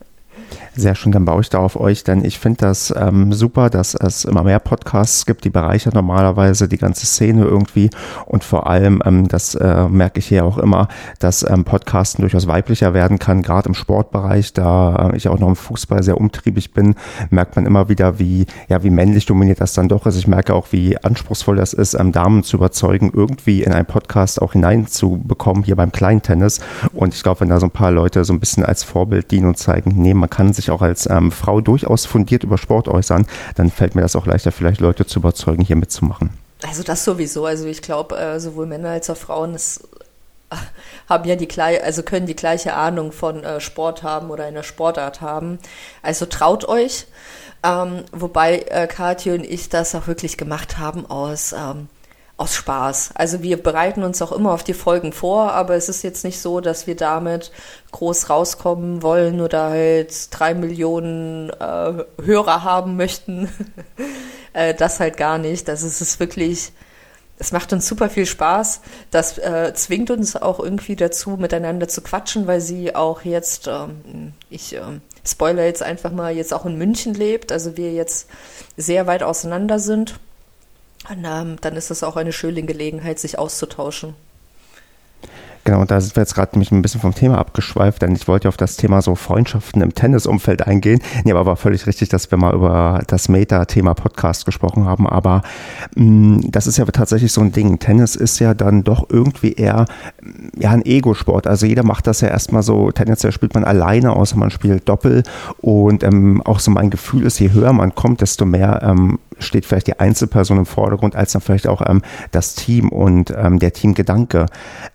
Sehr 0.75 0.95
schön, 0.95 1.11
dann 1.11 1.25
baue 1.25 1.41
ich 1.41 1.49
da 1.49 1.59
auf 1.59 1.79
euch, 1.79 2.03
denn 2.03 2.25
ich 2.25 2.39
finde 2.39 2.61
das 2.61 2.91
ähm, 2.97 3.31
super, 3.31 3.69
dass 3.69 3.93
es 3.93 4.25
immer 4.25 4.43
mehr 4.43 4.57
Podcasts 4.57 5.27
gibt, 5.27 5.45
die 5.45 5.51
bereichern 5.51 5.93
normalerweise 5.93 6.67
die 6.67 6.79
ganze 6.79 7.05
Szene 7.05 7.43
irgendwie 7.43 7.91
und 8.25 8.43
vor 8.43 8.65
allem, 8.65 8.99
ähm, 9.05 9.27
das 9.27 9.53
äh, 9.53 9.87
merke 9.87 10.17
ich 10.17 10.27
hier 10.27 10.45
auch 10.45 10.57
immer, 10.57 10.87
dass 11.19 11.47
ähm, 11.47 11.63
Podcasten 11.63 12.23
durchaus 12.23 12.47
weiblicher 12.47 12.95
werden 12.95 13.19
kann, 13.19 13.43
gerade 13.43 13.69
im 13.69 13.75
Sportbereich, 13.75 14.53
da 14.53 15.11
äh, 15.11 15.15
ich 15.15 15.27
auch 15.27 15.37
noch 15.37 15.49
im 15.49 15.55
Fußball 15.55 16.01
sehr 16.01 16.17
umtriebig 16.17 16.73
bin, 16.73 16.95
merkt 17.29 17.55
man 17.55 17.67
immer 17.67 17.87
wieder, 17.87 18.17
wie, 18.17 18.47
ja, 18.67 18.81
wie 18.81 18.89
männlich 18.89 19.27
dominiert 19.27 19.61
das 19.61 19.73
dann 19.73 19.89
doch 19.89 20.07
ist. 20.07 20.17
Ich 20.17 20.27
merke 20.27 20.55
auch, 20.55 20.67
wie 20.71 20.97
anspruchsvoll 20.97 21.55
das 21.55 21.73
ist, 21.73 21.93
ähm, 21.93 22.11
Damen 22.11 22.41
zu 22.41 22.57
überzeugen, 22.57 23.11
irgendwie 23.13 23.61
in 23.61 23.73
einen 23.73 23.85
Podcast 23.85 24.41
auch 24.41 24.53
hineinzubekommen, 24.53 25.63
hier 25.63 25.75
beim 25.75 25.91
Kleintennis 25.91 26.61
und 26.93 27.13
ich 27.13 27.21
glaube, 27.21 27.41
wenn 27.41 27.49
da 27.49 27.59
so 27.59 27.67
ein 27.67 27.71
paar 27.71 27.91
Leute 27.91 28.25
so 28.25 28.33
ein 28.33 28.39
bisschen 28.39 28.65
als 28.65 28.83
Vorbild 28.83 29.29
dienen 29.29 29.45
und 29.45 29.59
zeigen, 29.59 29.93
nee, 30.01 30.15
man 30.23 30.29
kann 30.29 30.53
sich 30.53 30.71
auch 30.71 30.81
als 30.81 31.05
ähm, 31.09 31.33
Frau 31.33 31.59
durchaus 31.59 32.05
fundiert 32.05 32.45
über 32.45 32.57
Sport 32.57 32.87
äußern, 32.87 33.27
dann 33.55 33.69
fällt 33.69 33.93
mir 33.93 34.03
das 34.03 34.15
auch 34.15 34.25
leichter, 34.25 34.53
vielleicht 34.53 34.79
Leute 34.79 35.05
zu 35.05 35.19
überzeugen, 35.19 35.65
hier 35.65 35.75
mitzumachen. 35.75 36.29
Also 36.65 36.81
das 36.81 37.03
sowieso. 37.03 37.45
Also 37.45 37.65
ich 37.65 37.81
glaube, 37.81 38.17
äh, 38.17 38.39
sowohl 38.39 38.65
Männer 38.65 38.91
als 38.91 39.09
auch 39.09 39.17
Frauen 39.17 39.53
ist, 39.53 39.81
äh, 40.49 40.55
haben 41.09 41.27
ja 41.27 41.35
die 41.35 41.49
gleiche, 41.49 41.83
also 41.83 42.03
können 42.03 42.25
die 42.25 42.37
gleiche 42.37 42.73
Ahnung 42.73 43.11
von 43.11 43.43
äh, 43.43 43.59
Sport 43.59 44.01
haben 44.01 44.29
oder 44.29 44.45
einer 44.45 44.63
Sportart 44.63 45.19
haben. 45.19 45.59
Also 46.01 46.25
traut 46.25 46.69
euch. 46.69 47.05
Ähm, 47.61 48.03
wobei 48.13 48.59
äh, 48.59 48.87
Kathi 48.87 49.31
und 49.31 49.43
ich 49.43 49.67
das 49.67 49.93
auch 49.93 50.07
wirklich 50.07 50.37
gemacht 50.37 50.77
haben 50.77 51.05
aus 51.05 51.51
ähm, 51.51 51.89
aus 52.35 52.55
Spaß. 52.55 53.11
Also 53.13 53.43
wir 53.43 53.61
bereiten 53.61 54.03
uns 54.03 54.21
auch 54.21 54.31
immer 54.31 54.53
auf 54.53 54.63
die 54.63 54.73
Folgen 54.73 55.13
vor, 55.13 55.51
aber 55.51 55.75
es 55.75 55.87
ist 55.87 56.03
jetzt 56.03 56.23
nicht 56.23 56.41
so, 56.41 56.61
dass 56.61 56.87
wir 56.87 56.95
damit 56.95 57.51
groß 57.91 58.29
rauskommen 58.29 59.03
wollen 59.03 59.39
oder 59.39 59.69
halt 59.69 60.27
drei 60.31 60.55
Millionen 60.55 61.51
äh, 61.51 62.03
Hörer 62.23 62.63
haben 62.63 62.97
möchten. 62.97 63.49
äh, 64.53 64.73
das 64.73 64.99
halt 64.99 65.17
gar 65.17 65.37
nicht. 65.37 65.67
Das 65.67 65.83
ist 65.83 66.01
es 66.01 66.19
wirklich. 66.19 66.71
Es 67.39 67.51
macht 67.51 67.73
uns 67.73 67.87
super 67.87 68.09
viel 68.09 68.25
Spaß. 68.25 68.81
Das 69.11 69.37
äh, 69.37 69.73
zwingt 69.75 70.11
uns 70.11 70.35
auch 70.35 70.59
irgendwie 70.59 70.95
dazu, 70.95 71.31
miteinander 71.31 71.87
zu 71.87 72.01
quatschen, 72.01 72.47
weil 72.47 72.61
sie 72.61 72.95
auch 72.95 73.23
jetzt, 73.23 73.67
ähm, 73.67 74.33
ich 74.49 74.73
ähm, 74.73 75.01
spoiler 75.25 75.65
jetzt 75.65 75.83
einfach 75.83 76.11
mal, 76.11 76.35
jetzt 76.35 76.53
auch 76.53 76.65
in 76.65 76.77
München 76.77 77.13
lebt. 77.13 77.51
Also 77.51 77.75
wir 77.75 77.91
jetzt 77.91 78.29
sehr 78.77 79.07
weit 79.07 79.23
auseinander 79.23 79.79
sind. 79.79 80.15
Und, 81.09 81.25
ähm, 81.25 81.57
dann 81.61 81.75
ist 81.75 81.91
das 81.91 82.03
auch 82.03 82.15
eine 82.15 82.31
schöne 82.31 82.63
Gelegenheit, 82.63 83.19
sich 83.19 83.37
auszutauschen. 83.37 84.15
Genau, 85.65 85.79
und 85.79 85.91
da 85.91 86.01
sind 86.01 86.17
wir 86.17 86.21
jetzt 86.21 86.35
gerade 86.35 86.59
mich 86.59 86.71
ein 86.71 86.81
bisschen 86.81 86.99
vom 86.99 87.15
Thema 87.15 87.37
abgeschweift, 87.37 88.01
denn 88.01 88.13
ich 88.15 88.27
wollte 88.27 88.49
auf 88.49 88.57
das 88.57 88.75
Thema 88.75 89.01
so 89.01 89.15
Freundschaften 89.15 89.81
im 89.81 89.95
Tennisumfeld 89.95 90.67
eingehen. 90.67 91.01
Nee, 91.23 91.31
aber 91.31 91.45
war 91.45 91.55
völlig 91.55 91.87
richtig, 91.87 92.09
dass 92.09 92.29
wir 92.31 92.37
mal 92.37 92.53
über 92.53 93.01
das 93.07 93.29
Meta-Thema 93.29 93.93
Podcast 93.93 94.45
gesprochen 94.45 94.85
haben. 94.85 95.07
Aber 95.07 95.41
mh, 95.95 96.03
mm, 96.03 96.51
das 96.51 96.67
ist 96.67 96.77
ja 96.77 96.85
tatsächlich 96.85 97.31
so 97.31 97.39
ein 97.39 97.53
Ding. 97.53 97.79
Tennis 97.79 98.17
ist 98.17 98.39
ja 98.39 98.53
dann 98.53 98.83
doch 98.83 99.09
irgendwie 99.09 99.53
eher 99.53 99.85
ja, 100.57 100.71
ein 100.71 100.85
Ego-Sport. 100.85 101.47
Also 101.47 101.65
jeder 101.65 101.83
macht 101.83 102.07
das 102.07 102.19
ja 102.19 102.27
erstmal 102.27 102.63
so, 102.63 102.91
tendenziell 102.91 103.31
spielt 103.31 103.53
man 103.53 103.63
alleine, 103.63 104.11
außer 104.11 104.35
man 104.35 104.51
spielt 104.51 104.89
Doppel. 104.89 105.23
Und 105.61 106.03
ähm, 106.03 106.41
auch 106.43 106.59
so 106.59 106.71
mein 106.71 106.89
Gefühl 106.89 107.25
ist, 107.25 107.39
je 107.39 107.51
höher 107.51 107.71
man 107.71 107.95
kommt, 107.95 108.19
desto 108.19 108.43
mehr 108.43 108.81
ähm, 108.83 109.17
steht 109.39 109.65
vielleicht 109.65 109.87
die 109.87 109.99
Einzelperson 109.99 110.57
im 110.57 110.65
Vordergrund, 110.65 111.15
als 111.15 111.33
dann 111.33 111.41
vielleicht 111.41 111.67
auch 111.67 111.81
ähm, 111.87 112.01
das 112.31 112.55
Team 112.55 112.89
und 112.89 113.33
ähm, 113.35 113.59
der 113.59 113.73
Teamgedanke. 113.73 114.45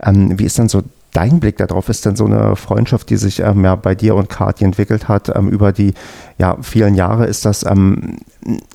Ähm, 0.02 0.38
wie 0.38 0.44
ist 0.44 0.58
dann 0.58 0.68
so 0.68 0.82
dein 1.12 1.40
Blick 1.40 1.56
darauf? 1.56 1.88
Ist 1.88 2.04
denn 2.06 2.16
so 2.16 2.26
eine 2.26 2.56
Freundschaft, 2.56 3.10
die 3.10 3.16
sich 3.16 3.40
ähm, 3.40 3.64
ja 3.64 3.74
bei 3.76 3.94
dir 3.94 4.14
und 4.14 4.28
Kati 4.28 4.64
entwickelt 4.64 5.08
hat 5.08 5.34
ähm, 5.34 5.48
über 5.48 5.72
die 5.72 5.94
ja, 6.38 6.56
vielen 6.62 6.94
Jahre? 6.94 7.26
Ist 7.26 7.44
das, 7.44 7.64
ähm, 7.64 8.18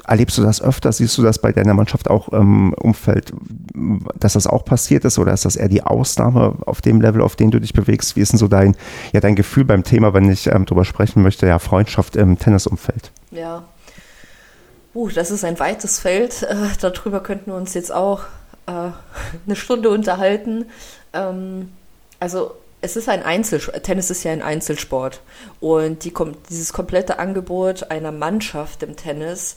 erlebst 0.05 0.37
du 0.37 0.41
das 0.41 0.61
öfter? 0.61 0.91
Siehst 0.91 1.17
du 1.17 1.21
das 1.21 1.39
bei 1.39 1.51
deiner 1.51 1.73
Mannschaft 1.73 2.09
auch 2.09 2.29
im 2.29 2.73
Umfeld, 2.73 3.31
dass 4.19 4.33
das 4.33 4.47
auch 4.47 4.65
passiert 4.65 5.05
ist? 5.05 5.19
Oder 5.19 5.33
ist 5.33 5.45
das 5.45 5.55
eher 5.55 5.69
die 5.69 5.83
Ausnahme 5.83 6.55
auf 6.65 6.81
dem 6.81 7.01
Level, 7.01 7.21
auf 7.21 7.35
dem 7.35 7.51
du 7.51 7.59
dich 7.59 7.73
bewegst? 7.73 8.15
Wie 8.15 8.21
ist 8.21 8.33
denn 8.33 8.39
so 8.39 8.47
dein, 8.47 8.75
ja, 9.13 9.19
dein 9.19 9.35
Gefühl 9.35 9.65
beim 9.65 9.83
Thema, 9.83 10.13
wenn 10.13 10.29
ich 10.29 10.47
ähm, 10.47 10.65
darüber 10.65 10.85
sprechen 10.85 11.21
möchte, 11.23 11.47
ja, 11.47 11.59
Freundschaft 11.59 12.15
im 12.15 12.37
Tennisumfeld? 12.37 13.11
Ja, 13.31 13.63
Uh, 14.93 15.09
das 15.09 15.31
ist 15.31 15.43
ein 15.43 15.59
weites 15.59 15.99
Feld. 15.99 16.43
Äh, 16.43 16.55
darüber 16.79 17.21
könnten 17.21 17.51
wir 17.51 17.55
uns 17.55 17.73
jetzt 17.73 17.91
auch 17.91 18.23
äh, 18.67 18.71
eine 19.45 19.55
Stunde 19.55 19.89
unterhalten. 19.89 20.65
Ähm, 21.13 21.71
also 22.19 22.55
es 22.81 22.95
ist 22.95 23.09
ein 23.09 23.23
Einzelsport. 23.23 23.83
Tennis 23.83 24.09
ist 24.09 24.23
ja 24.23 24.31
ein 24.31 24.41
Einzelsport. 24.41 25.21
Und 25.59 26.03
die, 26.03 26.13
dieses 26.49 26.73
komplette 26.73 27.17
Angebot 27.17 27.89
einer 27.89 28.11
Mannschaft 28.11 28.83
im 28.83 28.95
Tennis 28.95 29.55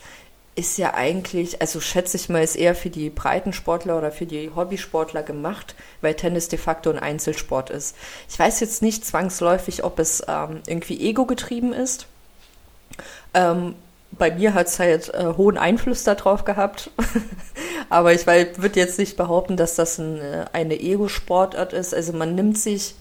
ist 0.54 0.78
ja 0.78 0.94
eigentlich, 0.94 1.60
also 1.60 1.80
schätze 1.80 2.16
ich 2.16 2.30
mal, 2.30 2.42
ist 2.42 2.56
eher 2.56 2.74
für 2.74 2.88
die 2.88 3.10
Breitensportler 3.10 3.98
oder 3.98 4.10
für 4.10 4.24
die 4.24 4.50
Hobbysportler 4.54 5.22
gemacht, 5.22 5.74
weil 6.00 6.14
Tennis 6.14 6.48
de 6.48 6.58
facto 6.58 6.88
ein 6.88 6.98
Einzelsport 6.98 7.68
ist. 7.68 7.94
Ich 8.30 8.38
weiß 8.38 8.60
jetzt 8.60 8.80
nicht 8.80 9.04
zwangsläufig, 9.04 9.84
ob 9.84 9.98
es 9.98 10.22
ähm, 10.26 10.62
irgendwie 10.66 10.98
ego 11.06 11.26
getrieben 11.26 11.74
ist. 11.74 12.06
Ähm, 13.34 13.74
bei 14.18 14.30
mir 14.30 14.54
hat 14.54 14.68
es 14.68 14.78
halt 14.78 15.12
äh, 15.14 15.34
hohen 15.36 15.58
Einfluss 15.58 16.04
darauf 16.04 16.44
gehabt. 16.44 16.90
Aber 17.88 18.12
ich 18.12 18.26
würde 18.26 18.80
jetzt 18.80 18.98
nicht 18.98 19.16
behaupten, 19.16 19.56
dass 19.56 19.74
das 19.74 19.98
ein, 19.98 20.20
äh, 20.20 20.46
eine 20.52 20.80
Ego-Sportart 20.80 21.72
ist. 21.72 21.94
Also 21.94 22.12
man 22.12 22.34
nimmt 22.34 22.58
sich, 22.58 22.94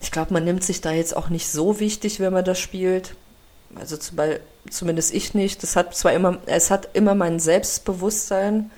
ich 0.00 0.10
glaube, 0.10 0.32
man 0.32 0.44
nimmt 0.44 0.64
sich 0.64 0.80
da 0.80 0.92
jetzt 0.92 1.16
auch 1.16 1.28
nicht 1.28 1.50
so 1.50 1.80
wichtig, 1.80 2.20
wenn 2.20 2.32
man 2.32 2.44
das 2.44 2.58
spielt. 2.58 3.14
Also 3.74 3.96
zum 3.96 4.18
zumindest 4.70 5.14
ich 5.14 5.34
nicht. 5.34 5.62
Das 5.62 5.76
hat 5.76 5.94
zwar 5.94 6.12
immer, 6.12 6.38
es 6.46 6.70
hat 6.70 6.88
immer 6.94 7.14
mein 7.14 7.38
Selbstbewusstsein 7.38 8.70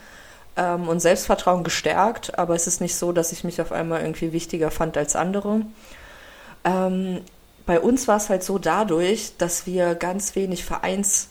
ähm, 0.57 0.89
und 0.89 1.01
Selbstvertrauen 1.01 1.65
gestärkt, 1.65 2.39
aber 2.39 2.55
es 2.55 2.67
ist 2.67 2.81
nicht 2.81 2.97
so, 2.97 3.13
dass 3.13 3.33
ich 3.33 3.45
mich 3.45 3.61
auf 3.61 3.73
einmal 3.73 4.01
irgendwie 4.01 4.33
wichtiger 4.33 4.71
fand 4.71 4.97
als 4.97 5.17
andere. 5.17 5.63
Ähm, 6.65 7.21
bei 7.69 7.81
uns 7.81 8.09
war 8.09 8.17
es 8.17 8.31
halt 8.31 8.43
so 8.43 8.59
dadurch, 8.59 9.33
dass 9.37 9.67
wir 9.67 9.95
ganz 9.95 10.35
wenig 10.35 10.65
Vereins, 10.65 11.29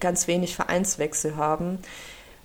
ganz 0.00 0.26
wenig 0.26 0.56
Vereinswechsel 0.56 1.36
haben, 1.36 1.80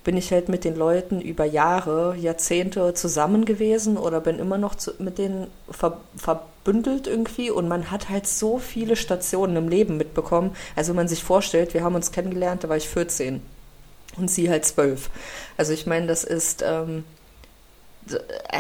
bin 0.04 0.18
ich 0.18 0.34
halt 0.34 0.50
mit 0.50 0.66
den 0.66 0.76
Leuten 0.76 1.22
über 1.22 1.46
Jahre, 1.46 2.18
Jahrzehnte 2.18 2.94
zusammen 2.94 3.46
gewesen 3.46 3.96
oder 3.96 4.20
bin 4.20 4.38
immer 4.38 4.58
noch 4.58 4.76
zu, 4.76 4.92
mit 5.00 5.18
denen 5.18 5.48
ver, 5.70 6.02
verbündelt 6.18 7.08
irgendwie 7.08 7.50
und 7.50 7.70
man 7.70 7.90
hat 7.90 8.10
halt 8.10 8.28
so 8.28 8.58
viele 8.58 8.98
Stationen 8.98 9.56
im 9.56 9.70
Leben 9.70 9.96
mitbekommen. 9.96 10.54
Also 10.76 10.90
wenn 10.90 10.98
man 10.98 11.08
sich 11.08 11.24
vorstellt, 11.24 11.74
wir 11.74 11.86
haben 11.86 11.96
uns 11.96 12.12
kennengelernt, 12.12 12.66
da 12.66 12.70
war 12.70 12.76
ich 12.76 12.90
14 12.90 13.42
und 14.18 14.30
sie 14.30 14.50
halt 14.50 14.66
12. 14.66 15.10
Also 15.56 15.72
ich 15.72 15.86
meine, 15.86 16.06
das 16.06 16.26
ist, 16.26 16.66
ähm, 16.68 17.06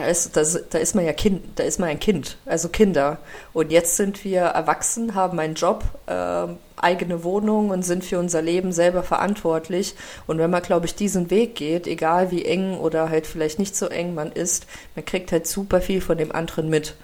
ist, 0.10 0.36
das, 0.36 0.60
da 0.70 0.78
ist 0.78 0.95
man 0.95 1.06
ja 1.06 1.14
Kind, 1.14 1.43
da 1.56 1.64
ist 1.64 1.80
man 1.80 1.89
ein 1.89 1.99
Kind, 1.99 2.38
also 2.45 2.70
Kinder. 2.70 3.18
Und 3.54 3.72
jetzt 3.72 3.97
sind 3.97 4.24
wir 4.24 4.41
erwachsen, 4.41 5.16
haben 5.16 5.39
einen 5.39 5.56
Job, 5.56 5.84
äh, 6.08 6.47
eigene 6.78 7.24
Wohnung 7.24 7.70
und 7.70 7.84
sind 7.84 8.04
für 8.04 8.20
unser 8.20 8.41
Leben 8.41 8.72
selber 8.72 9.04
verantwortlich. 9.04 9.95
Und 10.28 10.38
wenn 10.39 10.49
man, 10.49 10.62
glaube 10.62 10.86
ich, 10.86 10.95
diesen 10.95 11.30
Weg 11.30 11.56
geht, 11.56 11.88
egal 11.88 12.32
wie 12.32 12.45
eng 12.45 12.78
oder 12.78 13.10
halt 13.10 13.28
vielleicht 13.28 13.60
nicht 13.60 13.76
so 13.76 13.88
eng 13.88 14.14
man 14.14 14.32
ist, 14.32 14.66
man 14.95 15.06
kriegt 15.06 15.32
halt 15.32 15.47
super 15.47 15.82
viel 15.82 16.02
von 16.02 16.18
dem 16.18 16.32
anderen 16.32 16.70
mit. 16.70 16.95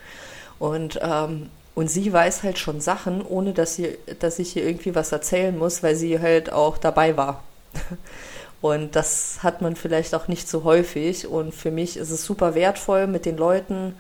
Und 0.59 0.99
ähm, 1.01 1.49
und 1.77 1.91
sie 1.91 2.11
weiß 2.11 2.41
halt 2.41 2.57
schon 2.57 2.81
Sachen, 2.81 3.23
ohne 3.23 3.53
dass 3.53 3.75
sie, 3.75 3.99
dass 4.17 4.39
ich 4.39 4.55
ihr 4.55 4.65
irgendwie 4.65 4.95
was 4.95 5.11
erzählen 5.11 5.55
muss, 5.55 5.83
weil 5.83 5.95
sie 5.95 6.19
halt 6.19 6.51
auch 6.51 6.79
dabei 6.79 7.15
war. 7.17 7.43
Und 8.61 8.95
das 8.95 9.39
hat 9.43 9.61
man 9.61 9.75
vielleicht 9.75 10.15
auch 10.15 10.27
nicht 10.27 10.49
so 10.49 10.63
häufig. 10.63 11.27
Und 11.27 11.53
für 11.53 11.71
mich 11.71 11.97
ist 11.97 12.09
es 12.09 12.23
super 12.23 12.55
wertvoll, 12.55 13.07
mit 13.07 13.25
den 13.25 13.37
Leuten 13.37 13.95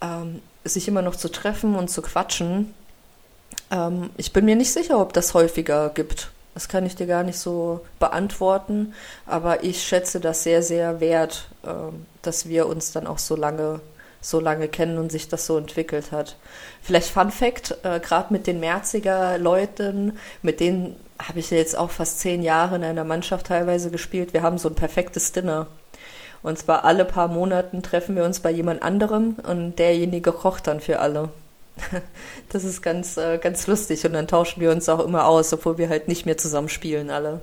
ähm, 0.00 0.42
sich 0.64 0.88
immer 0.88 1.02
noch 1.02 1.16
zu 1.16 1.30
treffen 1.30 1.74
und 1.74 1.88
zu 1.88 2.02
quatschen. 2.02 2.74
Ähm, 3.70 4.10
ich 4.16 4.32
bin 4.32 4.44
mir 4.44 4.56
nicht 4.56 4.72
sicher, 4.72 5.00
ob 5.00 5.12
das 5.12 5.34
häufiger 5.34 5.90
gibt. 5.90 6.30
Das 6.54 6.68
kann 6.68 6.84
ich 6.84 6.96
dir 6.96 7.06
gar 7.06 7.22
nicht 7.22 7.38
so 7.38 7.80
beantworten. 7.98 8.94
Aber 9.26 9.64
ich 9.64 9.82
schätze 9.82 10.20
das 10.20 10.42
sehr, 10.42 10.62
sehr 10.62 11.00
wert, 11.00 11.48
äh, 11.62 11.68
dass 12.22 12.48
wir 12.48 12.66
uns 12.66 12.92
dann 12.92 13.06
auch 13.06 13.18
so 13.18 13.36
lange 13.36 13.80
so 14.20 14.40
lange 14.40 14.68
kennen 14.68 14.98
und 14.98 15.10
sich 15.10 15.28
das 15.28 15.46
so 15.46 15.56
entwickelt 15.56 16.12
hat. 16.12 16.36
Vielleicht 16.82 17.10
Fun 17.10 17.30
Fact, 17.30 17.78
äh, 17.82 18.00
gerade 18.00 18.32
mit 18.32 18.46
den 18.46 18.60
Merziger 18.60 19.38
Leuten, 19.38 20.18
mit 20.42 20.60
denen 20.60 20.96
habe 21.18 21.38
ich 21.38 21.50
jetzt 21.50 21.76
auch 21.76 21.90
fast 21.90 22.20
zehn 22.20 22.42
Jahre 22.42 22.76
in 22.76 22.84
einer 22.84 23.04
Mannschaft 23.04 23.46
teilweise 23.46 23.90
gespielt. 23.90 24.32
Wir 24.32 24.42
haben 24.42 24.58
so 24.58 24.68
ein 24.68 24.74
perfektes 24.74 25.32
Dinner. 25.32 25.66
Und 26.42 26.58
zwar 26.58 26.84
alle 26.84 27.04
paar 27.04 27.28
Monaten 27.28 27.82
treffen 27.82 28.16
wir 28.16 28.24
uns 28.24 28.40
bei 28.40 28.50
jemand 28.50 28.82
anderem 28.82 29.36
und 29.46 29.78
derjenige 29.78 30.32
kocht 30.32 30.66
dann 30.66 30.80
für 30.80 31.00
alle. 31.00 31.28
Das 32.52 32.64
ist 32.64 32.82
ganz, 32.82 33.16
äh, 33.16 33.38
ganz 33.38 33.68
lustig 33.68 34.04
und 34.04 34.12
dann 34.12 34.26
tauschen 34.26 34.60
wir 34.60 34.72
uns 34.72 34.88
auch 34.88 34.98
immer 34.98 35.26
aus, 35.26 35.52
obwohl 35.52 35.78
wir 35.78 35.88
halt 35.88 36.08
nicht 36.08 36.26
mehr 36.26 36.36
zusammen 36.36 36.68
spielen 36.68 37.08
alle. 37.08 37.40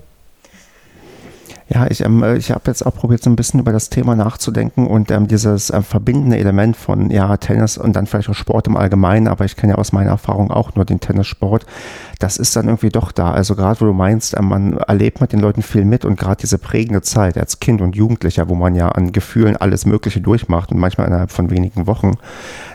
Ja, 1.69 1.85
ich, 1.89 2.01
ähm, 2.01 2.23
ich 2.37 2.51
habe 2.51 2.61
jetzt 2.67 2.85
auch 2.85 2.95
probiert, 2.95 3.21
so 3.21 3.29
ein 3.29 3.35
bisschen 3.35 3.59
über 3.59 3.73
das 3.73 3.89
Thema 3.89 4.15
nachzudenken 4.15 4.87
und 4.87 5.11
ähm, 5.11 5.27
dieses 5.27 5.69
ähm, 5.69 5.83
verbindende 5.83 6.37
Element 6.37 6.77
von 6.77 7.09
ja 7.09 7.35
Tennis 7.35 7.77
und 7.77 7.93
dann 7.93 8.07
vielleicht 8.07 8.29
auch 8.29 8.35
Sport 8.35 8.67
im 8.67 8.77
Allgemeinen, 8.77 9.27
aber 9.27 9.43
ich 9.43 9.57
kenne 9.57 9.73
ja 9.73 9.77
aus 9.77 9.91
meiner 9.91 10.11
Erfahrung 10.11 10.49
auch 10.49 10.75
nur 10.75 10.85
den 10.85 11.01
Tennissport. 11.01 11.65
Das 12.19 12.37
ist 12.37 12.55
dann 12.55 12.65
irgendwie 12.67 12.89
doch 12.89 13.11
da. 13.11 13.31
Also 13.31 13.55
gerade 13.55 13.81
wo 13.81 13.85
du 13.85 13.93
meinst, 13.93 14.37
ähm, 14.37 14.45
man 14.45 14.77
erlebt 14.77 15.19
mit 15.19 15.33
den 15.33 15.41
Leuten 15.41 15.61
viel 15.61 15.83
mit 15.83 16.05
und 16.05 16.17
gerade 16.17 16.37
diese 16.39 16.57
prägende 16.57 17.01
Zeit 17.01 17.37
als 17.37 17.59
Kind 17.59 17.81
und 17.81 17.97
Jugendlicher, 17.97 18.47
wo 18.47 18.55
man 18.55 18.73
ja 18.73 18.87
an 18.89 19.11
Gefühlen 19.11 19.57
alles 19.57 19.85
Mögliche 19.85 20.21
durchmacht 20.21 20.71
und 20.71 20.79
manchmal 20.79 21.07
innerhalb 21.07 21.31
von 21.31 21.49
wenigen 21.49 21.85
Wochen, 21.85 22.13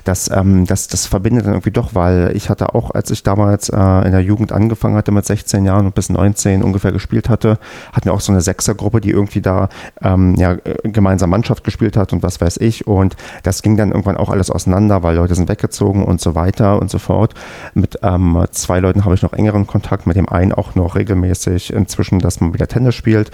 das, 0.04 0.30
ähm, 0.30 0.66
das, 0.66 0.88
das 0.88 1.06
verbindet 1.06 1.46
dann 1.46 1.54
irgendwie 1.54 1.70
doch, 1.70 1.94
weil 1.94 2.32
ich 2.34 2.50
hatte 2.50 2.74
auch, 2.74 2.90
als 2.90 3.10
ich 3.10 3.22
damals 3.22 3.68
äh, 3.68 3.76
in 4.04 4.12
der 4.12 4.22
Jugend 4.22 4.52
angefangen 4.52 4.96
hatte 4.96 5.12
mit 5.12 5.24
16 5.24 5.64
Jahren 5.64 5.86
und 5.86 5.94
bis 5.94 6.10
19 6.10 6.62
ungefähr 6.62 6.92
gespielt 6.92 7.28
hatte, 7.28 7.58
hatten 7.92 8.06
wir 8.06 8.12
auch 8.12 8.20
so 8.20 8.32
eine 8.32 8.42
Sechsergruppe, 8.82 9.00
die 9.00 9.10
irgendwie 9.10 9.40
da 9.40 9.68
ähm, 10.02 10.34
ja, 10.36 10.56
gemeinsam 10.82 11.30
Mannschaft 11.30 11.64
gespielt 11.64 11.96
hat 11.96 12.12
und 12.12 12.22
was 12.22 12.40
weiß 12.40 12.58
ich. 12.58 12.86
Und 12.86 13.16
das 13.42 13.62
ging 13.62 13.76
dann 13.76 13.90
irgendwann 13.90 14.16
auch 14.16 14.30
alles 14.30 14.50
auseinander, 14.50 15.02
weil 15.02 15.16
Leute 15.16 15.34
sind 15.34 15.48
weggezogen 15.48 16.04
und 16.04 16.20
so 16.20 16.34
weiter 16.34 16.80
und 16.80 16.90
so 16.90 16.98
fort. 16.98 17.34
Mit 17.74 17.98
ähm, 18.02 18.44
zwei 18.50 18.80
Leuten 18.80 19.04
habe 19.04 19.14
ich 19.14 19.22
noch 19.22 19.32
engeren 19.32 19.66
Kontakt, 19.66 20.06
mit 20.06 20.16
dem 20.16 20.28
einen 20.28 20.52
auch 20.52 20.74
noch 20.74 20.96
regelmäßig 20.96 21.72
inzwischen, 21.72 22.18
dass 22.18 22.40
man 22.40 22.54
wieder 22.54 22.66
Tennis 22.66 22.94
spielt. 22.94 23.30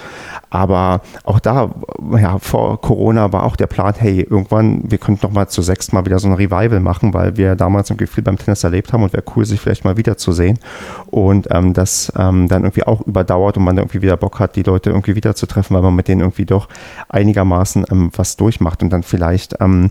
Aber 0.50 1.00
auch 1.24 1.40
da, 1.40 1.70
ja, 2.18 2.38
vor 2.38 2.80
Corona 2.80 3.32
war 3.32 3.44
auch 3.44 3.56
der 3.56 3.66
Plan, 3.66 3.94
hey, 3.96 4.20
irgendwann, 4.20 4.82
wir 4.90 4.98
könnten 4.98 5.26
noch 5.26 5.32
mal 5.32 5.48
zu 5.48 5.62
sechs 5.62 5.92
mal 5.92 6.04
wieder 6.04 6.18
so 6.18 6.28
ein 6.28 6.34
Revival 6.34 6.80
machen, 6.80 7.14
weil 7.14 7.36
wir 7.36 7.56
damals 7.56 7.90
irgendwie 7.90 8.06
viel 8.06 8.22
beim 8.22 8.38
Tennis 8.38 8.64
erlebt 8.64 8.92
haben 8.92 9.02
und 9.02 9.12
wäre 9.12 9.24
cool, 9.34 9.44
sich 9.44 9.60
vielleicht 9.60 9.84
mal 9.84 9.96
wiederzusehen. 9.96 10.58
Und 11.06 11.48
ähm, 11.50 11.72
das 11.72 12.12
ähm, 12.16 12.48
dann 12.48 12.64
irgendwie 12.64 12.84
auch 12.84 13.00
überdauert 13.06 13.56
und 13.56 13.64
man 13.64 13.78
irgendwie 13.78 14.02
wieder 14.02 14.16
Bock 14.16 14.38
hat, 14.40 14.56
die 14.56 14.62
Leute 14.62 14.90
irgendwie 14.90 15.14
wiederzutreffen, 15.38 15.74
weil 15.74 15.82
man 15.82 15.94
mit 15.94 16.08
denen 16.08 16.20
irgendwie 16.20 16.46
doch 16.46 16.68
einigermaßen 17.08 17.86
ähm, 17.90 18.10
was 18.16 18.36
durchmacht 18.36 18.82
und 18.82 18.90
dann 18.90 19.02
vielleicht 19.02 19.56
ähm, 19.60 19.90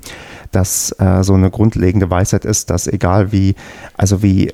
das 0.51 0.91
äh, 0.99 1.23
so 1.23 1.33
eine 1.33 1.49
grundlegende 1.49 2.09
Weisheit 2.09 2.45
ist, 2.45 2.69
dass 2.69 2.87
egal 2.87 3.31
wie, 3.31 3.55
also 3.95 4.21
wie 4.21 4.51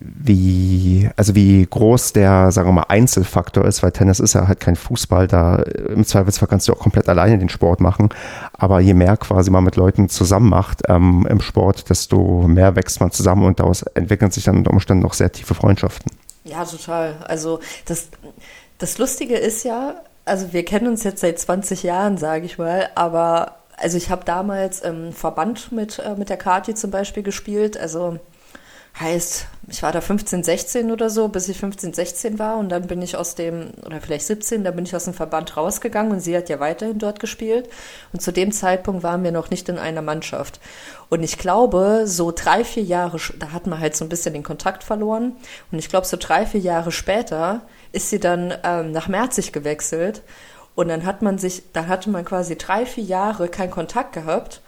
wie, 0.00 1.10
also 1.16 1.34
wie 1.34 1.66
groß 1.68 2.12
der, 2.12 2.52
sagen 2.52 2.68
wir 2.68 2.72
mal, 2.72 2.84
Einzelfaktor 2.88 3.64
ist, 3.64 3.82
weil 3.82 3.90
Tennis 3.90 4.20
ist 4.20 4.34
ja 4.34 4.46
halt 4.46 4.60
kein 4.60 4.76
Fußball, 4.76 5.26
da 5.26 5.56
im 5.56 6.04
Zweifelsfall 6.04 6.46
kannst 6.46 6.68
du 6.68 6.72
auch 6.72 6.78
komplett 6.78 7.08
alleine 7.08 7.36
den 7.36 7.48
Sport 7.48 7.80
machen, 7.80 8.10
aber 8.52 8.78
je 8.78 8.94
mehr 8.94 9.16
quasi 9.16 9.50
man 9.50 9.64
mit 9.64 9.74
Leuten 9.74 10.08
zusammen 10.08 10.50
macht 10.50 10.82
ähm, 10.88 11.26
im 11.28 11.40
Sport, 11.40 11.90
desto 11.90 12.46
mehr 12.46 12.76
wächst 12.76 13.00
man 13.00 13.10
zusammen 13.10 13.44
und 13.44 13.58
daraus 13.58 13.82
entwickeln 13.82 14.30
sich 14.30 14.44
dann 14.44 14.58
unter 14.58 14.70
Umständen 14.70 15.02
noch 15.02 15.14
sehr 15.14 15.32
tiefe 15.32 15.54
Freundschaften. 15.54 16.12
Ja, 16.44 16.64
total. 16.64 17.16
Also 17.26 17.58
das, 17.86 18.08
das 18.78 18.98
Lustige 18.98 19.34
ist 19.34 19.64
ja, 19.64 19.96
also 20.28 20.52
wir 20.52 20.64
kennen 20.64 20.86
uns 20.86 21.04
jetzt 21.04 21.20
seit 21.20 21.38
20 21.38 21.82
Jahren, 21.82 22.18
sage 22.18 22.46
ich 22.46 22.58
mal, 22.58 22.88
aber 22.94 23.56
also 23.76 23.96
ich 23.96 24.10
habe 24.10 24.24
damals 24.24 24.80
im 24.80 25.12
Verband 25.12 25.72
mit, 25.72 25.98
äh, 25.98 26.14
mit 26.16 26.28
der 26.30 26.36
Kati 26.36 26.74
zum 26.74 26.90
Beispiel 26.90 27.22
gespielt, 27.22 27.78
also 27.78 28.18
Heißt, 29.00 29.46
ich 29.68 29.82
war 29.84 29.92
da 29.92 30.00
15, 30.00 30.42
16 30.42 30.90
oder 30.90 31.08
so, 31.08 31.28
bis 31.28 31.48
ich 31.48 31.58
15, 31.58 31.92
16 31.92 32.38
war 32.40 32.56
und 32.56 32.68
dann 32.68 32.88
bin 32.88 33.00
ich 33.00 33.16
aus 33.16 33.36
dem, 33.36 33.70
oder 33.86 34.00
vielleicht 34.00 34.26
17, 34.26 34.64
da 34.64 34.72
bin 34.72 34.84
ich 34.84 34.96
aus 34.96 35.04
dem 35.04 35.14
Verband 35.14 35.56
rausgegangen 35.56 36.10
und 36.10 36.20
sie 36.20 36.36
hat 36.36 36.48
ja 36.48 36.58
weiterhin 36.58 36.98
dort 36.98 37.20
gespielt. 37.20 37.68
Und 38.12 38.22
zu 38.22 38.32
dem 38.32 38.50
Zeitpunkt 38.50 39.04
waren 39.04 39.22
wir 39.22 39.30
noch 39.30 39.50
nicht 39.50 39.68
in 39.68 39.78
einer 39.78 40.02
Mannschaft. 40.02 40.58
Und 41.10 41.22
ich 41.22 41.38
glaube, 41.38 42.02
so 42.06 42.32
drei, 42.34 42.64
vier 42.64 42.82
Jahre, 42.82 43.20
da 43.38 43.52
hat 43.52 43.68
man 43.68 43.78
halt 43.78 43.94
so 43.94 44.04
ein 44.04 44.08
bisschen 44.08 44.32
den 44.34 44.42
Kontakt 44.42 44.82
verloren. 44.82 45.36
Und 45.70 45.78
ich 45.78 45.88
glaube, 45.88 46.06
so 46.06 46.16
drei, 46.18 46.44
vier 46.44 46.60
Jahre 46.60 46.90
später 46.90 47.62
ist 47.92 48.10
sie 48.10 48.20
dann 48.20 48.54
ähm, 48.64 48.92
nach 48.92 49.08
Merzig 49.08 49.52
gewechselt. 49.52 50.22
Und 50.74 50.88
dann 50.88 51.04
hat 51.04 51.22
man 51.22 51.38
sich, 51.38 51.64
da 51.72 51.86
hatte 51.86 52.08
man 52.10 52.24
quasi 52.24 52.56
drei, 52.56 52.86
vier 52.86 53.04
Jahre 53.04 53.48
keinen 53.48 53.70
Kontakt 53.70 54.12
gehabt. 54.12 54.60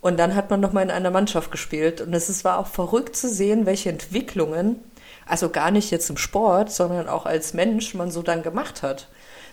Und 0.00 0.16
dann 0.18 0.36
hat 0.36 0.50
man 0.50 0.60
nochmal 0.60 0.84
in 0.84 0.90
einer 0.90 1.10
Mannschaft 1.10 1.50
gespielt. 1.50 2.00
Und 2.00 2.14
es 2.14 2.44
war 2.44 2.58
auch 2.58 2.68
verrückt 2.68 3.16
zu 3.16 3.28
sehen, 3.28 3.66
welche 3.66 3.88
Entwicklungen, 3.88 4.76
also 5.26 5.48
gar 5.50 5.70
nicht 5.70 5.90
jetzt 5.90 6.08
im 6.10 6.16
Sport, 6.16 6.70
sondern 6.70 7.08
auch 7.08 7.26
als 7.26 7.54
Mensch, 7.54 7.94
man 7.94 8.10
so 8.10 8.22
dann 8.22 8.42
gemacht 8.42 8.82
hat. 8.82 9.08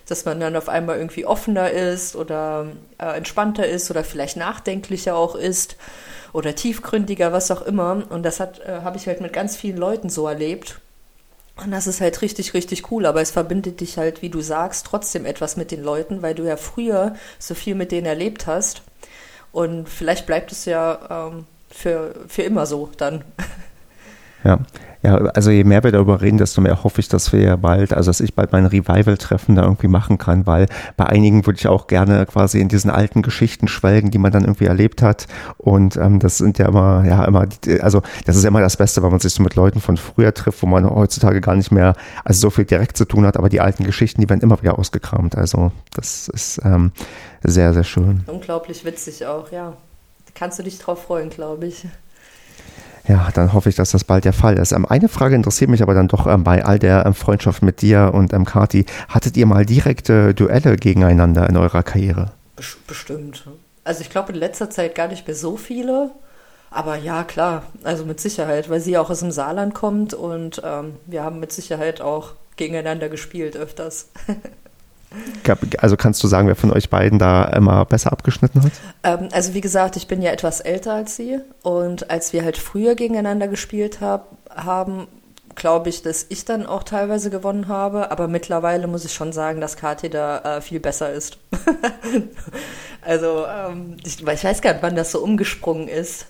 Dass 0.08 0.24
man 0.24 0.38
dann 0.38 0.54
auf 0.54 0.68
einmal 0.68 0.98
irgendwie 0.98 1.26
offener 1.26 1.70
ist 1.72 2.14
oder 2.14 2.68
äh, 2.98 3.16
entspannter 3.16 3.66
ist 3.66 3.90
oder 3.90 4.04
vielleicht 4.04 4.36
nachdenklicher 4.36 5.16
auch 5.16 5.34
ist 5.34 5.76
oder 6.32 6.54
tiefgründiger, 6.54 7.32
was 7.32 7.50
auch 7.50 7.62
immer. 7.62 8.04
Und 8.08 8.22
das 8.22 8.38
hat, 8.38 8.60
äh, 8.60 8.82
habe 8.84 8.96
ich 8.96 9.08
halt 9.08 9.20
mit 9.20 9.32
ganz 9.32 9.56
vielen 9.56 9.78
Leuten 9.78 10.08
so 10.08 10.28
erlebt. 10.28 10.80
Und 11.56 11.70
das 11.70 11.86
ist 11.86 12.00
halt 12.00 12.20
richtig, 12.20 12.54
richtig 12.54 12.90
cool. 12.90 13.06
Aber 13.06 13.20
es 13.20 13.30
verbindet 13.30 13.80
dich 13.80 13.96
halt, 13.96 14.22
wie 14.22 14.28
du 14.28 14.40
sagst, 14.40 14.86
trotzdem 14.86 15.24
etwas 15.24 15.56
mit 15.56 15.70
den 15.70 15.82
Leuten, 15.82 16.22
weil 16.22 16.34
du 16.34 16.44
ja 16.44 16.56
früher 16.56 17.16
so 17.38 17.54
viel 17.54 17.74
mit 17.74 17.92
denen 17.92 18.06
erlebt 18.06 18.46
hast. 18.46 18.82
Und 19.52 19.88
vielleicht 19.88 20.26
bleibt 20.26 20.52
es 20.52 20.66
ja 20.66 21.28
ähm, 21.28 21.46
für, 21.70 22.14
für 22.28 22.42
immer 22.42 22.66
so 22.66 22.90
dann. 22.96 23.24
Ja. 24.46 24.60
ja, 25.02 25.16
also 25.16 25.50
je 25.50 25.64
mehr 25.64 25.82
wir 25.82 25.90
darüber 25.90 26.20
reden, 26.20 26.38
desto 26.38 26.60
mehr 26.60 26.84
hoffe 26.84 27.00
ich, 27.00 27.08
dass 27.08 27.32
wir 27.32 27.40
ja 27.40 27.56
bald, 27.56 27.92
also 27.92 28.10
dass 28.10 28.20
ich 28.20 28.34
bald 28.34 28.52
mein 28.52 28.64
Revival-Treffen 28.64 29.56
da 29.56 29.64
irgendwie 29.64 29.88
machen 29.88 30.18
kann, 30.18 30.46
weil 30.46 30.68
bei 30.96 31.06
einigen 31.06 31.44
würde 31.46 31.58
ich 31.58 31.66
auch 31.66 31.88
gerne 31.88 32.26
quasi 32.26 32.60
in 32.60 32.68
diesen 32.68 32.90
alten 32.90 33.22
Geschichten 33.22 33.66
schwelgen, 33.66 34.12
die 34.12 34.18
man 34.18 34.30
dann 34.30 34.44
irgendwie 34.44 34.66
erlebt 34.66 35.02
hat. 35.02 35.26
Und 35.58 35.96
ähm, 35.96 36.20
das 36.20 36.38
sind 36.38 36.58
ja 36.58 36.68
immer, 36.68 37.04
ja, 37.04 37.24
immer, 37.24 37.48
also 37.80 38.02
das 38.24 38.36
ist 38.36 38.44
ja 38.44 38.48
immer 38.48 38.60
das 38.60 38.76
Beste, 38.76 39.02
wenn 39.02 39.10
man 39.10 39.18
sich 39.18 39.34
so 39.34 39.42
mit 39.42 39.56
Leuten 39.56 39.80
von 39.80 39.96
früher 39.96 40.32
trifft, 40.32 40.62
wo 40.62 40.66
man 40.66 40.88
heutzutage 40.88 41.40
gar 41.40 41.56
nicht 41.56 41.72
mehr, 41.72 41.96
also 42.24 42.42
so 42.42 42.50
viel 42.50 42.66
direkt 42.66 42.96
zu 42.96 43.04
tun 43.04 43.26
hat, 43.26 43.36
aber 43.36 43.48
die 43.48 43.60
alten 43.60 43.82
Geschichten, 43.82 44.20
die 44.20 44.28
werden 44.28 44.42
immer 44.42 44.62
wieder 44.62 44.78
ausgekramt. 44.78 45.36
Also 45.36 45.72
das 45.92 46.28
ist 46.28 46.60
ähm, 46.64 46.92
sehr, 47.42 47.74
sehr 47.74 47.84
schön. 47.84 48.22
Unglaublich 48.28 48.84
witzig 48.84 49.26
auch, 49.26 49.50
ja. 49.50 49.72
Kannst 50.34 50.58
du 50.60 50.62
dich 50.62 50.78
drauf 50.78 51.02
freuen, 51.02 51.30
glaube 51.30 51.66
ich. 51.66 51.86
Ja, 53.08 53.28
dann 53.32 53.52
hoffe 53.52 53.68
ich, 53.68 53.76
dass 53.76 53.92
das 53.92 54.04
bald 54.04 54.24
der 54.24 54.32
Fall 54.32 54.58
ist. 54.58 54.72
Ähm, 54.72 54.86
eine 54.86 55.08
Frage 55.08 55.36
interessiert 55.36 55.70
mich 55.70 55.82
aber 55.82 55.94
dann 55.94 56.08
doch 56.08 56.26
ähm, 56.26 56.44
bei 56.44 56.64
all 56.64 56.78
der 56.78 57.06
ähm, 57.06 57.14
Freundschaft 57.14 57.62
mit 57.62 57.82
dir 57.82 58.10
und 58.12 58.32
ähm, 58.32 58.44
Kati. 58.44 58.84
Hattet 59.08 59.36
ihr 59.36 59.46
mal 59.46 59.64
direkte 59.64 60.34
Duelle 60.34 60.76
gegeneinander 60.76 61.48
in 61.48 61.56
eurer 61.56 61.82
Karriere? 61.82 62.32
Bestimmt. 62.86 63.46
Also 63.84 64.00
ich 64.00 64.10
glaube 64.10 64.32
in 64.32 64.38
letzter 64.38 64.70
Zeit 64.70 64.94
gar 64.94 65.08
nicht 65.08 65.26
mehr 65.26 65.36
so 65.36 65.56
viele. 65.56 66.10
Aber 66.70 66.96
ja, 66.96 67.22
klar, 67.22 67.62
also 67.84 68.04
mit 68.04 68.20
Sicherheit, 68.20 68.68
weil 68.68 68.80
sie 68.80 68.98
auch 68.98 69.08
aus 69.08 69.20
dem 69.20 69.30
Saarland 69.30 69.72
kommt 69.72 70.14
und 70.14 70.60
ähm, 70.64 70.94
wir 71.06 71.22
haben 71.22 71.38
mit 71.38 71.52
Sicherheit 71.52 72.00
auch 72.00 72.32
gegeneinander 72.56 73.08
gespielt 73.08 73.56
öfters. 73.56 74.08
Also 75.78 75.96
kannst 75.96 76.22
du 76.22 76.28
sagen, 76.28 76.48
wer 76.48 76.56
von 76.56 76.72
euch 76.72 76.90
beiden 76.90 77.18
da 77.18 77.44
immer 77.44 77.84
besser 77.84 78.12
abgeschnitten 78.12 78.62
hat? 78.62 78.72
Ähm, 79.04 79.28
also 79.32 79.54
wie 79.54 79.60
gesagt, 79.60 79.96
ich 79.96 80.08
bin 80.08 80.22
ja 80.22 80.32
etwas 80.32 80.60
älter 80.60 80.94
als 80.94 81.16
sie 81.16 81.38
und 81.62 82.10
als 82.10 82.32
wir 82.32 82.44
halt 82.44 82.58
früher 82.58 82.94
gegeneinander 82.94 83.48
gespielt 83.48 84.00
hab, 84.00 84.36
haben, 84.54 85.06
glaube 85.54 85.88
ich, 85.88 86.02
dass 86.02 86.26
ich 86.28 86.44
dann 86.44 86.66
auch 86.66 86.82
teilweise 86.82 87.30
gewonnen 87.30 87.68
habe, 87.68 88.10
aber 88.10 88.28
mittlerweile 88.28 88.86
muss 88.86 89.04
ich 89.04 89.14
schon 89.14 89.32
sagen, 89.32 89.60
dass 89.60 89.76
Kathi 89.76 90.10
da 90.10 90.56
äh, 90.56 90.60
viel 90.60 90.80
besser 90.80 91.12
ist. 91.12 91.38
also 93.02 93.46
ähm, 93.46 93.96
ich, 94.04 94.20
ich 94.20 94.44
weiß 94.44 94.60
gar 94.60 94.72
nicht, 94.72 94.82
wann 94.82 94.96
das 94.96 95.12
so 95.12 95.20
umgesprungen 95.20 95.88
ist. 95.88 96.26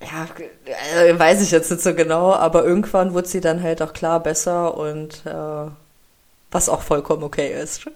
Ja, 0.00 0.26
äh, 1.06 1.18
weiß 1.18 1.42
ich 1.42 1.50
jetzt 1.50 1.70
nicht 1.70 1.82
so 1.82 1.94
genau, 1.94 2.32
aber 2.32 2.64
irgendwann 2.64 3.14
wurde 3.14 3.28
sie 3.28 3.40
dann 3.40 3.62
halt 3.62 3.80
auch 3.80 3.92
klar 3.92 4.20
besser 4.20 4.76
und 4.76 5.24
äh, 5.24 5.70
was 6.54 6.68
auch 6.68 6.82
vollkommen 6.82 7.22
okay 7.24 7.52
ist. 7.52 7.86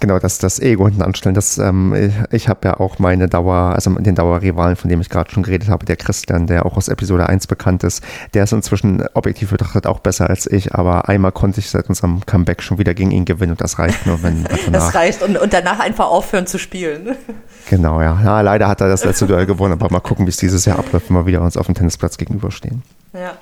Genau, 0.00 0.18
das, 0.18 0.38
das 0.38 0.58
Ego 0.58 0.86
hinten 0.86 1.02
anstellen. 1.02 1.36
Das, 1.36 1.56
ähm, 1.56 1.94
ich, 1.94 2.12
ich 2.32 2.48
habe 2.48 2.66
ja 2.66 2.80
auch 2.80 2.98
meine 2.98 3.28
Dauer, 3.28 3.72
also 3.74 3.90
den 3.94 4.16
Dauerrivalen, 4.16 4.74
von 4.74 4.90
dem 4.90 5.00
ich 5.00 5.08
gerade 5.08 5.30
schon 5.30 5.44
geredet 5.44 5.68
habe, 5.68 5.86
der 5.86 5.96
Christian, 5.96 6.48
der 6.48 6.66
auch 6.66 6.76
aus 6.76 6.88
Episode 6.88 7.28
1 7.28 7.46
bekannt 7.46 7.84
ist, 7.84 8.02
der 8.34 8.42
ist 8.42 8.52
inzwischen 8.52 9.06
objektiv 9.14 9.50
betrachtet 9.50 9.86
auch 9.86 10.00
besser 10.00 10.28
als 10.28 10.50
ich, 10.50 10.74
aber 10.74 11.08
einmal 11.08 11.30
konnte 11.30 11.60
ich 11.60 11.70
seit 11.70 11.88
unserem 11.88 12.26
Comeback 12.26 12.60
schon 12.60 12.78
wieder 12.78 12.92
gegen 12.92 13.12
ihn 13.12 13.24
gewinnen 13.24 13.52
und 13.52 13.60
das 13.60 13.78
reicht 13.78 14.04
nur, 14.04 14.22
wenn 14.24 14.44
danach, 14.66 14.72
Das 14.72 14.94
reicht 14.96 15.22
und, 15.22 15.38
und 15.38 15.52
danach 15.52 15.78
einfach 15.78 16.06
aufhören 16.06 16.46
zu 16.46 16.58
spielen. 16.58 17.16
Genau, 17.70 18.02
ja. 18.02 18.20
Na, 18.22 18.42
leider 18.42 18.68
hat 18.68 18.82
er 18.82 18.88
das 18.88 19.06
letzte 19.06 19.26
Duell 19.26 19.46
gewonnen, 19.46 19.72
aber 19.72 19.88
mal 19.90 20.00
gucken, 20.00 20.26
wie 20.26 20.28
es 20.28 20.36
dieses 20.36 20.66
Jahr 20.66 20.78
abläuft, 20.78 21.08
wenn 21.08 21.16
wir 21.16 21.24
wieder 21.24 21.40
uns 21.40 21.56
auf 21.56 21.64
dem 21.64 21.74
Tennisplatz 21.74 22.18
gegenüberstehen. 22.18 22.82
Ja. 23.14 23.38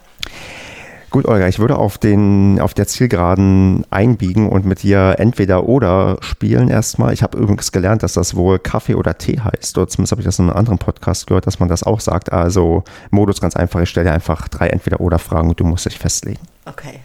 Gut, 1.12 1.26
Olga, 1.26 1.46
ich 1.46 1.58
würde 1.58 1.76
auf, 1.76 1.98
den, 1.98 2.58
auf 2.58 2.72
der 2.72 2.86
Zielgeraden 2.86 3.84
einbiegen 3.90 4.48
und 4.48 4.64
mit 4.64 4.82
dir 4.82 5.16
entweder 5.18 5.68
oder 5.68 6.16
spielen 6.22 6.68
erstmal. 6.68 7.12
Ich 7.12 7.22
habe 7.22 7.36
übrigens 7.36 7.70
gelernt, 7.70 8.02
dass 8.02 8.14
das 8.14 8.34
wohl 8.34 8.58
Kaffee 8.58 8.94
oder 8.94 9.18
Tee 9.18 9.38
heißt. 9.38 9.76
Oder 9.76 9.88
zumindest 9.88 10.12
habe 10.12 10.22
ich 10.22 10.24
das 10.24 10.38
in 10.38 10.48
einem 10.48 10.56
anderen 10.56 10.78
Podcast 10.78 11.26
gehört, 11.26 11.46
dass 11.46 11.60
man 11.60 11.68
das 11.68 11.82
auch 11.82 12.00
sagt. 12.00 12.32
Also 12.32 12.84
Modus 13.10 13.42
ganz 13.42 13.56
einfach. 13.56 13.80
Ich 13.82 13.90
stelle 13.90 14.06
dir 14.06 14.14
einfach 14.14 14.48
drei 14.48 14.68
entweder 14.68 15.02
oder 15.02 15.18
Fragen 15.18 15.50
und 15.50 15.60
du 15.60 15.64
musst 15.64 15.84
dich 15.84 15.98
festlegen. 15.98 16.40
Okay. 16.64 17.00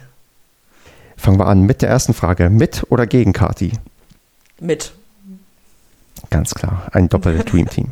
Fangen 1.18 1.38
wir 1.38 1.46
an 1.46 1.64
mit 1.64 1.82
der 1.82 1.90
ersten 1.90 2.14
Frage. 2.14 2.48
Mit 2.48 2.86
oder 2.88 3.06
gegen 3.06 3.34
Kati? 3.34 3.72
Mit. 4.58 4.94
Ganz 6.30 6.54
klar. 6.54 6.86
Ein 6.92 7.10
Doppel-Dream-Team. 7.10 7.90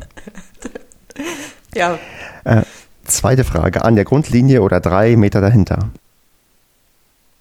ja. 1.75 1.99
Äh, 2.43 2.63
zweite 3.03 3.43
Frage. 3.43 3.85
An 3.85 3.95
der 3.95 4.05
Grundlinie 4.05 4.63
oder 4.63 4.79
drei 4.79 5.15
Meter 5.15 5.41
dahinter? 5.41 5.91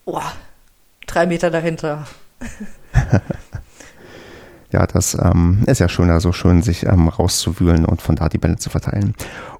Boah, 0.06 0.32
drei 1.08 1.26
Meter 1.26 1.50
dahinter. 1.50 2.06
ja, 4.70 4.86
das 4.86 5.18
ähm, 5.20 5.64
ist 5.66 5.80
ja 5.80 5.88
schön, 5.88 6.10
also 6.10 6.32
schön, 6.32 6.62
sich 6.62 6.86
ähm, 6.86 7.08
rauszuwühlen 7.08 7.84
und 7.84 8.00
von 8.00 8.14
da 8.14 8.28
die 8.28 8.38
Bälle 8.38 8.54
zu 8.54 8.70
verteilen. 8.70 9.16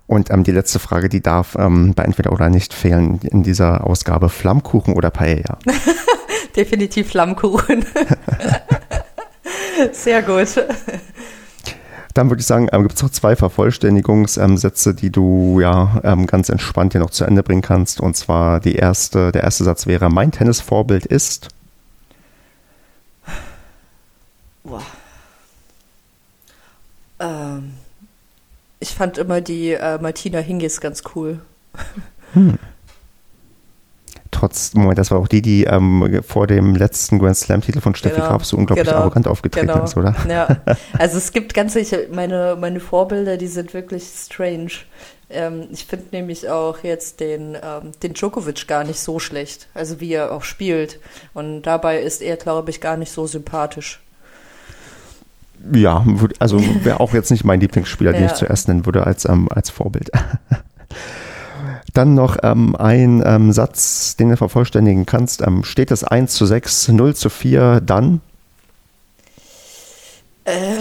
Und 0.07 0.31
ähm, 0.31 0.45
die 0.45 0.53
letzte 0.53 0.79
Frage, 0.79 1.09
die 1.09 1.21
darf 1.21 1.57
ähm, 1.59 1.95
bei 1.95 2.05
entweder 2.05 2.31
oder 2.31 2.49
nicht 2.49 2.73
fehlen 2.73 3.19
in 3.25 3.43
dieser 3.43 3.85
Ausgabe: 3.85 4.29
Flammkuchen 4.29 4.95
oder 4.95 5.11
Paella? 5.11 5.59
Definitiv 6.57 7.09
Flammkuchen. 7.09 7.85
Sehr 9.93 10.23
gut. 10.23 10.65
Dann 12.17 12.31
würde 12.31 12.41
ich 12.41 12.47
sagen, 12.47 12.69
ähm, 12.73 12.83
gibt 12.83 12.95
es 12.95 13.03
noch 13.03 13.11
zwei 13.11 13.37
Vervollständigungssätze, 13.37 14.95
die 14.95 15.11
du 15.11 15.61
ja 15.61 16.01
ähm, 16.03 16.27
ganz 16.27 16.49
entspannt 16.49 16.93
hier 16.93 17.03
noch 17.03 17.11
zu 17.11 17.25
Ende 17.25 17.43
bringen 17.43 17.61
kannst. 17.61 18.01
Und 18.01 18.17
zwar 18.17 18.61
die 18.61 18.77
erste, 18.77 19.33
der 19.33 19.43
erste 19.43 19.65
Satz 19.65 19.87
wäre: 19.87 20.09
Mein 20.09 20.33
Tennisvorbild 20.33 21.05
ist. 21.05 21.49
Boah. 24.65 24.83
Ähm, 27.21 27.75
ich 28.81 28.95
fand 28.95 29.19
immer 29.19 29.43
die 29.43 29.73
äh, 29.73 29.99
Martina 30.01 30.39
Hingis 30.39 30.81
ganz 30.81 31.03
cool. 31.15 31.41
Hm 32.33 32.59
trotz, 34.37 34.75
Moment, 34.75 34.99
das 34.99 35.11
war 35.11 35.19
auch 35.19 35.29
die, 35.29 35.43
die 35.43 35.65
ähm, 35.65 36.23
vor 36.27 36.47
dem 36.47 36.75
letzten 36.75 37.19
Grand 37.19 37.37
Slam-Titel 37.37 37.81
von 37.81 37.95
Steffi 37.95 38.17
genau, 38.17 38.29
Graf 38.29 38.45
so 38.45 38.57
unglaublich 38.57 38.87
genau, 38.87 38.99
arrogant 38.99 39.27
aufgetreten 39.27 39.69
genau. 39.69 39.85
ist, 39.85 39.97
oder? 39.97 40.15
Ja, 40.29 40.59
also 40.99 41.19
es 41.19 41.33
gibt 41.33 41.55
ganz 41.55 41.73
sicher, 41.73 41.99
meine, 42.13 42.57
meine 42.59 42.81
Vorbilder, 42.81 43.37
die 43.37 43.47
sind 43.47 43.75
wirklich 43.75 44.05
strange. 44.05 44.73
Ähm, 45.29 45.69
ich 45.73 45.87
finde 45.87 46.07
nämlich 46.13 46.49
auch 46.49 46.79
jetzt 46.83 47.21
den, 47.21 47.55
ähm, 47.55 47.93
den 48.03 48.15
Djokovic 48.15 48.69
gar 48.69 48.85
nicht 48.85 49.01
so 49.01 49.19
schlecht, 49.19 49.69
also 49.75 50.01
wie 50.01 50.13
er 50.13 50.33
auch 50.33 50.43
spielt. 50.43 51.01
Und 51.35 51.63
dabei 51.63 52.01
ist 52.01 52.23
er, 52.23 52.37
glaube 52.37 52.71
ich, 52.71 52.81
gar 52.81 52.97
nicht 52.97 53.13
so 53.13 53.27
sympathisch. 53.27 54.01
Ja, 55.73 56.05
also 56.39 56.63
wäre 56.85 57.01
auch 57.01 57.15
jetzt 57.15 57.31
nicht 57.31 57.45
mein 57.45 57.61
Lieblingsspieler, 57.61 58.13
ja. 58.13 58.19
den 58.19 58.27
ich 58.27 58.35
zuerst 58.35 58.69
nennen 58.69 58.87
würde 58.87 59.05
als, 59.05 59.25
ähm, 59.25 59.49
als 59.51 59.71
Vorbild. 59.71 60.11
Dann 61.97 62.13
noch 62.13 62.37
ähm, 62.43 62.77
ein 62.77 63.23
ähm, 63.25 63.53
Satz, 63.53 64.17
den 64.17 64.29
du 64.29 64.37
vervollständigen 64.37 65.07
kannst. 65.07 65.41
Ähm, 65.41 65.65
steht 65.65 65.91
es 65.91 66.05
1 66.05 66.35
zu 66.35 66.45
6, 66.45 66.89
0 66.89 67.17
zu 67.17 67.31
4, 67.31 67.81
dann? 67.81 68.21
Äh, 70.45 70.77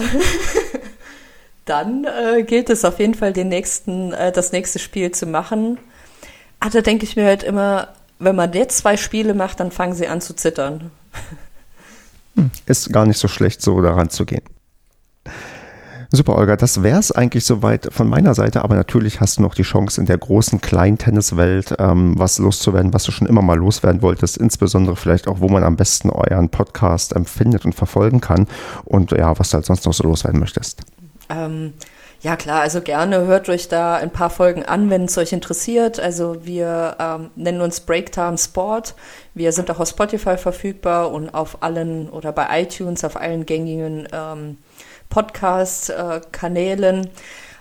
dann 1.64 2.04
äh, 2.04 2.42
gilt 2.42 2.68
es 2.68 2.84
auf 2.84 2.98
jeden 2.98 3.14
Fall, 3.14 3.32
den 3.32 3.48
nächsten, 3.48 4.12
äh, 4.12 4.30
das 4.30 4.52
nächste 4.52 4.78
Spiel 4.78 5.10
zu 5.10 5.24
machen. 5.24 5.78
Ah, 6.60 6.68
da 6.68 6.82
denke 6.82 7.04
ich 7.04 7.16
mir 7.16 7.24
halt 7.24 7.44
immer, 7.44 7.88
wenn 8.18 8.36
man 8.36 8.52
jetzt 8.52 8.76
zwei 8.76 8.98
Spiele 8.98 9.32
macht, 9.32 9.58
dann 9.60 9.70
fangen 9.70 9.94
sie 9.94 10.08
an 10.08 10.20
zu 10.20 10.36
zittern. 10.36 10.90
Hm, 12.34 12.50
ist 12.66 12.92
gar 12.92 13.06
nicht 13.06 13.18
so 13.18 13.28
schlecht, 13.28 13.62
so 13.62 13.80
daran 13.80 14.10
zu 14.10 14.26
gehen. 14.26 14.44
Super, 16.16 16.36
Olga, 16.36 16.56
das 16.56 16.82
wäre 16.82 16.98
es 16.98 17.12
eigentlich 17.12 17.44
soweit 17.44 17.92
von 17.92 18.08
meiner 18.08 18.34
Seite, 18.34 18.64
aber 18.64 18.74
natürlich 18.74 19.20
hast 19.20 19.36
du 19.36 19.42
noch 19.42 19.54
die 19.54 19.64
Chance, 19.64 20.00
in 20.00 20.06
der 20.06 20.16
großen 20.16 20.62
Kleintenniswelt 20.62 21.74
ähm, 21.78 22.14
was 22.16 22.38
loszuwerden, 22.38 22.94
was 22.94 23.04
du 23.04 23.12
schon 23.12 23.28
immer 23.28 23.42
mal 23.42 23.58
loswerden 23.58 24.00
wolltest, 24.00 24.38
insbesondere 24.38 24.96
vielleicht 24.96 25.28
auch, 25.28 25.40
wo 25.40 25.48
man 25.48 25.62
am 25.62 25.76
besten 25.76 26.08
euren 26.08 26.48
Podcast 26.48 27.14
empfindet 27.14 27.66
und 27.66 27.74
verfolgen 27.74 28.22
kann 28.22 28.46
und 28.86 29.10
ja, 29.12 29.38
was 29.38 29.50
du 29.50 29.56
halt 29.56 29.66
sonst 29.66 29.84
noch 29.84 29.92
so 29.92 30.04
loswerden 30.04 30.40
möchtest. 30.40 30.80
Ähm, 31.28 31.74
ja 32.22 32.36
klar, 32.36 32.62
also 32.62 32.80
gerne 32.80 33.26
hört 33.26 33.50
euch 33.50 33.68
da 33.68 33.96
ein 33.96 34.10
paar 34.10 34.30
Folgen 34.30 34.64
an, 34.64 34.88
wenn 34.88 35.04
es 35.04 35.18
euch 35.18 35.34
interessiert. 35.34 36.00
Also 36.00 36.46
wir 36.46 36.96
ähm, 36.98 37.30
nennen 37.36 37.60
uns 37.60 37.80
Breaktime 37.80 38.38
Sport. 38.38 38.94
Wir 39.34 39.52
sind 39.52 39.70
auch 39.70 39.80
auf 39.80 39.90
Spotify 39.90 40.38
verfügbar 40.38 41.12
und 41.12 41.34
auf 41.34 41.62
allen 41.62 42.08
oder 42.08 42.32
bei 42.32 42.62
iTunes, 42.62 43.04
auf 43.04 43.20
allen 43.20 43.44
gängigen 43.44 44.08
ähm, 44.12 44.56
Podcast-Kanälen. 45.08 47.10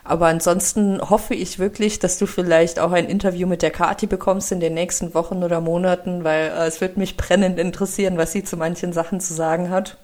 Aber 0.03 0.27
ansonsten 0.27 1.01
hoffe 1.01 1.33
ich 1.33 1.57
wirklich, 1.57 1.97
dass 1.97 2.19
du 2.19 2.27
vielleicht 2.27 2.79
auch 2.79 2.91
ein 2.91 3.09
Interview 3.09 3.47
mit 3.47 3.63
der 3.63 3.71
Kati 3.71 4.05
bekommst 4.05 4.51
in 4.51 4.59
den 4.59 4.75
nächsten 4.75 5.15
Wochen 5.15 5.43
oder 5.43 5.61
Monaten, 5.61 6.23
weil 6.23 6.51
äh, 6.51 6.67
es 6.67 6.79
wird 6.79 6.95
mich 6.95 7.17
brennend 7.17 7.57
interessieren, 7.57 8.17
was 8.17 8.31
sie 8.31 8.43
zu 8.43 8.55
manchen 8.55 8.93
Sachen 8.93 9.19
zu 9.19 9.33
sagen 9.33 9.71
hat. 9.71 9.97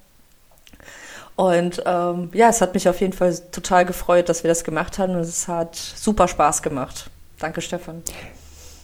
Und 1.35 1.83
ähm, 1.85 2.31
ja, 2.33 2.49
es 2.49 2.61
hat 2.61 2.73
mich 2.73 2.89
auf 2.89 2.99
jeden 2.99 3.13
Fall 3.13 3.37
total 3.51 3.85
gefreut, 3.85 4.27
dass 4.27 4.43
wir 4.43 4.49
das 4.49 4.63
gemacht 4.63 4.97
haben 4.97 5.13
und 5.13 5.21
es 5.21 5.47
hat 5.47 5.75
super 5.75 6.27
Spaß 6.27 6.63
gemacht. 6.63 7.11
Danke, 7.39 7.61
Stefan. 7.61 8.01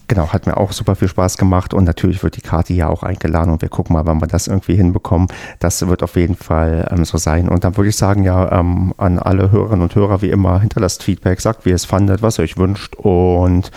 Genau, 0.09 0.31
hat 0.31 0.47
mir 0.47 0.55
auch 0.55 0.71
super 0.71 0.95
viel 0.95 1.09
Spaß 1.09 1.37
gemacht 1.37 1.73
und 1.73 1.83
natürlich 1.83 2.23
wird 2.23 2.37
die 2.37 2.41
Kati 2.41 2.73
ja 2.75 2.87
auch 2.87 3.03
eingeladen 3.03 3.51
und 3.51 3.61
wir 3.61 3.67
gucken 3.67 3.93
mal, 3.93 4.05
wann 4.05 4.21
wir 4.21 4.27
das 4.27 4.47
irgendwie 4.47 4.75
hinbekommen. 4.75 5.27
Das 5.59 5.85
wird 5.85 6.01
auf 6.01 6.15
jeden 6.15 6.35
Fall 6.35 6.87
ähm, 6.91 7.03
so 7.03 7.17
sein. 7.17 7.49
Und 7.49 7.65
dann 7.65 7.75
würde 7.75 7.89
ich 7.89 7.97
sagen, 7.97 8.23
ja, 8.23 8.57
ähm, 8.57 8.93
an 8.97 9.19
alle 9.19 9.51
Hörerinnen 9.51 9.81
und 9.81 9.95
Hörer 9.95 10.21
wie 10.21 10.29
immer, 10.29 10.61
hinterlasst 10.61 11.03
Feedback, 11.03 11.41
sagt, 11.41 11.65
wie 11.65 11.69
ihr 11.69 11.75
es 11.75 11.83
fandet, 11.83 12.21
was 12.21 12.39
ihr 12.39 12.43
euch 12.43 12.57
wünscht 12.57 12.95
und 12.95 13.71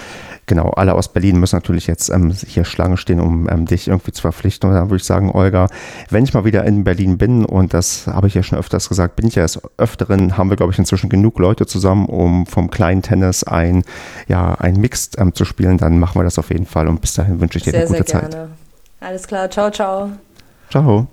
genau, 0.51 0.71
alle 0.71 0.95
aus 0.95 1.07
Berlin 1.09 1.39
müssen 1.39 1.55
natürlich 1.55 1.87
jetzt 1.87 2.11
ähm, 2.11 2.33
hier 2.33 2.65
Schlange 2.65 2.97
stehen, 2.97 3.21
um 3.21 3.49
ähm, 3.49 3.67
dich 3.67 3.87
irgendwie 3.87 4.11
zu 4.11 4.21
verpflichten. 4.21 4.69
Und 4.69 4.75
dann 4.75 4.91
würde 4.91 4.97
ich 4.97 5.05
sagen, 5.05 5.31
Olga, 5.31 5.69
wenn 6.11 6.25
ich 6.25 6.35
mal 6.35 6.45
wieder 6.45 6.65
in 6.65 6.83
Berlin 6.83 7.19
bin, 7.19 7.45
und 7.45 7.73
das 7.73 8.09
habe 8.09 8.27
ich 8.27 8.35
ja 8.35 8.43
schon 8.43 8.59
öfters 8.59 8.89
gesagt, 8.89 9.15
bin 9.15 9.29
ich 9.29 9.37
ja 9.37 9.45
des 9.45 9.61
Öfteren, 9.79 10.37
haben 10.37 10.51
wir, 10.51 10.57
glaube 10.57 10.73
ich, 10.73 10.79
inzwischen 10.79 11.09
genug 11.09 11.39
Leute 11.39 11.67
zusammen, 11.67 12.07
um 12.07 12.47
vom 12.47 12.69
kleinen 12.69 13.01
Tennis 13.01 13.45
ein, 13.45 13.85
ja, 14.27 14.55
ein 14.55 14.75
Mix 14.75 15.13
ähm, 15.19 15.35
zu 15.35 15.45
spielen, 15.45 15.79
dann 15.79 16.01
machen 16.01 16.19
wir 16.19 16.25
das 16.25 16.37
auf 16.37 16.51
jeden 16.51 16.67
Fall. 16.67 16.89
Und 16.89 17.01
bis 17.01 17.15
dahin 17.15 17.41
wünsche 17.41 17.59
ich 17.59 17.65
dir 17.65 17.71
sehr, 17.71 17.83
eine 17.83 17.89
gute 17.89 18.11
sehr 18.11 18.21
gerne. 18.21 18.31
Zeit. 18.31 18.49
Alles 19.01 19.27
klar, 19.29 19.49
ciao, 19.49 19.71
ciao. 19.71 20.11
Ciao. 20.69 21.07